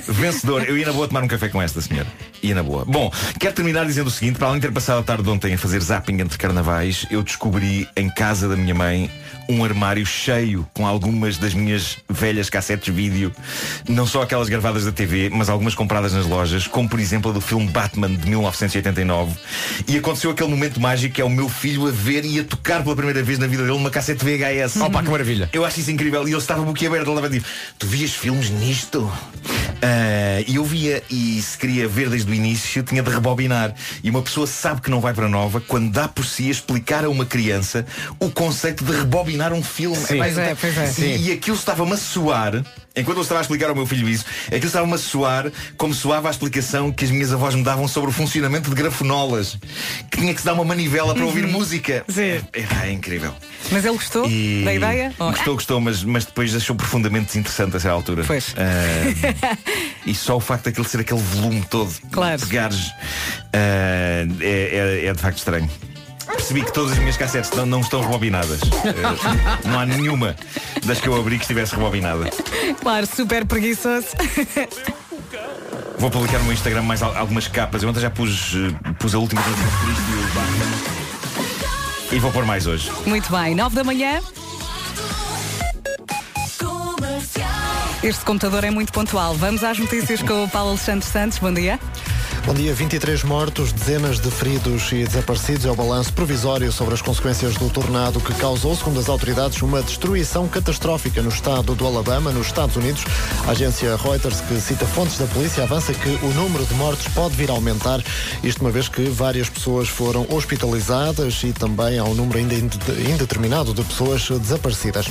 Vencedor, 0.09 0.65
eu 0.65 0.77
ia 0.77 0.87
na 0.87 0.93
boa 0.93 1.09
tomar 1.09 1.23
um 1.23 1.29
café 1.29 1.49
com 1.49 1.61
esta 1.61 1.81
senhora. 1.81 2.07
Ia 2.43 2.55
na 2.55 2.62
boa. 2.62 2.85
Bom, 2.85 3.11
quero 3.39 3.55
terminar 3.55 3.85
dizendo 3.87 4.09
o 4.09 4.11
seguinte: 4.11 4.39
para 4.39 4.49
além 4.49 4.61
de 4.61 4.67
ter 4.67 4.73
passado 4.73 5.01
a 5.01 5.03
tarde 5.03 5.23
de 5.23 5.31
ontem 5.31 5.55
a 5.55 5.59
fazer 5.59 5.81
zapping 5.81 6.21
entre 6.21 6.39
carnavais, 6.39 7.07
eu 7.11 7.23
descobri 7.23 7.89
em 7.97 8.09
casa 8.09 8.49
da 8.49 8.57
minha 8.57 8.75
mãe 8.75 9.11
um 9.49 9.65
armário 9.65 10.05
cheio 10.05 10.67
com 10.75 10.87
algumas 10.87 11.39
das 11.39 11.55
minhas 11.55 11.99
velhas 12.09 12.51
cassetes 12.51 12.93
vídeo, 12.93 13.33
não 13.89 14.07
só 14.07 14.23
aquelas 14.23 14.49
gravadas 14.49 14.85
da 14.85 14.93
TV, 14.93 15.31
mas 15.31 15.49
algumas 15.49 15.75
compradas 15.75 16.12
nas 16.12 16.27
lojas, 16.27 16.67
como 16.67 16.89
por 16.89 16.99
exemplo 16.99 17.31
a 17.31 17.35
do 17.35 17.41
filme 17.41 17.69
Batman 17.69 18.09
de 18.15 18.29
1989. 18.29 19.37
E 19.87 19.97
aconteceu 19.97 20.31
aquele 20.31 20.51
momento 20.51 20.81
mágico 20.81 21.15
que 21.15 21.21
é 21.21 21.25
o 21.25 21.31
meu 21.31 21.49
filho 21.49 21.87
a 21.87 21.91
ver 21.91 22.25
e 22.25 22.41
a 22.41 22.45
tocar 22.45 22.83
pela 22.83 22.97
primeira 22.97 23.23
vez 23.23 23.39
na 23.39 23.47
vida 23.47 23.62
dele 23.62 23.77
uma 23.77 23.91
cassete 23.91 24.25
VHS. 24.25 24.77
Opa, 24.81 25.03
que 25.03 25.11
maravilha. 25.11 25.49
Eu 25.53 25.65
acho 25.65 25.81
isso 25.81 25.91
incrível. 25.91 26.27
E 26.27 26.31
ele 26.31 26.39
estava 26.39 26.62
boquiaberto, 26.62 27.11
tipo, 27.23 27.47
tu 27.79 27.87
vias 27.87 28.13
filmes 28.13 28.51
nisto? 28.51 29.11
Ah, 29.83 30.43
E 30.47 30.57
eu 30.57 30.65
via, 30.65 31.03
e 31.11 31.41
se 31.43 31.57
queria 31.59 31.89
ver 31.89 32.09
desde 32.09 32.31
o 32.31 32.35
início, 32.35 32.83
tinha 32.83 33.03
de 33.03 33.11
rebobinar. 33.11 33.75
E 34.03 34.11
uma 34.11 34.23
pessoa 34.23 34.47
sabe 34.47 34.81
que 34.81 34.91
não 34.91 35.01
vai 35.01 35.13
para 35.15 35.29
nova 35.29 35.61
quando 35.61 35.91
dá 35.91 36.07
por 36.09 36.25
si 36.25 36.49
a 36.49 36.51
explicar 36.51 37.05
a 37.05 37.09
uma 37.09 37.25
criança 37.27 37.87
o 38.21 38.31
conceito 38.31 38.85
de 38.85 38.93
rebobinar 38.93 39.53
um 39.53 39.63
filme. 39.63 39.97
Sim. 39.97 40.15
Epá, 40.17 40.25
Pois 40.25 40.39
é, 40.39 40.55
pois 40.55 40.79
é. 40.79 40.95
E, 41.07 41.29
e 41.29 41.33
aquilo 41.33 41.57
estava-me 41.57 41.93
a 41.93 41.97
soar, 41.97 42.63
enquanto 42.97 43.17
eu 43.19 43.23
estava 43.23 43.41
a 43.41 43.43
explicar 43.43 43.69
ao 43.69 43.75
meu 43.75 43.87
filho 43.87 44.09
isso, 44.09 44.25
aquilo 44.47 44.67
estava-me 44.67 44.95
a 44.95 44.99
soar 44.99 45.51
como 45.77 45.95
soava 45.95 46.29
a 46.29 46.31
explicação 46.31 46.91
que 46.93 47.05
as 47.05 47.11
minhas 47.11 47.33
avós 47.33 47.55
me 47.55 47.63
davam 47.63 47.87
sobre 47.89 48.11
o 48.11 48.13
funcionamento 48.13 48.69
de 48.71 48.77
grafonolas. 48.77 49.57
Que 50.11 50.19
tinha 50.19 50.33
que 50.35 50.41
se 50.41 50.47
dar 50.47 50.55
uma 50.55 50.65
manivela 50.65 51.15
para 51.15 51.25
ouvir 51.25 51.47
música. 51.47 52.05
Sim. 52.09 52.41
É, 52.53 52.87
é 52.87 52.93
incrível. 52.93 53.35
Mas 53.71 53.85
ele 53.85 53.95
gostou 53.95 54.27
E- 54.29 54.63
da 54.65 54.75
ideia? 54.75 55.13
Gostou, 55.19 55.55
gostou, 55.55 55.81
mas, 55.81 56.03
mas 56.05 56.25
depois 56.25 56.55
achou 56.55 56.75
profundamente 56.77 57.06
desinteressante 57.27 57.75
a 57.75 57.77
essa 57.79 57.90
altura. 57.90 58.25
Pois. 58.27 58.55
Ah, 58.57 59.57
e 60.07 60.14
só 60.14 60.37
o 60.37 60.40
facto 60.40 60.64
daquele 60.64 60.88
ser 60.88 61.01
aquele 61.01 61.21
volume 61.21 61.62
todo 61.71 61.92
Claro. 62.11 62.38
de 62.38 62.47
gares 62.47 62.91
ah, 63.53 64.26
é, 64.41 65.01
é- 65.03 65.07
é 65.07 65.12
de 65.12 65.20
facto 65.20 65.39
estranho. 65.39 65.68
Percebi 66.26 66.62
que 66.64 66.72
todas 66.72 66.93
as 66.93 66.99
minhas 66.99 67.16
cassetes 67.16 67.51
não, 67.53 67.64
não 67.66 67.81
estão 67.81 68.01
rebobinadas. 68.01 68.61
Ah, 69.24 69.59
não 69.64 69.78
há 69.81 69.87
nenhuma 69.87 70.35
das 70.85 71.01
que 71.01 71.09
eu 71.09 71.14
abri 71.18 71.37
que 71.37 71.43
estivesse 71.45 71.74
rebobinada. 71.74 72.28
Claro, 72.83 73.07
super 73.07 73.45
preguiçoso. 73.47 74.09
Vou 75.99 76.11
publicar 76.11 76.41
no 76.41 76.53
Instagram 76.53 76.83
mais 76.83 77.03
al- 77.03 77.16
algumas 77.16 77.49
capas. 77.49 77.83
Eu 77.83 77.89
ontem 77.89 78.01
já 78.01 78.11
pus, 78.11 78.53
pus 78.99 79.14
a 79.14 79.18
última 79.18 79.41
coisa 79.43 79.59
e. 82.12 82.16
E 82.16 82.18
vou 82.18 82.31
pôr 82.31 82.45
mais 82.45 82.66
hoje. 82.66 82.91
Muito 83.07 83.31
bem, 83.33 83.55
9 83.55 83.74
da 83.74 83.83
manhã. 83.85 84.20
Este 88.07 88.25
computador 88.25 88.63
é 88.63 88.71
muito 88.71 88.93
pontual. 88.93 89.35
Vamos 89.35 89.65
às 89.65 89.81
notícias 89.81 90.23
com 90.23 90.45
o 90.45 90.49
Paulo 90.49 90.71
Alexandre 90.71 91.05
Santos. 91.05 91.39
Bom 91.41 91.53
dia. 91.53 91.77
Bom 92.47 92.55
dia, 92.55 92.72
23 92.72 93.24
mortos, 93.24 93.72
dezenas 93.72 94.20
de 94.20 94.30
feridos 94.30 94.92
e 94.92 95.05
desaparecidos 95.05 95.66
é 95.66 95.70
o 95.70 95.74
balanço 95.74 96.12
provisório 96.12 96.70
sobre 96.70 96.94
as 96.94 97.03
consequências 97.03 97.57
do 97.57 97.68
tornado 97.68 98.20
que 98.20 98.32
causou, 98.34 98.76
segundo 98.76 99.01
as 99.01 99.09
autoridades, 99.09 99.61
uma 99.62 99.82
destruição 99.82 100.47
catastrófica 100.47 101.20
no 101.20 101.28
estado 101.28 101.74
do 101.74 101.84
Alabama, 101.84 102.30
nos 102.30 102.47
Estados 102.47 102.76
Unidos. 102.76 103.03
A 103.49 103.51
agência 103.51 103.97
Reuters, 103.97 104.40
que 104.42 104.61
cita 104.61 104.86
fontes 104.86 105.18
da 105.18 105.26
polícia, 105.26 105.64
avança 105.64 105.92
que 105.92 106.09
o 106.24 106.28
número 106.34 106.64
de 106.66 106.74
mortos 106.74 107.09
pode 107.09 107.34
vir 107.34 107.51
a 107.51 107.53
aumentar, 107.53 108.01
isto 108.44 108.61
uma 108.61 108.70
vez 108.70 108.88
que 108.88 109.03
várias 109.09 109.51
pessoas 109.51 109.88
foram 109.88 110.24
hospitalizadas 110.30 111.42
e 111.42 111.53
também 111.53 111.99
há 111.99 112.05
um 112.05 112.14
número 112.14 112.38
ainda 112.38 112.55
inde- 112.55 112.78
indeterminado 113.11 113.74
de 113.74 113.82
pessoas 113.82 114.30
desaparecidas. 114.30 115.07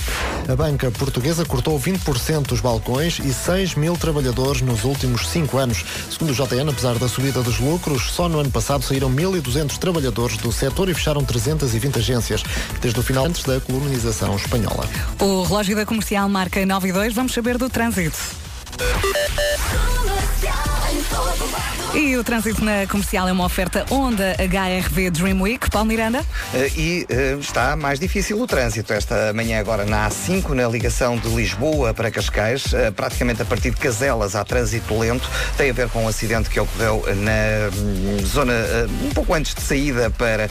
A 0.47 0.55
banca 0.55 0.89
portuguesa 0.89 1.43
cortou 1.43 1.77
20% 1.77 2.43
dos 2.47 2.61
balcões 2.61 3.19
e 3.19 3.33
6 3.33 3.75
mil 3.75 3.97
trabalhadores 3.97 4.61
nos 4.61 4.85
últimos 4.85 5.27
5 5.27 5.57
anos. 5.57 5.83
Segundo 6.09 6.29
o 6.29 6.33
JN, 6.33 6.69
apesar 6.69 6.97
da 6.97 7.09
subida 7.09 7.24
dos 7.31 7.59
lucros, 7.59 8.11
só 8.11 8.29
no 8.29 8.39
ano 8.39 8.51
passado 8.51 8.83
saíram 8.83 9.09
1.200 9.09 9.77
trabalhadores 9.77 10.37
do 10.37 10.51
setor 10.51 10.89
e 10.89 10.93
fecharam 10.93 11.23
320 11.23 11.97
agências, 11.97 12.43
desde 12.81 12.99
o 12.99 13.03
final 13.03 13.25
antes 13.25 13.43
da 13.43 13.59
colonização 13.59 14.35
espanhola. 14.35 14.87
O 15.19 15.43
relógio 15.43 15.75
da 15.75 15.85
comercial 15.85 16.27
marca 16.29 16.65
9 16.65 16.89
e 16.89 16.91
2. 16.91 17.13
Vamos 17.13 17.33
saber 17.33 17.57
do 17.57 17.69
trânsito. 17.69 18.17
E 21.93 22.17
o 22.17 22.23
trânsito 22.25 22.63
na 22.63 22.85
comercial 22.87 23.25
é 23.29 23.31
uma 23.31 23.45
oferta 23.45 23.85
Honda 23.89 24.35
HRV 24.37 25.09
Dream 25.11 25.41
Week. 25.41 25.69
Paulo 25.69 25.87
Miranda? 25.87 26.25
Eh, 26.53 26.69
E 26.75 27.05
eh, 27.09 27.37
está 27.39 27.75
mais 27.77 27.99
difícil 27.99 28.41
o 28.41 28.45
trânsito 28.45 28.91
esta 28.91 29.31
manhã 29.31 29.59
agora 29.61 29.85
na 29.85 30.09
A5, 30.09 30.49
na 30.49 30.67
ligação 30.67 31.17
de 31.17 31.29
Lisboa 31.29 31.93
para 31.93 32.11
Cascais, 32.11 32.73
eh, 32.73 32.91
praticamente 32.91 33.41
a 33.41 33.45
partir 33.45 33.71
de 33.71 33.77
Caselas 33.77 34.35
há 34.35 34.43
trânsito 34.43 34.97
lento. 34.99 35.29
Tem 35.55 35.69
a 35.69 35.73
ver 35.73 35.87
com 35.89 36.03
um 36.03 36.07
acidente 36.09 36.49
que 36.49 36.59
ocorreu 36.59 37.01
na 37.15 37.69
hum, 37.73 38.25
zona 38.25 38.53
um 39.05 39.11
pouco 39.11 39.33
antes 39.33 39.55
de 39.55 39.61
saída 39.61 40.09
para 40.09 40.49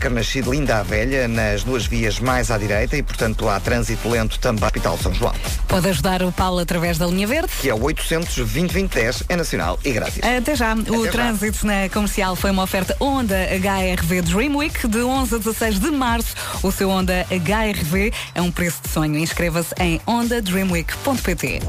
Carnaxide, 0.00 0.48
Linda 0.48 0.78
a 0.78 0.82
Velha, 0.82 1.28
nas 1.28 1.62
duas 1.62 1.84
vias 1.86 2.18
mais 2.18 2.50
à 2.50 2.56
direita 2.56 2.96
e, 2.96 3.02
portanto, 3.02 3.48
há 3.48 3.60
trânsito 3.60 4.08
lento 4.08 4.38
também 4.38 4.60
no 4.60 4.66
Hospital 4.66 4.98
São 4.98 5.12
João, 5.12 5.34
Pode 5.68 5.88
ajudar 5.88 6.22
o 6.22 6.32
Paulo 6.32 6.58
através 6.60 6.96
da 6.96 7.06
linha 7.06 7.26
verde. 7.26 7.48
que 7.60 7.68
é 7.68 7.74
o 7.74 7.82
820 7.82 8.72
2010 8.72 9.24
é 9.28 9.36
nacional 9.36 9.78
e 9.84 9.92
grátis. 9.92 10.05
Até 10.38 10.54
já. 10.54 10.74
O 10.74 11.08
trânsito 11.08 11.66
na 11.66 11.88
comercial 11.88 12.36
foi 12.36 12.50
uma 12.50 12.62
oferta 12.62 12.96
Honda 13.00 13.36
HRV 13.36 14.22
Dream 14.22 14.56
Week 14.56 14.86
de 14.86 15.02
11 15.02 15.34
a 15.34 15.38
16 15.38 15.80
de 15.80 15.90
março. 15.90 16.34
O 16.62 16.70
seu 16.70 16.90
Honda 16.90 17.26
HRV 17.30 18.12
é 18.34 18.42
um 18.42 18.50
preço 18.50 18.80
de 18.82 18.90
sonho. 18.90 19.18
Inscreva-se 19.18 19.74
em 19.80 20.00
hondadreamweek.pt. 20.06 21.60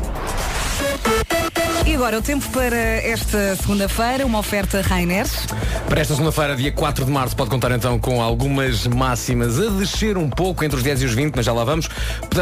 E 1.87 1.95
agora 1.95 2.19
o 2.19 2.21
tempo 2.21 2.45
para 2.49 2.75
esta 2.75 3.55
segunda-feira, 3.55 4.25
uma 4.25 4.39
oferta 4.39 4.81
Rainer. 4.81 5.25
Para 5.87 6.01
esta 6.01 6.13
segunda-feira, 6.15 6.53
dia 6.53 6.69
4 6.71 7.05
de 7.05 7.11
março, 7.11 7.33
pode 7.33 7.49
contar 7.49 7.71
então 7.71 7.97
com 7.97 8.21
algumas 8.21 8.85
máximas 8.87 9.57
a 9.57 9.69
descer 9.69 10.17
um 10.17 10.29
pouco 10.29 10.65
entre 10.65 10.75
os 10.77 10.83
10 10.83 11.03
e 11.03 11.05
os 11.05 11.13
20, 11.13 11.33
mas 11.35 11.45
já 11.45 11.53
lá 11.53 11.63
vamos. 11.63 11.87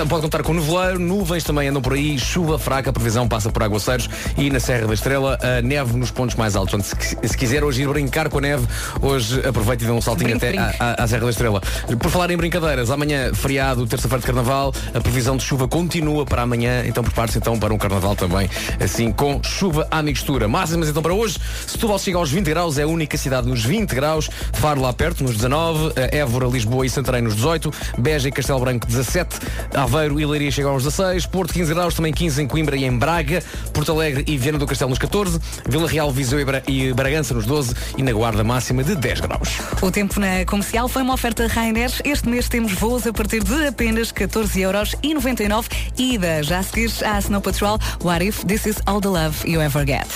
Pode 0.10 0.22
contar 0.24 0.42
com 0.42 0.52
nevoeiro, 0.52 0.98
nuvens 1.00 1.44
também 1.44 1.68
andam 1.68 1.80
por 1.80 1.94
aí, 1.94 2.18
chuva 2.18 2.58
fraca, 2.58 2.90
a 2.90 2.94
previsão 2.94 3.28
passa 3.28 3.52
por 3.52 3.62
aguaceiros 3.62 4.10
e 4.36 4.50
na 4.50 4.60
Serra 4.60 4.88
da 4.88 4.94
Estrela, 4.96 5.38
a 5.42 5.62
neve 5.62 5.96
nos 5.96 6.10
pontos 6.10 6.36
mais 6.36 6.56
altos. 6.56 6.72
Portanto, 6.72 7.04
se, 7.22 7.28
se 7.30 7.38
quiser 7.38 7.64
hoje 7.64 7.84
ir 7.84 7.88
brincar 7.88 8.30
com 8.30 8.40
a 8.40 8.42
neve, 8.42 8.66
hoje 9.00 9.48
aproveite 9.48 9.84
e 9.84 9.88
dê 9.88 9.94
um 9.94 10.02
saltinho 10.02 10.40
Brinque, 10.40 10.58
até 10.58 10.84
à- 10.84 11.04
à 11.04 11.08
Serra 11.08 11.26
da 11.26 11.30
Estrela. 11.30 11.62
Por 12.00 12.10
falar 12.10 12.32
em 12.32 12.38
brincadeiras, 12.38 12.90
amanhã, 12.90 13.32
feriado, 13.34 13.86
terça-feira 13.86 14.22
de 14.22 14.26
Carnaval, 14.26 14.74
a 14.94 15.00
previsão 15.00 15.38
de 15.38 15.44
chuva 15.44 15.68
continua 15.68 16.26
para 16.26 16.42
amanhã, 16.42 16.84
então 16.88 17.04
prepare-se 17.04 17.38
então 17.38 17.60
para 17.60 17.72
um 17.72 17.78
Carnaval 17.78 18.16
também, 18.16 18.50
assim 18.84 19.12
com 19.12 19.35
chuva 19.44 19.88
à 19.92 20.02
mixtura. 20.02 20.48
Máximas 20.48 20.90
então 20.90 21.02
para 21.02 21.14
hoje, 21.14 21.38
Setúbal 21.68 22.00
chega 22.00 22.18
aos 22.18 22.32
20 22.32 22.46
graus, 22.48 22.78
é 22.78 22.84
a 22.84 22.88
única 22.88 23.18
cidade 23.18 23.48
nos 23.48 23.64
20 23.64 23.94
graus, 23.96 24.30
Faro 24.54 24.82
lá 24.82 24.94
perto, 24.94 25.24
nos 25.24 25.36
19, 25.36 25.94
eh, 25.96 26.18
Évora, 26.20 26.48
Lisboa 26.48 26.86
e 26.86 26.90
Santarém 26.90 27.22
nos 27.22 27.36
18, 27.36 27.72
Beja 27.98 28.28
e 28.30 28.32
Castelo 28.32 28.60
Branco 28.60 28.86
17, 28.88 29.38
Aveiro 29.76 30.20
e 30.20 30.26
Leiria 30.26 30.52
chegam 30.52 30.72
aos 30.72 30.84
16, 30.84 31.26
Porto 31.26 31.54
15 31.54 31.74
graus, 31.74 31.94
também 31.94 32.14
15 32.14 32.42
em 32.44 32.48
Coimbra 32.48 32.76
e 32.76 32.86
em 32.86 32.98
Braga, 32.98 33.44
Porto 33.74 33.92
Alegre 33.92 34.24
e 34.28 34.38
Viana 34.38 34.58
do 34.58 34.66
Castelo 34.68 34.90
nos 34.90 35.00
14, 35.00 35.40
Vila 35.68 35.88
Real, 35.88 36.12
Viseu 36.12 36.40
e 36.40 36.46
Bra- 36.46 36.62
Bragança 36.96 37.34
nos 37.34 37.46
12 37.46 37.74
e 37.98 38.04
na 38.04 38.12
Guarda 38.14 38.44
máxima 38.44 38.84
de 38.84 38.96
10 38.96 39.20
graus. 39.22 39.50
O 39.82 39.92
tempo 39.92 40.20
na 40.20 40.46
comercial 40.46 40.88
foi 40.88 41.02
uma 41.02 41.14
oferta 41.14 41.48
Rainer. 41.48 41.92
Este 42.04 42.30
mês 42.30 42.48
temos 42.48 42.74
voos 42.74 43.06
a 43.08 43.14
partir 43.14 43.44
de 43.44 43.68
apenas 43.68 44.12
14 44.12 44.62
euros 44.62 44.96
e 45.04 45.14
99 45.14 45.68
ida. 45.98 46.44
Já 46.44 46.60
a 46.60 46.64
seguir 46.64 46.92
à 47.06 47.20
Snow 47.20 47.42
Patrol, 47.42 47.80
What 48.04 48.24
If 48.26 48.44
This 48.46 48.66
Is 48.66 48.78
All 48.86 49.02
the 49.02 49.08
Love 49.10 49.25
You 49.46 49.62
Ever 49.62 49.86
Get. 49.86 50.08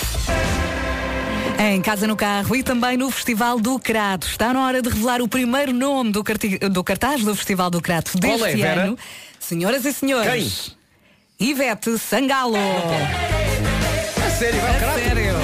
Em 1.58 1.80
casa 1.82 2.06
no 2.06 2.16
carro 2.16 2.56
e 2.56 2.62
também 2.62 2.96
no 2.96 3.10
Festival 3.10 3.60
do 3.60 3.78
Crato. 3.78 4.26
Está 4.26 4.52
na 4.52 4.66
hora 4.66 4.80
de 4.80 4.88
revelar 4.88 5.20
o 5.20 5.28
primeiro 5.28 5.72
nome 5.72 6.10
do, 6.12 6.22
do 6.70 6.84
cartaz 6.84 7.22
do 7.22 7.34
Festival 7.34 7.70
do 7.70 7.80
Crato 7.80 8.16
deste 8.18 8.44
é, 8.44 8.56
Vera? 8.56 8.82
ano. 8.82 8.98
Senhoras 9.38 9.84
e 9.84 9.92
senhores. 9.92 10.76
Ivete 11.38 11.98
Sangalo. 11.98 12.56
A 12.56 14.30
sério, 14.30 14.60
vai 14.60 14.76
A 14.76 14.98
sério. 14.98 15.34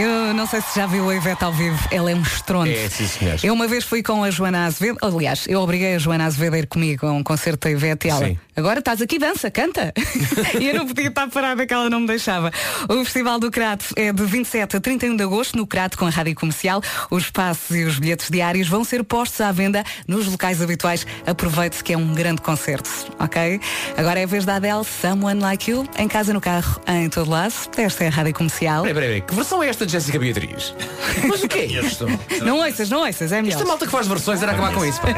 you. 0.00 0.29
Sei 0.46 0.60
se 0.60 0.78
já 0.78 0.86
viu 0.86 1.08
a 1.08 1.14
Ivete 1.14 1.44
ao 1.44 1.52
vivo, 1.52 1.78
ela 1.90 2.10
é 2.10 2.14
um 2.14 2.22
estrondo. 2.22 2.70
É, 2.70 2.88
sim, 2.88 3.06
senhor. 3.06 3.38
Eu 3.42 3.52
uma 3.52 3.66
vez 3.66 3.84
fui 3.84 4.02
com 4.02 4.22
a 4.22 4.30
Joana 4.30 4.66
Azevedo, 4.66 4.98
aliás, 5.02 5.44
eu 5.48 5.60
obriguei 5.60 5.94
a 5.94 5.98
Joana 5.98 6.24
Azevedo 6.24 6.54
a 6.54 6.58
ir 6.58 6.66
comigo 6.66 7.06
a 7.06 7.12
um 7.12 7.22
concerto 7.22 7.66
da 7.66 7.70
Ivete 7.70 8.06
e 8.06 8.10
ela, 8.10 8.26
Sim. 8.26 8.38
agora 8.56 8.78
estás 8.78 9.02
aqui, 9.02 9.18
dança, 9.18 9.50
canta. 9.50 9.92
e 10.60 10.68
eu 10.68 10.74
não 10.74 10.86
podia 10.86 11.08
estar 11.08 11.28
parada 11.28 11.66
que 11.66 11.74
ela 11.74 11.90
não 11.90 12.00
me 12.00 12.06
deixava. 12.06 12.50
O 12.88 13.04
Festival 13.04 13.38
do 13.38 13.50
Crato 13.50 13.86
é 13.96 14.12
de 14.12 14.24
27 14.24 14.76
a 14.76 14.80
31 14.80 15.16
de 15.16 15.22
agosto 15.22 15.56
no 15.56 15.66
Crato 15.66 15.98
com 15.98 16.06
a 16.06 16.10
Rádio 16.10 16.34
Comercial. 16.34 16.82
Os 17.10 17.30
passos 17.30 17.76
e 17.76 17.84
os 17.84 17.98
bilhetes 17.98 18.30
diários 18.30 18.68
vão 18.68 18.84
ser 18.84 19.04
postos 19.04 19.40
à 19.40 19.52
venda 19.52 19.84
nos 20.06 20.26
locais 20.26 20.62
habituais. 20.62 21.06
Aproveite-se 21.26 21.82
que 21.82 21.92
é 21.92 21.98
um 21.98 22.14
grande 22.14 22.40
concerto, 22.40 22.90
ok? 23.18 23.60
Agora 23.96 24.20
é 24.20 24.24
a 24.24 24.26
vez 24.26 24.44
da 24.44 24.56
Adele, 24.56 24.84
Someone 24.84 25.40
Like 25.40 25.70
You, 25.70 25.86
em 25.98 26.08
casa, 26.08 26.32
no 26.32 26.40
carro, 26.40 26.80
em 26.86 27.08
todo 27.08 27.30
lado. 27.30 27.54
Esta 27.76 28.04
é 28.04 28.08
a 28.08 28.10
Rádio 28.10 28.34
Comercial. 28.34 28.82
Peraí, 28.82 28.94
peraí, 28.94 29.20
que 29.20 29.34
versão 29.34 29.62
é 29.62 29.68
esta 29.68 29.86
de 29.86 29.92
Jéssica 29.92 30.18
Beatriz? 30.32 30.74
Mas 31.26 31.42
o 31.42 31.48
que 31.48 31.58
é 31.58 31.64
isto? 31.66 32.06
Não 32.42 32.58
ouças, 32.58 32.88
não 32.88 33.00
ouças, 33.04 33.32
é 33.32 33.42
melhor. 33.42 33.56
Esta 33.56 33.66
malta 33.66 33.86
que 33.86 33.92
faz 33.92 34.06
versões 34.06 34.42
era 34.42 34.52
acabar 34.52 34.72
com 34.72 34.84
isso. 34.84 35.00
pá. 35.00 35.08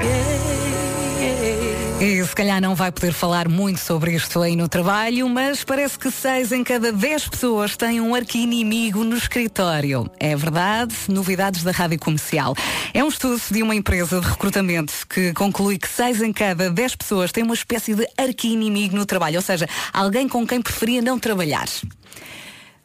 E 2.00 2.24
se 2.24 2.34
calhar 2.34 2.60
não 2.60 2.74
vai 2.74 2.90
poder 2.90 3.12
falar 3.12 3.48
muito 3.48 3.78
sobre 3.78 4.12
isto 4.16 4.42
aí 4.42 4.56
no 4.56 4.68
trabalho, 4.68 5.28
mas 5.28 5.62
parece 5.62 5.96
que 5.96 6.10
seis 6.10 6.50
em 6.50 6.64
cada 6.64 6.90
dez 6.90 7.28
pessoas 7.28 7.76
têm 7.76 8.00
um 8.00 8.12
arqui-inimigo 8.12 9.04
no 9.04 9.16
escritório. 9.16 10.10
É 10.18 10.34
verdade, 10.34 10.96
novidades 11.08 11.62
da 11.62 11.70
Rádio 11.70 12.00
Comercial. 12.00 12.56
É 12.92 13.04
um 13.04 13.08
estudo 13.08 13.40
de 13.52 13.62
uma 13.62 13.76
empresa 13.76 14.20
de 14.20 14.26
recrutamento 14.26 14.92
que 15.08 15.32
conclui 15.32 15.78
que 15.78 15.88
seis 15.88 16.20
em 16.20 16.32
cada 16.32 16.68
dez 16.70 16.96
pessoas 16.96 17.30
têm 17.30 17.44
uma 17.44 17.54
espécie 17.54 17.94
de 17.94 18.04
arqui-inimigo 18.18 18.96
no 18.96 19.06
trabalho, 19.06 19.36
ou 19.36 19.42
seja, 19.42 19.68
alguém 19.92 20.28
com 20.28 20.44
quem 20.44 20.60
preferia 20.60 21.00
não 21.00 21.20
trabalhar. 21.20 21.68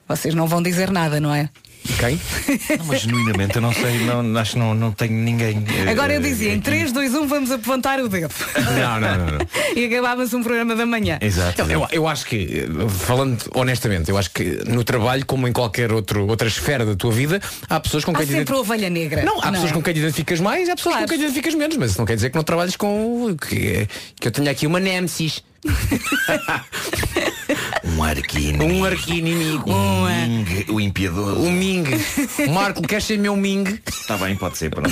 Vocês 0.07 0.35
não 0.35 0.45
vão 0.45 0.61
dizer 0.61 0.91
nada, 0.91 1.19
não 1.19 1.33
é? 1.33 1.49
Quem? 1.99 2.19
Não, 2.77 2.85
mas 2.85 3.01
genuinamente 3.01 3.55
eu 3.55 3.61
não 3.61 3.73
sei, 3.73 3.99
não, 4.01 4.37
acho 4.37 4.53
que 4.53 4.59
não, 4.59 4.75
não 4.75 4.91
tenho 4.91 5.13
ninguém. 5.13 5.63
eh, 5.85 5.89
Agora 5.89 6.13
eu 6.13 6.21
dizia, 6.21 6.49
em 6.49 6.55
aqui. 6.55 6.61
3, 6.63 6.91
2, 6.91 7.13
1, 7.15 7.27
vamos 7.27 7.51
apontar 7.51 7.99
o 7.99 8.07
dedo. 8.09 8.29
Não, 8.55 8.99
não, 8.99 9.17
não. 9.17 9.25
não. 9.37 9.47
e 9.75 9.85
acabávamos 9.85 10.33
um 10.33 10.43
programa 10.43 10.75
da 10.75 10.85
manhã. 10.85 11.17
Exato. 11.21 11.61
Eu, 11.61 11.69
eu- 11.81 11.87
eu 11.91 12.07
acho 12.07 12.25
que, 12.25 12.65
eh, 12.67 12.89
falando 12.89 13.37
honestamente, 13.55 14.09
eu 14.11 14.17
acho 14.17 14.29
que 14.31 14.43
no 14.67 14.83
trabalho, 14.83 15.25
como 15.25 15.47
em 15.47 15.51
qualquer 15.53 15.91
outro, 15.91 16.27
outra 16.27 16.47
esfera 16.47 16.85
da 16.85 16.95
tua 16.95 17.11
vida, 17.11 17.41
há 17.69 17.79
pessoas 17.79 18.03
com 18.05 18.11
Há 18.11 18.15
quem 18.17 18.25
te 18.25 18.31
sempre 18.33 18.43
identi- 18.53 18.59
ovelha 18.59 18.89
negra. 18.89 19.23
Não, 19.23 19.39
há 19.41 19.51
pessoas 19.51 19.71
é? 19.71 19.73
com 19.73 19.81
quem 19.81 19.93
te 19.93 19.99
identificas 19.99 20.39
mais 20.39 20.67
e 20.67 20.71
há 20.71 20.75
pessoas 20.75 20.93
Claro. 20.95 21.07
com 21.07 21.09
quem 21.09 21.17
te 21.17 21.23
identificas 21.23 21.55
menos, 21.55 21.77
mas 21.77 21.91
isso 21.91 21.99
não 21.99 22.05
quer 22.05 22.15
dizer 22.15 22.29
que 22.29 22.35
não 22.35 22.43
trabalhes 22.43 22.75
com 22.75 23.35
que, 23.35 23.87
que 24.19 24.27
eu 24.27 24.31
tenho 24.31 24.49
aqui 24.51 24.67
uma 24.67 24.79
Nemesis, 24.79 25.41
Um 27.83 28.03
arquino. 28.03 28.63
um 28.65 28.83
arqui-inimigo, 28.85 29.71
Um, 29.71 30.07
é. 30.07 30.27
Ming, 30.27 30.65
o 30.69 30.79
impiedor. 30.79 31.37
um 31.37 31.51
Ming. 31.51 31.85
Marco, 32.53 32.81
queres 32.83 33.05
ser 33.05 33.17
meu 33.17 33.35
Ming? 33.35 33.79
Está 33.87 34.17
bem, 34.17 34.35
pode 34.35 34.57
ser, 34.57 34.69
pronto. 34.69 34.89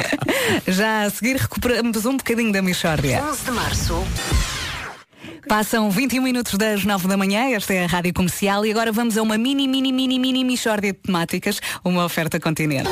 Já 0.66 1.02
a 1.02 1.10
seguir 1.10 1.36
recuperamos 1.36 2.04
um 2.04 2.16
bocadinho 2.16 2.52
da 2.52 2.60
Michórdia. 2.62 3.22
11 3.22 3.44
de 3.44 3.50
março. 3.52 4.04
Passam 5.48 5.90
21 5.90 6.22
minutos 6.22 6.56
das 6.56 6.84
9 6.84 7.06
da 7.08 7.16
manhã, 7.16 7.50
esta 7.54 7.74
é 7.74 7.84
a 7.84 7.86
Rádio 7.86 8.14
Comercial 8.14 8.64
e 8.64 8.70
agora 8.70 8.90
vamos 8.90 9.16
a 9.18 9.22
uma 9.22 9.36
mini, 9.36 9.68
mini, 9.68 9.92
mini, 9.92 10.18
mini 10.18 10.44
Michórdia 10.44 10.92
de 10.92 10.98
temáticas, 10.98 11.60
uma 11.84 12.04
oferta 12.04 12.40
continente. 12.40 12.88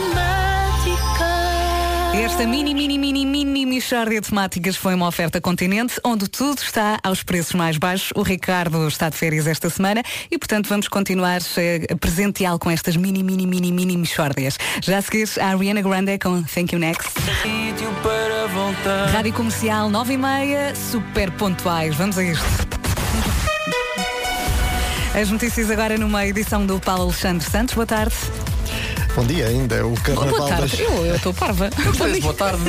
Esta 2.12 2.44
mini, 2.44 2.74
mini, 2.74 2.98
mini, 2.98 3.24
mini 3.24 3.64
Michórdia 3.64 4.20
de 4.20 4.28
temáticas 4.28 4.76
foi 4.76 4.94
uma 4.94 5.06
oferta 5.06 5.40
continente 5.40 5.94
onde 6.04 6.28
tudo 6.28 6.58
está 6.58 6.98
aos 7.04 7.22
preços 7.22 7.54
mais 7.54 7.78
baixos. 7.78 8.10
O 8.16 8.22
Ricardo 8.22 8.88
está 8.88 9.08
de 9.08 9.16
férias 9.16 9.46
esta 9.46 9.70
semana 9.70 10.02
e, 10.28 10.36
portanto, 10.36 10.68
vamos 10.68 10.88
continuar 10.88 11.40
eh, 11.56 11.86
a 11.88 11.96
presenteá-lo 11.96 12.58
com 12.58 12.68
estas 12.68 12.96
mini, 12.96 13.22
mini, 13.22 13.46
mini, 13.46 13.70
mini 13.70 13.96
Michórdias. 13.96 14.58
Já 14.82 14.98
a 14.98 15.02
seguir, 15.02 15.28
a 15.40 15.46
Ariana 15.46 15.82
Grande 15.82 16.18
com 16.18 16.42
Thank 16.42 16.74
You 16.74 16.80
Next. 16.80 17.10
Rádio 19.12 19.32
Comercial 19.32 19.88
9 19.88 20.12
e 20.12 20.16
meia, 20.16 20.74
super 20.74 21.30
pontuais. 21.30 21.94
Vamos 21.94 22.18
a 22.18 22.24
isto. 22.24 22.44
As 25.14 25.30
notícias 25.30 25.70
agora 25.70 25.96
numa 25.96 26.26
edição 26.26 26.66
do 26.66 26.80
Paulo 26.80 27.04
Alexandre 27.04 27.48
Santos. 27.48 27.74
Boa 27.74 27.86
tarde. 27.86 28.14
Bom 29.14 29.24
dia 29.26 29.48
ainda. 29.48 29.84
O 29.86 29.90
Boa 29.90 30.00
Carnaval 30.02 30.48
tarde. 30.48 30.76
das... 30.76 30.80
Eu 30.80 31.06
eu 31.06 31.16
estou 31.16 31.34
parva. 31.34 31.70
Bom 31.98 32.08
dia. 32.08 32.20
Boa 32.20 32.34
tarde. 32.34 32.62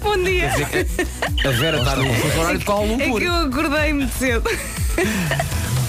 Bom 0.00 0.22
dia. 0.22 0.50
A 1.44 1.50
Vera 1.50 1.78
está 1.78 1.96
no 1.96 2.14
fuso 2.14 2.38
horário 2.38 2.58
de 2.58 2.64
Kuala 2.64 2.92
É 2.94 3.10
que 3.10 3.24
eu 3.24 3.34
acordei 3.34 3.92
muito 3.92 4.16
cedo. 4.16 4.48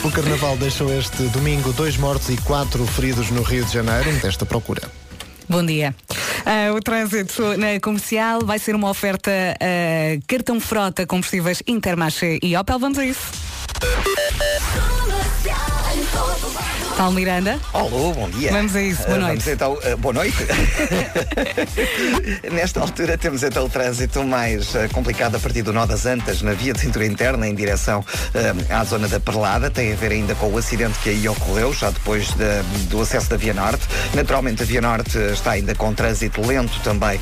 O 0.03 0.11
Carnaval 0.11 0.57
deixou 0.57 0.91
este 0.97 1.23
domingo 1.25 1.71
dois 1.73 1.97
mortos 1.97 2.29
e 2.29 2.37
quatro 2.37 2.85
feridos 2.87 3.29
no 3.29 3.43
Rio 3.43 3.63
de 3.63 3.71
Janeiro 3.71 4.11
desta 4.19 4.45
procura. 4.45 4.81
Bom 5.47 5.65
dia. 5.65 5.93
Ah, 6.45 6.73
o 6.73 6.79
trânsito 6.79 7.57
na 7.57 7.79
comercial 7.79 8.45
vai 8.45 8.57
ser 8.57 8.73
uma 8.73 8.89
oferta 8.89 9.31
ah, 9.31 10.19
cartão 10.27 10.59
frota 10.59 11.05
combustíveis 11.05 11.61
Intermarché 11.67 12.39
e 12.41 12.55
Opel. 12.57 12.79
Vamos 12.79 12.97
a 12.97 13.05
isso. 13.05 13.21
Paulo 16.97 17.13
Miranda. 17.15 17.57
Alô, 17.73 18.11
bom 18.13 18.29
dia. 18.29 18.51
Vamos 18.51 18.75
a 18.75 18.81
isso, 18.81 19.01
boa 19.03 19.15
Ah, 19.15 19.19
noite. 19.21 19.43
Vamos 19.43 19.47
então, 19.47 19.79
ah, 19.83 19.95
boa 19.97 20.13
noite. 20.13 20.37
Nesta 22.51 22.79
altura 22.81 23.17
temos 23.17 23.41
então 23.43 23.65
o 23.65 23.69
trânsito 23.69 24.23
mais 24.23 24.75
ah, 24.75 24.87
complicado 24.89 25.35
a 25.35 25.39
partir 25.39 25.61
do 25.63 25.73
Nó 25.73 25.85
das 25.85 26.05
Antas, 26.05 26.41
na 26.43 26.53
via 26.53 26.73
de 26.73 26.79
cintura 26.81 27.05
interna, 27.05 27.47
em 27.47 27.55
direção 27.55 28.05
à 28.69 28.83
zona 28.83 29.07
da 29.07 29.19
Perlada. 29.19 29.71
Tem 29.71 29.93
a 29.93 29.95
ver 29.95 30.11
ainda 30.11 30.35
com 30.35 30.47
o 30.47 30.57
acidente 30.57 30.99
que 30.99 31.09
aí 31.09 31.27
ocorreu, 31.27 31.73
já 31.73 31.89
depois 31.89 32.29
da- 32.33 32.61
do 32.89 33.01
acesso 33.01 33.29
da 33.29 33.37
Via 33.37 33.53
Norte. 33.53 33.87
Naturalmente, 34.13 34.61
a 34.61 34.65
Via 34.65 34.81
Norte 34.81 35.17
está 35.17 35.51
ainda 35.51 35.73
com 35.73 35.93
trânsito 35.93 36.45
lento 36.45 36.79
também, 36.81 37.19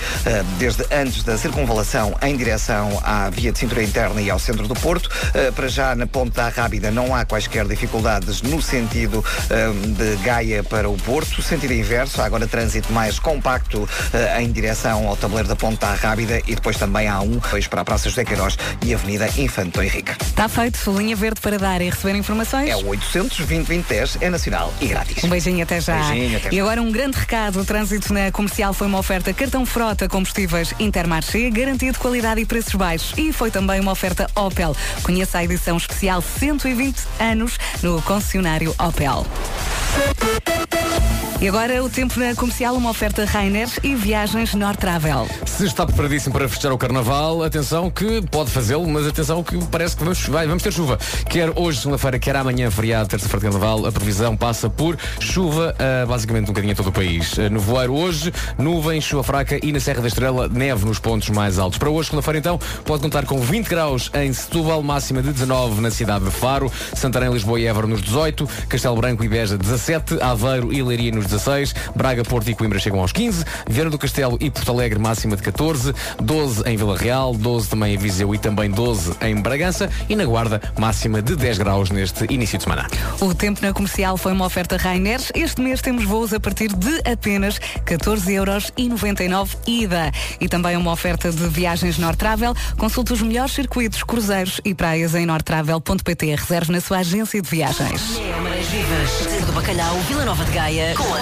desde 0.57 0.83
antes 0.91 1.23
da 1.23 1.37
circunvalação 1.37 2.17
em 2.21 2.35
direção 2.35 2.99
à 3.03 3.29
via 3.29 3.51
de 3.51 3.59
cintura 3.59 3.83
interna 3.83 4.19
e 4.21 4.29
ao 4.29 4.39
centro 4.39 4.67
do 4.67 4.73
Porto. 4.73 5.09
Ah, 5.33 5.51
Para 5.53 5.67
já, 5.67 5.95
na 5.95 6.07
Ponte 6.07 6.35
da 6.35 6.49
Rábida, 6.49 6.91
não 6.91 7.15
há 7.15 7.23
quaisquer 7.23 7.65
dificuldades 7.65 8.41
no 8.41 8.61
sentido 8.79 9.23
ah, 9.49 9.73
de 9.87 10.15
Gaia 10.23 10.63
para 10.63 10.89
o 10.89 10.95
Porto. 10.97 11.41
Sentido 11.41 11.73
inverso, 11.73 12.21
há 12.21 12.25
agora 12.25 12.47
trânsito 12.47 12.93
mais 12.93 13.19
compacto 13.19 13.87
ah, 14.13 14.41
em 14.41 14.51
direção 14.51 15.07
ao 15.07 15.17
tabuleiro 15.17 15.49
da 15.49 15.55
Ponte 15.55 15.79
da 15.79 15.93
Rábida 15.93 16.41
e 16.47 16.55
depois 16.55 16.77
também 16.77 17.07
há 17.07 17.19
um 17.19 17.39
para 17.69 17.81
a 17.81 17.85
Praça 17.85 18.09
José 18.09 18.23
Queiroz 18.23 18.57
e 18.85 18.93
Avenida 18.93 19.27
Infante 19.37 19.71
Dom 19.71 19.83
Henrique. 19.83 20.11
Está 20.21 20.47
feito. 20.47 20.79
Linha 20.97 21.15
verde 21.15 21.41
para 21.41 21.57
dar 21.57 21.81
e 21.81 21.89
receber 21.89 22.15
informações. 22.15 22.69
É 22.69 22.75
o 22.75 22.87
800 22.87 23.37
2010 23.39 24.17
é 24.21 24.29
nacional 24.29 24.73
e 24.79 24.87
grátis. 24.87 25.23
Um 25.23 25.29
beijinho 25.29 25.61
até 25.63 25.81
já. 25.81 25.95
Beijinho, 26.01 26.37
até 26.37 26.49
e 26.49 26.55
já. 26.55 26.61
agora 26.61 26.81
um 26.81 26.91
grande 26.91 27.17
recado. 27.17 27.59
O 27.59 27.65
trânsito 27.65 28.13
na 28.13 28.31
comercial 28.31 28.73
foi 28.73 28.87
uma 28.87 28.99
oferta 28.99 29.33
cartão 29.33 29.65
frota 29.65 30.07
combustíveis 30.07 30.73
Intermarché, 30.79 31.49
garantia 31.49 31.91
de 31.91 31.99
qualidade 31.99 32.39
e 32.39 32.45
preços 32.45 32.75
baixos. 32.75 33.13
E 33.17 33.33
foi 33.33 33.51
também 33.51 33.79
uma 33.79 33.91
oferta 33.91 34.29
Opel. 34.35 34.75
Conheça 35.03 35.39
a 35.39 35.43
edição 35.43 35.75
especial 35.75 36.21
120 36.21 36.97
anos 37.19 37.57
no 37.81 38.01
concessionário 38.03 38.68
Opel. 38.77 39.25
E 41.41 41.47
agora 41.47 41.81
o 41.81 41.89
tempo 41.89 42.19
na 42.19 42.35
comercial, 42.35 42.75
uma 42.75 42.89
oferta 42.89 43.23
Rainer 43.23 43.69
e 43.81 43.95
viagens 43.95 44.53
Nortravel. 44.53 45.25
Se 45.45 45.65
está 45.65 45.85
preparadíssimo 45.85 46.33
para 46.33 46.49
festejar 46.49 46.73
o 46.73 46.77
Carnaval, 46.77 47.43
atenção 47.43 47.89
que 47.89 48.21
pode 48.29 48.51
fazê-lo, 48.51 48.85
mas 48.85 49.07
atenção 49.07 49.41
que 49.41 49.57
parece 49.67 49.95
que 49.95 50.03
vamos, 50.03 50.21
vai, 50.25 50.45
vamos 50.45 50.61
ter 50.61 50.73
chuva. 50.73 50.99
Quer 51.29 51.53
hoje, 51.55 51.79
segunda-feira, 51.79 52.19
quer 52.19 52.35
amanhã, 52.35 52.69
feriado, 52.69 53.07
terça-feira 53.07 53.39
de 53.39 53.45
Carnaval, 53.53 53.85
a 53.85 53.91
previsão 53.91 54.35
passa 54.35 54.69
por 54.69 54.97
chuva, 55.21 55.73
ah, 55.79 56.05
basicamente 56.05 56.43
um 56.43 56.47
bocadinho 56.47 56.73
em 56.73 56.75
todo 56.75 56.89
o 56.89 56.91
país. 56.91 57.39
Ah, 57.39 57.49
no 57.49 57.61
voeiro 57.61 57.93
hoje, 57.93 58.33
nuvem, 58.57 58.99
chuva 58.99 59.23
fraca 59.23 59.65
e 59.65 59.71
na 59.71 59.79
Serra 59.79 60.01
da 60.01 60.09
Estrela, 60.09 60.49
neve 60.49 60.85
nos 60.85 60.99
pontos 60.99 61.29
mais 61.29 61.57
altos. 61.57 61.79
Para 61.79 61.89
hoje, 61.89 62.09
segunda-feira, 62.09 62.39
então, 62.39 62.59
pode 62.83 63.01
contar 63.01 63.25
com 63.25 63.39
20 63.39 63.65
graus 63.65 64.11
em 64.13 64.33
Setúbal, 64.33 64.83
máxima 64.83 65.21
de 65.21 65.31
19 65.31 65.79
na 65.79 65.89
cidade 65.89 66.25
de 66.25 66.31
Faro, 66.31 66.69
Santarém, 66.93 67.31
Lisboa 67.31 67.61
e 67.61 67.65
Évora 67.65 67.87
nos 67.87 68.01
18, 68.01 68.45
Castelo 68.67 68.97
Branco 68.97 69.23
e 69.23 69.29
Beja 69.29 69.57
17, 69.57 70.21
Aveiro 70.21 70.73
e 70.73 70.83
Leiria 70.83 71.13
nos 71.13 71.28
16, 71.29 71.73
Braga, 71.95 72.23
Porto 72.23 72.49
e 72.49 72.55
Coimbra 72.55 72.79
chegam 72.79 72.99
aos 72.99 73.11
15, 73.11 73.43
Viana 73.69 73.89
do 73.89 73.97
Castelo 73.97 74.37
e 74.39 74.49
Porto 74.49 74.71
Alegre 74.71 74.99
máxima 74.99 75.35
de 75.35 75.43
14, 75.43 75.93
12 76.21 76.63
em 76.65 76.77
Vila 76.77 76.97
Real, 76.97 77.33
12 77.33 77.69
também 77.69 77.93
em 77.93 77.97
Viseu 77.97 78.33
e 78.33 78.37
também 78.37 78.69
12 78.69 79.15
em 79.21 79.35
Bragança 79.41 79.89
e 80.07 80.15
na 80.15 80.25
Guarda 80.25 80.61
máxima 80.77 81.21
de 81.21 81.35
10 81.35 81.57
graus 81.57 81.89
neste 81.89 82.25
início 82.33 82.57
de 82.57 82.63
semana. 82.63 82.87
O 83.19 83.33
tempo 83.33 83.61
na 83.61 83.73
comercial 83.73 84.17
foi 84.17 84.31
uma 84.31 84.45
oferta 84.45 84.77
Rainer. 84.77 85.19
Este 85.33 85.61
mês 85.61 85.81
temos 85.81 86.05
voos 86.05 86.33
a 86.33 86.39
partir 86.39 86.69
de 86.73 87.01
apenas 87.09 87.59
14 87.85 88.33
euros 88.33 88.71
e 88.77 88.87
99 88.87 89.55
ida. 89.67 90.11
E 90.39 90.47
também 90.47 90.75
uma 90.77 90.91
oferta 90.91 91.31
de 91.31 91.47
viagens 91.47 91.97
Nortravel. 91.97 92.55
Consulte 92.77 93.13
os 93.13 93.21
melhores 93.21 93.53
circuitos, 93.53 94.03
cruzeiros 94.03 94.61
e 94.63 94.73
praias 94.73 95.15
em 95.15 95.25
nortravel.pt. 95.25 96.35
Reserve 96.35 96.71
na 96.71 96.81
sua 96.81 96.99
agência 96.99 97.41
de 97.41 97.49
viagens. 97.49 98.19
Marés 98.41 98.67
Vivas, 98.67 99.45
do 99.45 99.51
Bacalhau, 99.53 99.95
Vila 100.07 100.25
Nova 100.25 100.43
de 100.45 100.51
Gaia, 100.51 100.93
com 100.95 101.03
a. 101.13 101.18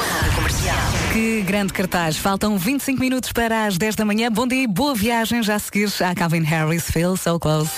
Que 1.14 1.42
grande 1.42 1.74
cartaz. 1.74 2.18
Faltam 2.18 2.58
25 2.58 3.00
minutos 3.00 3.32
para 3.32 3.66
as 3.66 3.78
10 3.78 3.96
da 3.96 4.06
manhã. 4.06 4.32
Bom 4.32 4.48
dia 4.48 4.64
e 4.64 4.68
boa 4.68 4.94
viagem. 4.94 5.42
Já 5.42 5.56
a 5.56 5.60
seguir 5.60 5.90
a 6.04 6.14
Calvin 6.14 6.44
Harris, 6.44 6.90
Feel 6.92 7.18
So 7.18 7.40
Close. 7.40 7.72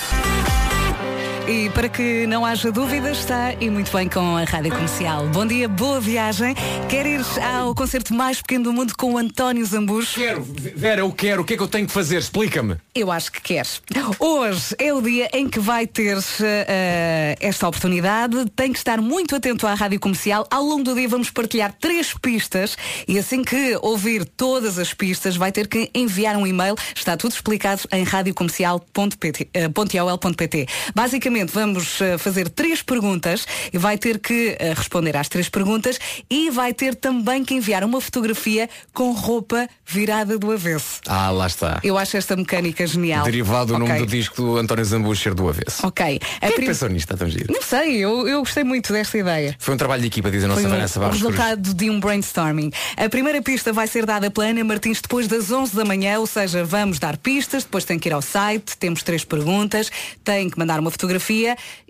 E 1.50 1.68
para 1.70 1.88
que 1.88 2.28
não 2.28 2.46
haja 2.46 2.70
dúvidas, 2.70 3.18
está 3.18 3.52
e 3.54 3.68
muito 3.68 3.90
bem 3.90 4.08
com 4.08 4.36
a 4.36 4.44
Rádio 4.44 4.70
Comercial. 4.70 5.26
Bom 5.30 5.44
dia, 5.44 5.66
boa 5.66 6.00
viagem. 6.00 6.54
Quer 6.88 7.04
ir 7.06 7.20
ao 7.42 7.74
concerto 7.74 8.14
mais 8.14 8.40
pequeno 8.40 8.62
do 8.62 8.72
mundo 8.72 8.96
com 8.96 9.14
o 9.14 9.18
António 9.18 9.66
Zambujo? 9.66 10.14
Quero, 10.14 10.46
Vera, 10.76 11.00
eu 11.00 11.10
quero. 11.10 11.42
O 11.42 11.44
que 11.44 11.54
é 11.54 11.56
que 11.56 11.62
eu 11.64 11.66
tenho 11.66 11.88
que 11.88 11.92
fazer? 11.92 12.18
Explica-me. 12.18 12.76
Eu 12.94 13.10
acho 13.10 13.32
que 13.32 13.40
queres. 13.40 13.82
Hoje 14.20 14.76
é 14.78 14.94
o 14.94 15.02
dia 15.02 15.28
em 15.32 15.48
que 15.48 15.58
vai 15.58 15.88
ter 15.88 16.18
eh, 16.40 17.34
esta 17.40 17.66
oportunidade. 17.66 18.48
Tem 18.54 18.72
que 18.72 18.78
estar 18.78 19.00
muito 19.00 19.34
atento 19.34 19.66
à 19.66 19.74
rádio 19.74 19.98
comercial. 19.98 20.46
Ao 20.52 20.62
longo 20.62 20.84
do 20.84 20.94
dia 20.94 21.08
vamos 21.08 21.30
partilhar 21.30 21.74
três 21.80 22.14
pistas 22.14 22.76
e 23.08 23.18
assim 23.18 23.42
que 23.42 23.76
ouvir 23.82 24.24
todas 24.24 24.78
as 24.78 24.94
pistas 24.94 25.36
vai 25.36 25.50
ter 25.50 25.66
que 25.66 25.90
enviar 25.92 26.36
um 26.36 26.46
e-mail. 26.46 26.76
Está 26.94 27.16
tudo 27.16 27.32
explicado 27.32 27.82
em 27.90 28.04
radiocomercial.ol.pt. 28.04 30.68
Basicamente 30.94 31.39
vamos 31.46 32.00
eh, 32.00 32.18
fazer 32.18 32.48
três 32.48 32.82
perguntas 32.82 33.46
e 33.72 33.78
vai 33.78 33.96
ter 33.98 34.18
que 34.18 34.56
eh, 34.58 34.72
responder 34.76 35.16
às 35.16 35.28
três 35.28 35.48
perguntas 35.48 35.98
e 36.28 36.50
vai 36.50 36.72
ter 36.74 36.94
também 36.94 37.44
que 37.44 37.54
enviar 37.54 37.84
uma 37.84 38.00
fotografia 38.00 38.68
com 38.92 39.12
roupa 39.12 39.68
virada 39.86 40.38
do 40.38 40.50
avesso. 40.52 41.00
Ah, 41.06 41.30
lá 41.30 41.46
está. 41.46 41.80
Eu 41.82 41.96
acho 41.98 42.16
esta 42.16 42.36
mecânica 42.36 42.86
genial. 42.86 43.24
Derivado 43.24 43.72
do 43.72 43.78
nome 43.78 43.98
do 43.98 44.06
disco 44.06 44.36
do 44.36 44.56
António 44.58 44.84
Zambujo 44.84 45.20
ser 45.22 45.34
do 45.34 45.48
avesso. 45.48 45.86
Ok. 45.86 46.04
Quem 46.18 46.20
é 46.40 46.48
que 46.48 46.54
prim- 46.56 46.66
pensou 46.66 46.88
nisto? 46.88 47.16
Tão 47.16 47.28
giro. 47.28 47.52
Não 47.52 47.62
sei, 47.62 47.96
eu, 47.98 48.26
eu 48.28 48.38
gostei 48.40 48.64
muito 48.64 48.92
desta 48.92 49.18
ideia. 49.18 49.54
Foi 49.58 49.74
um 49.74 49.76
trabalho 49.76 50.00
de 50.00 50.06
equipa, 50.08 50.30
diz 50.30 50.44
a 50.44 50.48
nossa 50.48 50.60
Foi 50.60 50.70
um, 50.70 50.74
Vanessa 50.74 50.98
o 50.98 51.02
Barros 51.02 51.18
Cruz. 51.20 51.34
resultado 51.34 51.74
de 51.74 51.90
um 51.90 51.98
brainstorming. 52.00 52.70
A 52.96 53.08
primeira 53.08 53.42
pista 53.42 53.72
vai 53.72 53.86
ser 53.86 54.06
dada 54.06 54.30
pela 54.30 54.46
Ana 54.46 54.62
Martins 54.64 55.00
depois 55.00 55.26
das 55.28 55.50
11 55.50 55.74
da 55.76 55.84
manhã, 55.84 56.18
ou 56.18 56.26
seja, 56.26 56.64
vamos 56.64 56.98
dar 56.98 57.16
pistas, 57.16 57.64
depois 57.64 57.84
tem 57.84 57.98
que 57.98 58.08
ir 58.08 58.12
ao 58.12 58.22
site, 58.22 58.76
temos 58.78 59.02
três 59.02 59.24
perguntas, 59.24 59.90
tem 60.24 60.48
que 60.48 60.58
mandar 60.58 60.78
uma 60.80 60.90
fotografia 60.90 61.19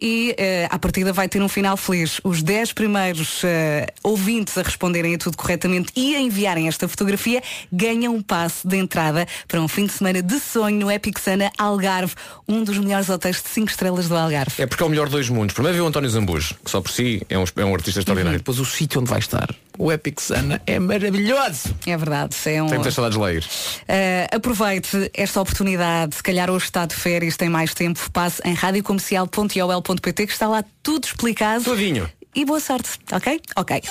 e 0.00 0.34
eh, 0.36 0.66
à 0.70 0.78
partida 0.78 1.12
vai 1.12 1.28
ter 1.28 1.42
um 1.42 1.48
final 1.48 1.76
feliz. 1.76 2.20
Os 2.24 2.42
10 2.42 2.72
primeiros 2.72 3.42
eh, 3.44 3.86
ouvintes 4.02 4.56
a 4.58 4.62
responderem 4.62 5.14
a 5.14 5.18
tudo 5.18 5.36
corretamente 5.36 5.92
e 5.96 6.16
a 6.16 6.20
enviarem 6.20 6.68
esta 6.68 6.88
fotografia 6.88 7.42
ganham 7.72 8.14
um 8.14 8.22
passe 8.22 8.66
de 8.66 8.76
entrada 8.76 9.26
para 9.46 9.60
um 9.60 9.68
fim 9.68 9.86
de 9.86 9.92
semana 9.92 10.22
de 10.22 10.38
sonho 10.40 10.78
no 10.78 10.90
Epic 10.90 11.18
Sana 11.18 11.50
Algarve, 11.56 12.14
um 12.48 12.64
dos 12.64 12.78
melhores 12.78 13.08
hotéis 13.08 13.42
de 13.42 13.48
5 13.48 13.70
estrelas 13.70 14.08
do 14.08 14.16
Algarve. 14.16 14.62
É 14.62 14.66
porque 14.66 14.82
é 14.82 14.86
o 14.86 14.88
melhor 14.88 15.06
dos 15.06 15.12
dois 15.12 15.28
mundos. 15.28 15.54
Primeiro 15.54 15.74
veio 15.74 15.84
o 15.84 15.88
António 15.88 16.08
Zambujo, 16.10 16.54
que 16.64 16.70
só 16.70 16.80
por 16.80 16.90
si 16.90 17.22
é 17.28 17.38
um, 17.38 17.44
é 17.56 17.64
um 17.64 17.74
artista 17.74 18.00
extraordinário. 18.00 18.36
Uhum. 18.36 18.38
Depois 18.38 18.58
o 18.58 18.64
sítio 18.64 19.00
onde 19.00 19.10
vai 19.10 19.18
estar, 19.18 19.48
o 19.78 19.90
Epic 19.90 20.20
Sana, 20.20 20.60
é 20.66 20.78
maravilhoso. 20.78 21.74
É 21.86 21.96
verdade, 21.96 22.36
é 22.46 22.62
um. 22.62 22.66
Tenho 22.66 22.80
muitas 22.80 22.94
saudades 22.94 23.16
de 23.16 23.22
lá 23.22 23.32
ir. 23.32 23.42
Uh, 23.42 24.36
aproveite 24.36 25.10
esta 25.14 25.40
oportunidade, 25.40 26.16
se 26.16 26.22
calhar 26.22 26.50
hoje 26.50 26.66
está 26.66 26.86
de 26.86 26.94
férias, 26.94 27.36
tem 27.36 27.48
mais 27.48 27.72
tempo, 27.74 28.10
passe 28.10 28.40
em 28.44 28.54
radiocomercial.ol.pt 29.24 30.26
que 30.26 30.32
está 30.32 30.48
lá 30.48 30.64
tudo 30.82 31.04
explicado. 31.04 31.64
Tudinho. 31.64 32.10
E 32.34 32.44
boa 32.44 32.60
sorte, 32.60 32.98
ok? 33.12 33.40
Ok. 33.56 33.82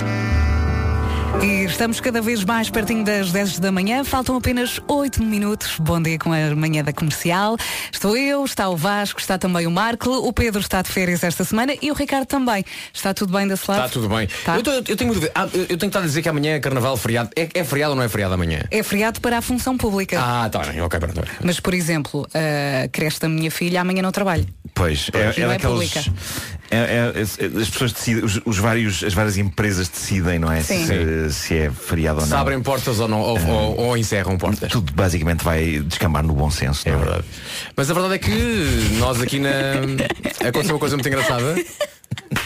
E 1.41 1.63
estamos 1.63 2.01
cada 2.01 2.21
vez 2.21 2.43
mais 2.43 2.69
pertinho 2.69 3.05
das 3.05 3.31
10 3.31 3.59
da 3.59 3.71
manhã, 3.71 4.03
faltam 4.03 4.35
apenas 4.35 4.81
8 4.89 5.23
minutos. 5.23 5.77
Bom 5.79 6.01
dia 6.01 6.17
com 6.19 6.33
a 6.33 6.53
manhã 6.55 6.83
da 6.83 6.91
comercial. 6.91 7.55
Estou 7.93 8.17
eu, 8.17 8.43
está 8.43 8.67
o 8.67 8.75
Vasco, 8.75 9.21
está 9.21 9.37
também 9.37 9.65
o 9.65 9.71
Marco, 9.71 10.09
o 10.09 10.33
Pedro 10.33 10.59
está 10.59 10.81
de 10.81 10.89
férias 10.89 11.23
esta 11.23 11.45
semana 11.45 11.73
e 11.81 11.91
o 11.91 11.93
Ricardo 11.93 12.25
também. 12.25 12.65
Está 12.93 13.13
tudo 13.13 13.31
bem 13.37 13.47
desse 13.47 13.69
lado? 13.71 13.85
Está 13.85 13.93
tudo 13.93 14.09
bem. 14.13 14.27
Tá. 14.43 14.57
Eu, 14.57 14.63
tô- 14.63 14.71
eu 14.71 14.97
tenho. 14.97 15.13
Ah, 15.33 15.47
eu 15.53 15.65
tenho 15.65 15.77
que 15.79 15.85
estar 15.85 15.99
a 15.99 16.03
dizer 16.03 16.21
que 16.21 16.27
amanhã 16.29 16.55
é 16.55 16.59
carnaval 16.59 16.97
feriado. 16.97 17.29
É, 17.37 17.47
é 17.53 17.63
feriado 17.63 17.91
ou 17.91 17.95
não 17.95 18.03
é 18.03 18.09
feriado 18.09 18.33
amanhã? 18.33 18.63
É 18.69 18.83
feriado 18.83 19.21
para 19.21 19.37
a 19.37 19.41
função 19.41 19.77
pública. 19.77 20.19
Ah, 20.21 20.49
tá 20.49 20.59
bem, 20.59 20.81
ok, 20.81 20.99
pronto. 20.99 21.21
Mas, 21.41 21.59
por 21.61 21.73
exemplo, 21.73 22.27
a 22.33 22.87
creche 22.89 23.19
da 23.21 23.29
minha 23.29 23.49
filha 23.51 23.79
amanhã 23.79 24.01
não 24.01 24.11
trabalha. 24.11 24.45
Pois, 24.73 25.09
é, 25.13 25.19
é 25.41 25.45
Não 25.45 25.51
é 25.51 25.57
daqueles. 25.57 26.09
É- 26.71 26.77
é- 26.77 27.13
é- 27.19 27.21
as 27.61 27.69
pessoas 27.69 27.91
decidem, 27.93 28.23
os, 28.23 28.39
os 28.45 28.57
vários, 28.57 29.03
as 29.03 29.13
várias 29.13 29.37
empresas 29.37 29.87
decidem, 29.87 30.37
não 30.39 30.51
é? 30.51 30.61
Sim. 30.61 30.85
Se, 30.85 31.33
se 31.33 31.53
é 31.57 31.71
feriado 31.71 32.19
ou 32.19 32.25
Se 32.25 32.31
não. 32.31 32.37
abrem 32.39 32.61
portas 32.61 32.99
ou 32.99 33.07
não, 33.07 33.19
ou, 33.21 33.39
ou- 33.39 33.77
ou 33.77 33.97
encerram 33.97 34.37
portas. 34.37 34.69
Tudo 34.71 34.93
basicamente 34.93 35.43
vai 35.43 35.79
descambar 35.79 36.23
no 36.23 36.33
bom 36.33 36.49
senso. 36.51 36.87
É 36.87 36.91
não 36.91 36.99
verdade. 36.99 37.23
Mas 37.75 37.89
a 37.89 37.93
verdade 37.93 38.15
é 38.15 38.17
que 38.19 38.97
nós 38.99 39.21
aqui 39.21 39.39
na. 39.39 39.49
Aconteceu 40.47 40.75
uma 40.75 40.79
coisa 40.79 40.95
muito 40.95 41.07
engraçada 41.07 41.55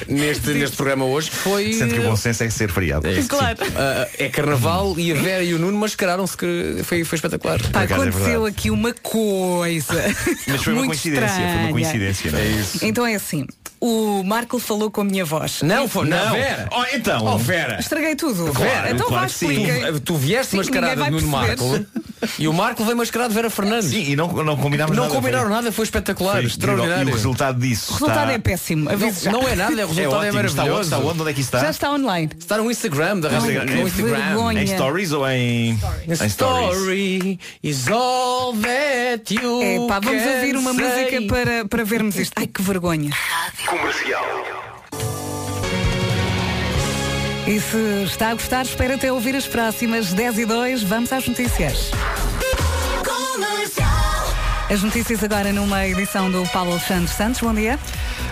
neste, 0.07 0.49
neste 0.51 0.75
programa 0.75 1.05
hoje 1.05 1.29
que 1.29 1.35
foi. 1.35 1.73
Sendo 1.73 1.93
que 1.93 1.99
o 1.99 2.03
bom 2.03 2.15
senso 2.15 2.43
é 2.43 2.49
ser 2.49 2.69
feriado. 2.71 3.07
É, 3.07 3.21
Claro. 3.23 3.57
sim. 3.65 3.71
Ah, 3.75 4.07
é 4.17 4.29
carnaval 4.29 4.95
e 4.97 5.11
a 5.11 5.15
Vera 5.15 5.43
e 5.43 5.53
o 5.53 5.59
Nuno 5.59 5.77
mascararam-se 5.77 6.35
que 6.37 6.81
foi, 6.83 7.03
foi 7.03 7.15
espetacular. 7.17 7.59
Pá, 7.71 7.81
é 7.81 7.85
aconteceu 7.85 8.11
verdade. 8.43 8.47
aqui 8.47 8.69
uma 8.71 8.93
coisa. 8.93 9.93
Mas 10.47 10.63
foi 10.63 10.73
uma 10.73 10.79
muito 10.85 10.89
coincidência, 10.91 11.27
foi 11.27 11.37
uma 11.43 11.49
estranha. 11.51 11.71
coincidência, 11.71 12.31
não 12.31 12.39
é? 12.39 12.45
isso. 12.47 12.85
Então 12.85 13.05
é 13.05 13.15
assim, 13.15 13.45
o 13.85 14.23
Marco 14.23 14.59
falou 14.59 14.89
com 14.89 15.01
a 15.01 15.03
minha 15.03 15.25
voz. 15.25 15.61
Não, 15.61 15.89
foi, 15.89 16.07
não, 16.07 16.25
Não. 16.25 16.31
Vera. 16.31 16.69
Oh, 16.71 16.83
então. 16.95 17.25
Oh, 17.25 17.37
Vera. 17.37 17.77
Estraguei 17.81 18.15
tudo. 18.15 18.51
Vera, 18.53 18.91
então 18.91 19.07
claro 19.07 19.25
expliquei. 19.25 19.91
Tu, 19.91 19.99
tu 19.99 20.15
vieste 20.15 20.51
Sim, 20.51 20.57
mascarada 20.57 20.95
vai 20.95 21.11
perceber. 21.11 21.29
Marco 21.31 21.85
e 22.39 22.47
o 22.47 22.53
Marco 22.53 22.83
veio 22.85 22.95
mascarado 22.95 23.29
de 23.31 23.35
Vera 23.35 23.49
Fernandes. 23.49 23.89
Sim, 23.89 24.11
e 24.11 24.15
não, 24.15 24.31
não 24.31 24.55
combinámos 24.55 24.95
não 24.95 25.03
nada. 25.03 25.15
combinaram 25.15 25.47
foi- 25.47 25.53
nada, 25.55 25.71
foi 25.73 25.83
espetacular, 25.83 26.31
foi 26.37 26.45
extraordinário. 26.45 27.09
E 27.09 27.11
o 27.11 27.13
resultado 27.13 27.59
disso. 27.59 27.91
O 27.91 27.93
resultado 27.95 28.19
está... 28.21 28.33
é 28.33 28.37
péssimo. 28.37 28.89
Não, 28.89 29.31
não 29.41 29.47
é 29.49 29.55
nada, 29.55 29.73
o 29.73 29.79
É 29.79 29.85
resultado 29.85 29.99
é, 29.99 30.07
ótimo. 30.07 30.07
Está 30.07 30.17
onde? 30.17 30.35
maravilhoso. 30.35 30.81
Está 30.83 30.97
onde? 30.99 31.21
Onde 31.21 31.29
é 31.31 31.33
que 31.33 31.41
está? 31.41 31.59
Já 31.59 31.69
está 31.69 31.91
online. 31.91 32.29
Está 32.39 32.57
no 32.57 32.71
Instagram 32.71 33.19
da 33.19 33.29
Rádio 33.29 33.59
Ai, 33.59 33.65
no 33.65 33.87
Instagram. 33.87 34.53
Em 34.53 34.67
stories 34.67 35.11
ou 35.11 35.27
em, 35.29 35.71
em 35.71 36.29
stories? 36.29 36.77
Story 36.77 37.39
is 37.61 37.87
all 37.89 38.53
that 38.53 39.33
you 39.33 39.61
É 39.61 39.87
pá, 39.89 39.99
vamos 39.99 40.23
can 40.23 40.29
ouvir 40.29 40.55
uma 40.55 40.73
say. 40.73 40.83
música 40.83 41.21
para, 41.33 41.65
para 41.65 41.83
vermos 41.83 42.15
isto. 42.15 42.31
Ai, 42.37 42.47
que 42.47 42.61
vergonha. 42.61 43.11
E 47.47 47.59
se 47.59 48.03
está 48.03 48.29
a 48.29 48.33
gostar, 48.33 48.63
espera 48.63 48.95
até 48.95 49.11
ouvir 49.11 49.35
as 49.35 49.47
próximas 49.47 50.13
10 50.13 50.39
e 50.39 50.45
2. 50.45 50.83
Vamos 50.83 51.11
às 51.11 51.27
notícias. 51.27 51.91
As 54.69 54.81
notícias 54.81 55.21
agora 55.21 55.51
numa 55.51 55.85
edição 55.85 56.31
do 56.31 56.47
Paulo 56.47 56.71
Alexandre 56.71 57.13
Santos. 57.13 57.41
Bom 57.41 57.53
dia. 57.53 57.77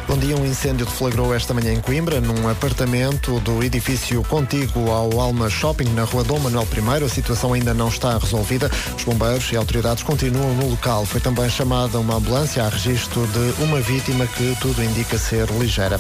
Bom 0.08 0.18
dia, 0.18 0.36
um 0.36 0.46
incêndio 0.46 0.86
deflagrou 0.86 1.36
esta 1.36 1.54
manhã 1.54 1.74
em 1.74 1.82
Coimbra, 1.82 2.22
num 2.22 2.50
apartamento 2.50 3.40
do 3.42 3.62
edifício 3.62 4.24
contíguo 4.24 4.90
ao 4.90 5.20
Alma 5.20 5.50
Shopping, 5.50 5.90
na 5.94 6.04
rua 6.04 6.24
Dom 6.24 6.40
Manuel 6.40 6.68
I. 6.74 7.04
A 7.04 7.10
situação 7.10 7.54
ainda 7.54 7.74
não 7.74 7.90
está 7.90 8.18
resolvida. 8.18 8.72
Os 8.98 9.04
bombeiros 9.04 9.52
e 9.52 9.58
autoridades 9.58 10.04
continuam 10.04 10.54
no 10.56 10.70
local. 10.70 11.06
Foi 11.06 11.20
também 11.20 11.50
chamada 11.50 12.00
uma 12.00 12.16
ambulância 12.16 12.64
a 12.64 12.70
registro 12.70 13.28
de 13.28 13.64
uma 13.64 13.82
vítima 13.82 14.26
que 14.26 14.56
tudo 14.60 14.82
indica 14.82 15.18
ser 15.18 15.48
ligeira. 15.52 16.00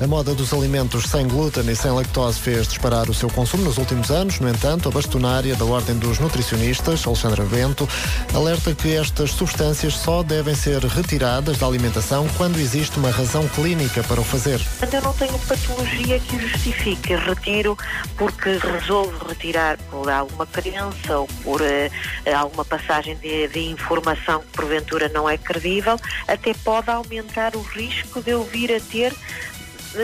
A 0.00 0.06
moda 0.06 0.34
dos 0.34 0.52
alimentos 0.52 1.04
sem 1.10 1.26
glúten 1.26 1.68
e 1.68 1.76
sem 1.76 1.90
lactose 1.90 2.38
fez 2.38 2.68
disparar 2.68 3.10
o 3.10 3.14
seu 3.14 3.28
consumo 3.28 3.64
nos 3.64 3.76
últimos 3.76 4.10
anos. 4.10 4.38
No 4.40 4.48
entanto, 4.48 4.88
a 4.88 4.92
bastonária 4.92 5.54
da 5.56 5.64
Ordem 5.64 5.96
dos 5.96 6.18
Nutricionistas, 6.18 7.06
Alexandra 7.06 7.44
Bento, 7.44 7.88
alerta 8.32 8.74
que 8.74 8.94
estas 8.94 9.30
substâncias 9.32 9.63
só 9.72 10.22
devem 10.22 10.54
ser 10.54 10.84
retiradas 10.84 11.56
da 11.56 11.66
alimentação 11.66 12.28
quando 12.36 12.58
existe 12.58 12.98
uma 12.98 13.10
razão 13.10 13.48
clínica 13.48 14.02
para 14.02 14.20
o 14.20 14.24
fazer. 14.24 14.60
Eu 14.92 15.00
não 15.00 15.12
tenho 15.14 15.38
patologia 15.38 16.20
que 16.20 16.38
justifique. 16.38 17.14
Retiro 17.14 17.76
porque 18.16 18.58
resolvo 18.58 19.26
retirar 19.26 19.78
por 19.90 20.10
alguma 20.10 20.46
crença 20.46 21.18
ou 21.18 21.26
por 21.42 21.62
eh, 21.62 21.90
alguma 22.36 22.64
passagem 22.64 23.16
de, 23.16 23.48
de 23.48 23.70
informação 23.70 24.40
que 24.40 24.48
porventura 24.48 25.08
não 25.08 25.28
é 25.28 25.38
credível, 25.38 25.98
até 26.28 26.52
pode 26.52 26.90
aumentar 26.90 27.56
o 27.56 27.62
risco 27.62 28.22
de 28.22 28.32
eu 28.32 28.44
vir 28.44 28.70
a 28.70 28.80
ter 28.80 29.14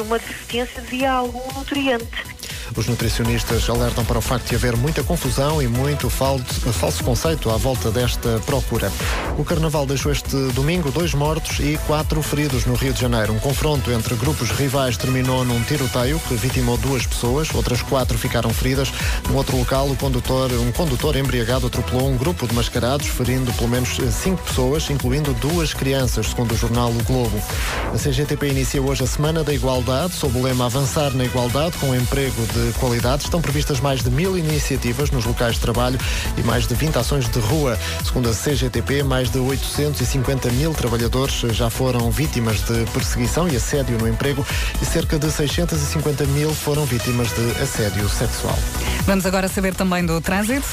uma 0.07 0.19
deficiência 0.19 0.81
de 0.83 1.05
algum 1.05 1.53
nutriente. 1.53 2.40
Os 2.77 2.87
nutricionistas 2.87 3.69
alertam 3.69 4.05
para 4.05 4.19
o 4.19 4.23
facto 4.23 4.49
de 4.49 4.55
haver 4.55 4.77
muita 4.77 5.03
confusão 5.03 5.61
e 5.61 5.67
muito 5.67 6.09
falso, 6.09 7.05
conceito 7.05 7.51
à 7.51 7.57
volta 7.57 7.91
desta 7.91 8.41
procura. 8.47 8.91
O 9.37 9.45
Carnaval 9.45 9.87
deixou 9.87 10.13
este 10.13 10.37
domingo 10.53 10.91
dois 10.91 11.13
mortos 11.13 11.59
e 11.59 11.79
quatro 11.87 12.23
feridos 12.23 12.67
no 12.67 12.75
Rio 12.75 12.93
de 12.93 13.01
Janeiro. 13.01 13.33
Um 13.33 13.41
confronto 13.41 13.91
entre 13.91 14.15
grupos 14.15 14.51
rivais 14.51 14.97
terminou 14.97 15.45
num 15.45 15.61
tiroteio 15.63 16.21
que 16.21 16.35
vitimou 16.35 16.77
duas 16.79 17.05
pessoas, 17.07 17.53
outras 17.55 17.83
quatro 17.83 18.17
ficaram 18.17 18.51
feridas. 18.51 18.93
Num 19.29 19.37
outro 19.37 19.57
local, 19.57 19.89
o 19.89 19.97
condutor, 19.97 20.53
um 20.53 20.71
condutor 20.73 21.17
embriagado 21.17 21.67
atropelou 21.67 22.09
um 22.09 22.17
grupo 22.17 22.47
de 22.47 22.55
mascarados, 22.55 23.07
ferindo 23.09 23.53
pelo 23.55 23.69
menos 23.69 23.99
cinco 24.13 24.43
pessoas, 24.43 24.89
incluindo 24.91 25.35
duas 25.35 25.75
crianças, 25.75 26.29
segundo 26.29 26.53
o 26.53 26.57
jornal 26.57 26.91
O 26.91 27.03
Globo. 27.05 27.43
A 27.93 27.99
CGTP 27.99 28.49
inicia 28.49 28.81
hoje 28.81 29.03
a 29.03 29.07
Semana 29.07 29.43
da 29.43 29.53
Igualdade, 29.53 30.15
sob 30.15 30.39
o 30.39 30.43
lema 30.43 30.67
Avançar 30.67 31.11
na 31.15 31.25
Igualdade 31.25 31.77
com 31.79 31.95
emprego 31.95 32.47
de 32.47 32.60
qualidade. 32.79 33.25
Estão 33.25 33.41
previstas 33.41 33.81
mais 33.81 34.03
de 34.03 34.11
mil 34.11 34.37
iniciativas 34.37 35.11
nos 35.11 35.25
locais 35.25 35.55
de 35.55 35.61
trabalho 35.61 35.99
e 36.37 36.43
mais 36.43 36.67
de 36.67 36.75
20 36.75 36.97
ações 36.97 37.29
de 37.29 37.39
rua. 37.39 37.79
Segundo 38.05 38.29
a 38.29 38.33
CGTP, 38.33 39.03
mais 39.03 39.31
de 39.31 39.39
850 39.39 40.51
mil 40.51 40.73
trabalhadores 40.75 41.41
já 41.53 41.71
foram 41.71 42.11
vítimas 42.11 42.61
de 42.63 42.85
perseguição 42.93 43.49
e 43.49 43.57
assédio 43.57 43.99
no 43.99 44.09
emprego 44.09 44.47
e 44.81 44.85
cerca 44.85 45.19
de 45.19 45.31
650 45.31 46.25
mil 46.27 46.55
foram 46.55 46.85
vítimas 46.85 47.29
de 47.29 47.63
assédio 47.63 48.09
sexual. 48.09 48.59
Vamos 49.07 49.27
agora 49.27 49.49
saber 49.49 49.75
também 49.75 50.05
do 50.05 50.21
trânsito. 50.21 50.67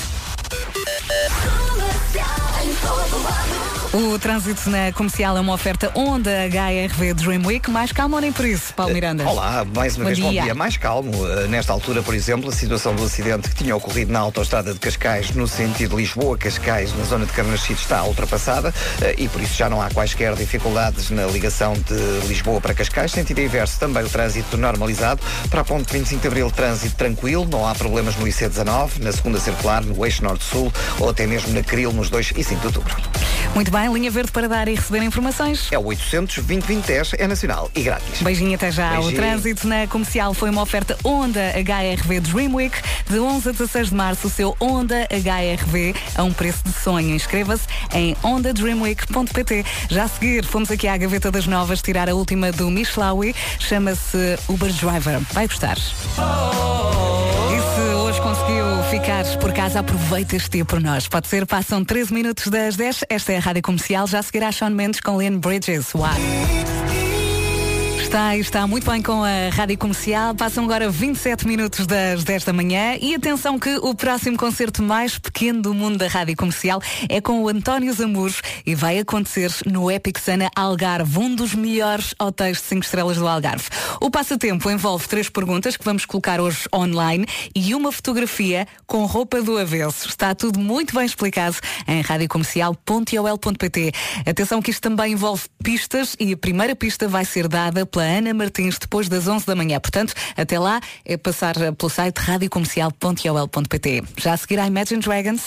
O 3.93 4.19
trânsito 4.19 4.69
na 4.69 4.91
comercial 4.91 5.37
é 5.37 5.39
uma 5.39 5.53
oferta 5.53 5.89
Honda 5.95 6.29
HRV 6.29 7.13
Dream 7.13 7.41
Week. 7.45 7.71
Mais 7.71 7.91
calmo 7.93 8.15
ou 8.15 8.21
nem 8.21 8.33
por 8.33 8.45
isso, 8.45 8.73
Paulo 8.73 8.93
Miranda? 8.93 9.23
Olá, 9.23 9.65
mais 9.73 9.95
uma 9.95 10.03
Bom 10.03 10.07
vez 10.07 10.19
bom 10.19 10.29
dia. 10.29 10.41
dia. 10.43 10.53
Mais 10.53 10.75
calmo. 10.75 11.11
Uh, 11.11 11.47
Nesta 11.47 11.71
altura, 11.71 12.03
por 12.03 12.13
exemplo, 12.13 12.49
a 12.49 12.51
situação 12.51 12.93
do 12.93 13.03
acidente 13.05 13.49
que 13.49 13.55
tinha 13.55 13.73
ocorrido 13.75 14.11
na 14.11 14.19
autoestrada 14.19 14.73
de 14.73 14.79
Cascais, 14.79 15.31
no 15.31 15.47
sentido 15.47 15.95
Lisboa-Cascais, 15.97 16.93
na 16.97 17.05
zona 17.05 17.25
de 17.25 17.31
Carnachide, 17.31 17.79
está 17.79 18.03
ultrapassada 18.03 18.69
uh, 18.69 18.73
e 19.17 19.29
por 19.29 19.41
isso 19.41 19.55
já 19.55 19.69
não 19.69 19.81
há 19.81 19.89
quaisquer 19.89 20.35
dificuldades 20.35 21.09
na 21.09 21.25
ligação 21.25 21.73
de 21.73 22.27
Lisboa 22.27 22.59
para 22.59 22.73
Cascais. 22.73 23.13
Sentido 23.13 23.39
inverso, 23.39 23.79
também 23.79 24.03
o 24.03 24.09
trânsito 24.09 24.57
normalizado. 24.57 25.21
Para 25.49 25.61
a 25.61 25.63
ponte 25.63 25.93
25 25.93 26.21
de 26.21 26.27
Abril, 26.27 26.51
trânsito 26.51 26.95
tranquilo. 26.97 27.47
Não 27.49 27.65
há 27.65 27.73
problemas 27.73 28.17
no 28.17 28.25
IC19, 28.27 28.99
na 28.99 29.13
segunda 29.13 29.39
circular, 29.39 29.81
no 29.83 30.05
eixo 30.05 30.23
norte-sul 30.23 30.71
ou 30.99 31.09
até 31.09 31.25
mesmo 31.25 31.53
na 31.53 31.63
Cril, 31.63 31.93
nos 31.93 32.09
2 32.09 32.33
e 32.35 32.43
5 32.43 32.59
de 32.59 32.67
outubro. 32.67 32.95
Muito 33.55 33.71
bem, 33.71 33.76
linha 33.85 34.09
verde 34.09 34.31
para 34.31 34.47
dar 34.47 34.67
e 34.67 34.75
receber 34.75 35.03
informações. 35.03 35.67
É 35.71 35.77
o 35.77 35.85
800 35.85 36.37
2010 36.37 37.11
é 37.17 37.27
nacional 37.27 37.69
e 37.75 37.81
grátis. 37.81 38.21
Beijinho 38.21 38.55
até 38.55 38.71
já. 38.71 38.91
Beijinho. 38.91 39.11
O 39.11 39.15
trânsito 39.15 39.67
na 39.67 39.87
comercial 39.87 40.33
foi 40.33 40.49
uma 40.49 40.61
oferta 40.61 40.97
Honda 41.05 41.53
HRV 41.55 42.19
Dream 42.21 42.55
Week. 42.55 42.75
De 43.09 43.19
11 43.19 43.49
a 43.49 43.51
16 43.51 43.89
de 43.89 43.95
março, 43.95 44.27
o 44.27 44.29
seu 44.29 44.55
Honda 44.61 45.07
HRV 45.11 45.95
a 46.15 46.23
um 46.23 46.33
preço 46.33 46.63
de 46.65 46.73
sonho. 46.73 47.15
Inscreva-se 47.15 47.65
em 47.93 48.15
hondadreamweek.pt. 48.23 49.65
Já 49.89 50.03
a 50.03 50.07
seguir, 50.07 50.45
fomos 50.45 50.71
aqui 50.71 50.87
à 50.87 50.97
Gaveta 50.97 51.31
das 51.31 51.47
Novas 51.47 51.81
tirar 51.81 52.09
a 52.09 52.15
última 52.15 52.51
do 52.51 52.69
Mishlawi. 52.69 53.35
Chama-se 53.59 54.37
Uber 54.47 54.71
Driver. 54.71 55.19
Vai 55.33 55.47
gostar. 55.47 55.77
E 55.77 55.79
se 55.79 56.21
hoje 56.21 57.06
conseguiu 58.47 58.83
ficar 58.89 59.25
por 59.39 59.53
casa, 59.53 59.79
aproveita 59.81 60.37
este 60.37 60.51
dia 60.51 60.65
por 60.65 60.79
nós. 60.79 61.07
Pode 61.07 61.27
ser, 61.27 61.45
passam 61.45 61.83
13 61.83 62.13
minutos 62.13 62.47
das 62.47 62.77
10. 62.77 63.03
Esta 63.09 63.33
é 63.33 63.37
a 63.37 63.39
Rádio 63.39 63.61
Comercial. 63.61 64.07
Já 64.07 64.21
seguirá 64.21 64.51
Sean 64.51 64.69
Mendes 64.69 65.01
com 65.01 65.17
Lynn 65.17 65.39
Bridges. 65.39 65.93
Uau! 65.93 66.76
Está, 68.07 68.37
está 68.37 68.65
muito 68.65 68.89
bem 68.89 69.01
com 69.01 69.21
a 69.21 69.49
Rádio 69.51 69.77
Comercial. 69.77 70.33
Passam 70.33 70.63
agora 70.63 70.89
27 70.89 71.45
minutos 71.45 71.85
das 71.85 72.23
10 72.23 72.45
da 72.45 72.53
manhã 72.53 72.97
e 73.01 73.13
atenção 73.13 73.59
que 73.59 73.75
o 73.79 73.93
próximo 73.93 74.37
concerto 74.37 74.81
mais 74.81 75.19
pequeno 75.19 75.61
do 75.61 75.73
mundo 75.73 75.97
da 75.97 76.07
Rádio 76.07 76.33
Comercial 76.37 76.81
é 77.09 77.19
com 77.19 77.43
o 77.43 77.49
António 77.49 77.91
Zamuros 77.91 78.41
e 78.65 78.73
vai 78.73 78.97
acontecer 78.97 79.51
no 79.65 79.91
Epic 79.91 80.19
Sana 80.19 80.49
Algarve, 80.55 81.19
um 81.19 81.35
dos 81.35 81.53
melhores 81.53 82.15
hotéis 82.17 82.59
de 82.59 82.63
5 82.63 82.85
estrelas 82.85 83.17
do 83.17 83.27
Algarve. 83.27 83.65
O 83.99 84.09
passatempo 84.09 84.71
envolve 84.71 85.05
três 85.05 85.27
perguntas 85.27 85.75
que 85.75 85.83
vamos 85.83 86.05
colocar 86.05 86.39
hoje 86.39 86.59
online 86.73 87.25
e 87.53 87.75
uma 87.75 87.91
fotografia 87.91 88.65
com 88.85 89.05
roupa 89.05 89.41
do 89.41 89.57
avesso. 89.57 90.07
Está 90.07 90.33
tudo 90.33 90.59
muito 90.59 90.95
bem 90.95 91.05
explicado 91.05 91.57
em 91.85 91.99
radiocomercial.ol.pt. 91.99 93.91
Atenção 94.25 94.61
que 94.61 94.71
isto 94.71 94.81
também 94.81 95.11
envolve 95.11 95.43
pistas 95.61 96.15
e 96.17 96.31
a 96.31 96.37
primeira 96.37 96.73
pista 96.73 97.05
vai 97.05 97.25
ser 97.25 97.49
dada 97.49 97.85
pela 97.85 97.96
Ana 98.03 98.33
Martins 98.33 98.77
depois 98.79 99.09
das 99.09 99.27
11 99.27 99.45
da 99.45 99.55
manhã. 99.55 99.79
Portanto, 99.79 100.13
até 100.35 100.59
lá 100.59 100.79
é 101.05 101.17
passar 101.17 101.55
pelo 101.77 101.89
site 101.89 102.17
radiocomercial.ol.pt. 102.17 104.03
Já 104.17 104.33
a 104.33 104.37
seguir 104.37 104.59
a 104.59 104.67
Imagine 104.67 105.01
Dragons. 105.01 105.41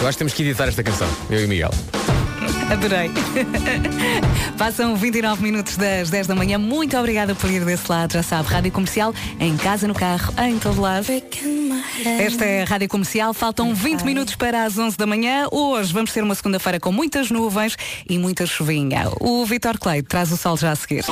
Eu 0.00 0.08
acho 0.08 0.16
que 0.16 0.18
temos 0.18 0.32
que 0.32 0.42
editar 0.42 0.66
esta 0.66 0.82
canção, 0.82 1.08
eu 1.28 1.44
e 1.44 1.46
Miguel. 1.46 1.70
Adorei. 2.70 3.10
Passam 4.56 4.94
29 4.94 5.42
minutos 5.42 5.76
das 5.76 6.08
10 6.08 6.28
da 6.28 6.34
manhã. 6.36 6.56
Muito 6.56 6.96
obrigada 6.96 7.34
por 7.34 7.50
ir 7.50 7.64
desse 7.64 7.90
lado. 7.90 8.12
Já 8.12 8.22
sabe, 8.22 8.48
Rádio 8.48 8.70
Comercial, 8.70 9.12
em 9.40 9.56
casa, 9.56 9.88
no 9.88 9.94
carro, 9.94 10.32
em 10.38 10.58
todo 10.58 10.80
lado. 10.80 11.06
Esta 12.04 12.44
é 12.44 12.62
a 12.62 12.64
Rádio 12.64 12.88
Comercial. 12.88 13.34
Faltam 13.34 13.74
20 13.74 14.02
minutos 14.02 14.36
para 14.36 14.64
as 14.64 14.78
11 14.78 14.96
da 14.96 15.06
manhã. 15.06 15.48
Hoje 15.50 15.92
vamos 15.92 16.12
ter 16.12 16.22
uma 16.22 16.34
segunda-feira 16.34 16.78
com 16.78 16.92
muitas 16.92 17.30
nuvens 17.30 17.76
e 18.08 18.18
muita 18.18 18.46
chuvinha. 18.46 19.10
O 19.20 19.44
Vitor 19.44 19.76
Clay 19.78 20.02
traz 20.02 20.30
o 20.30 20.36
sol 20.36 20.56
já 20.56 20.70
a 20.70 20.76
seguir. 20.76 21.04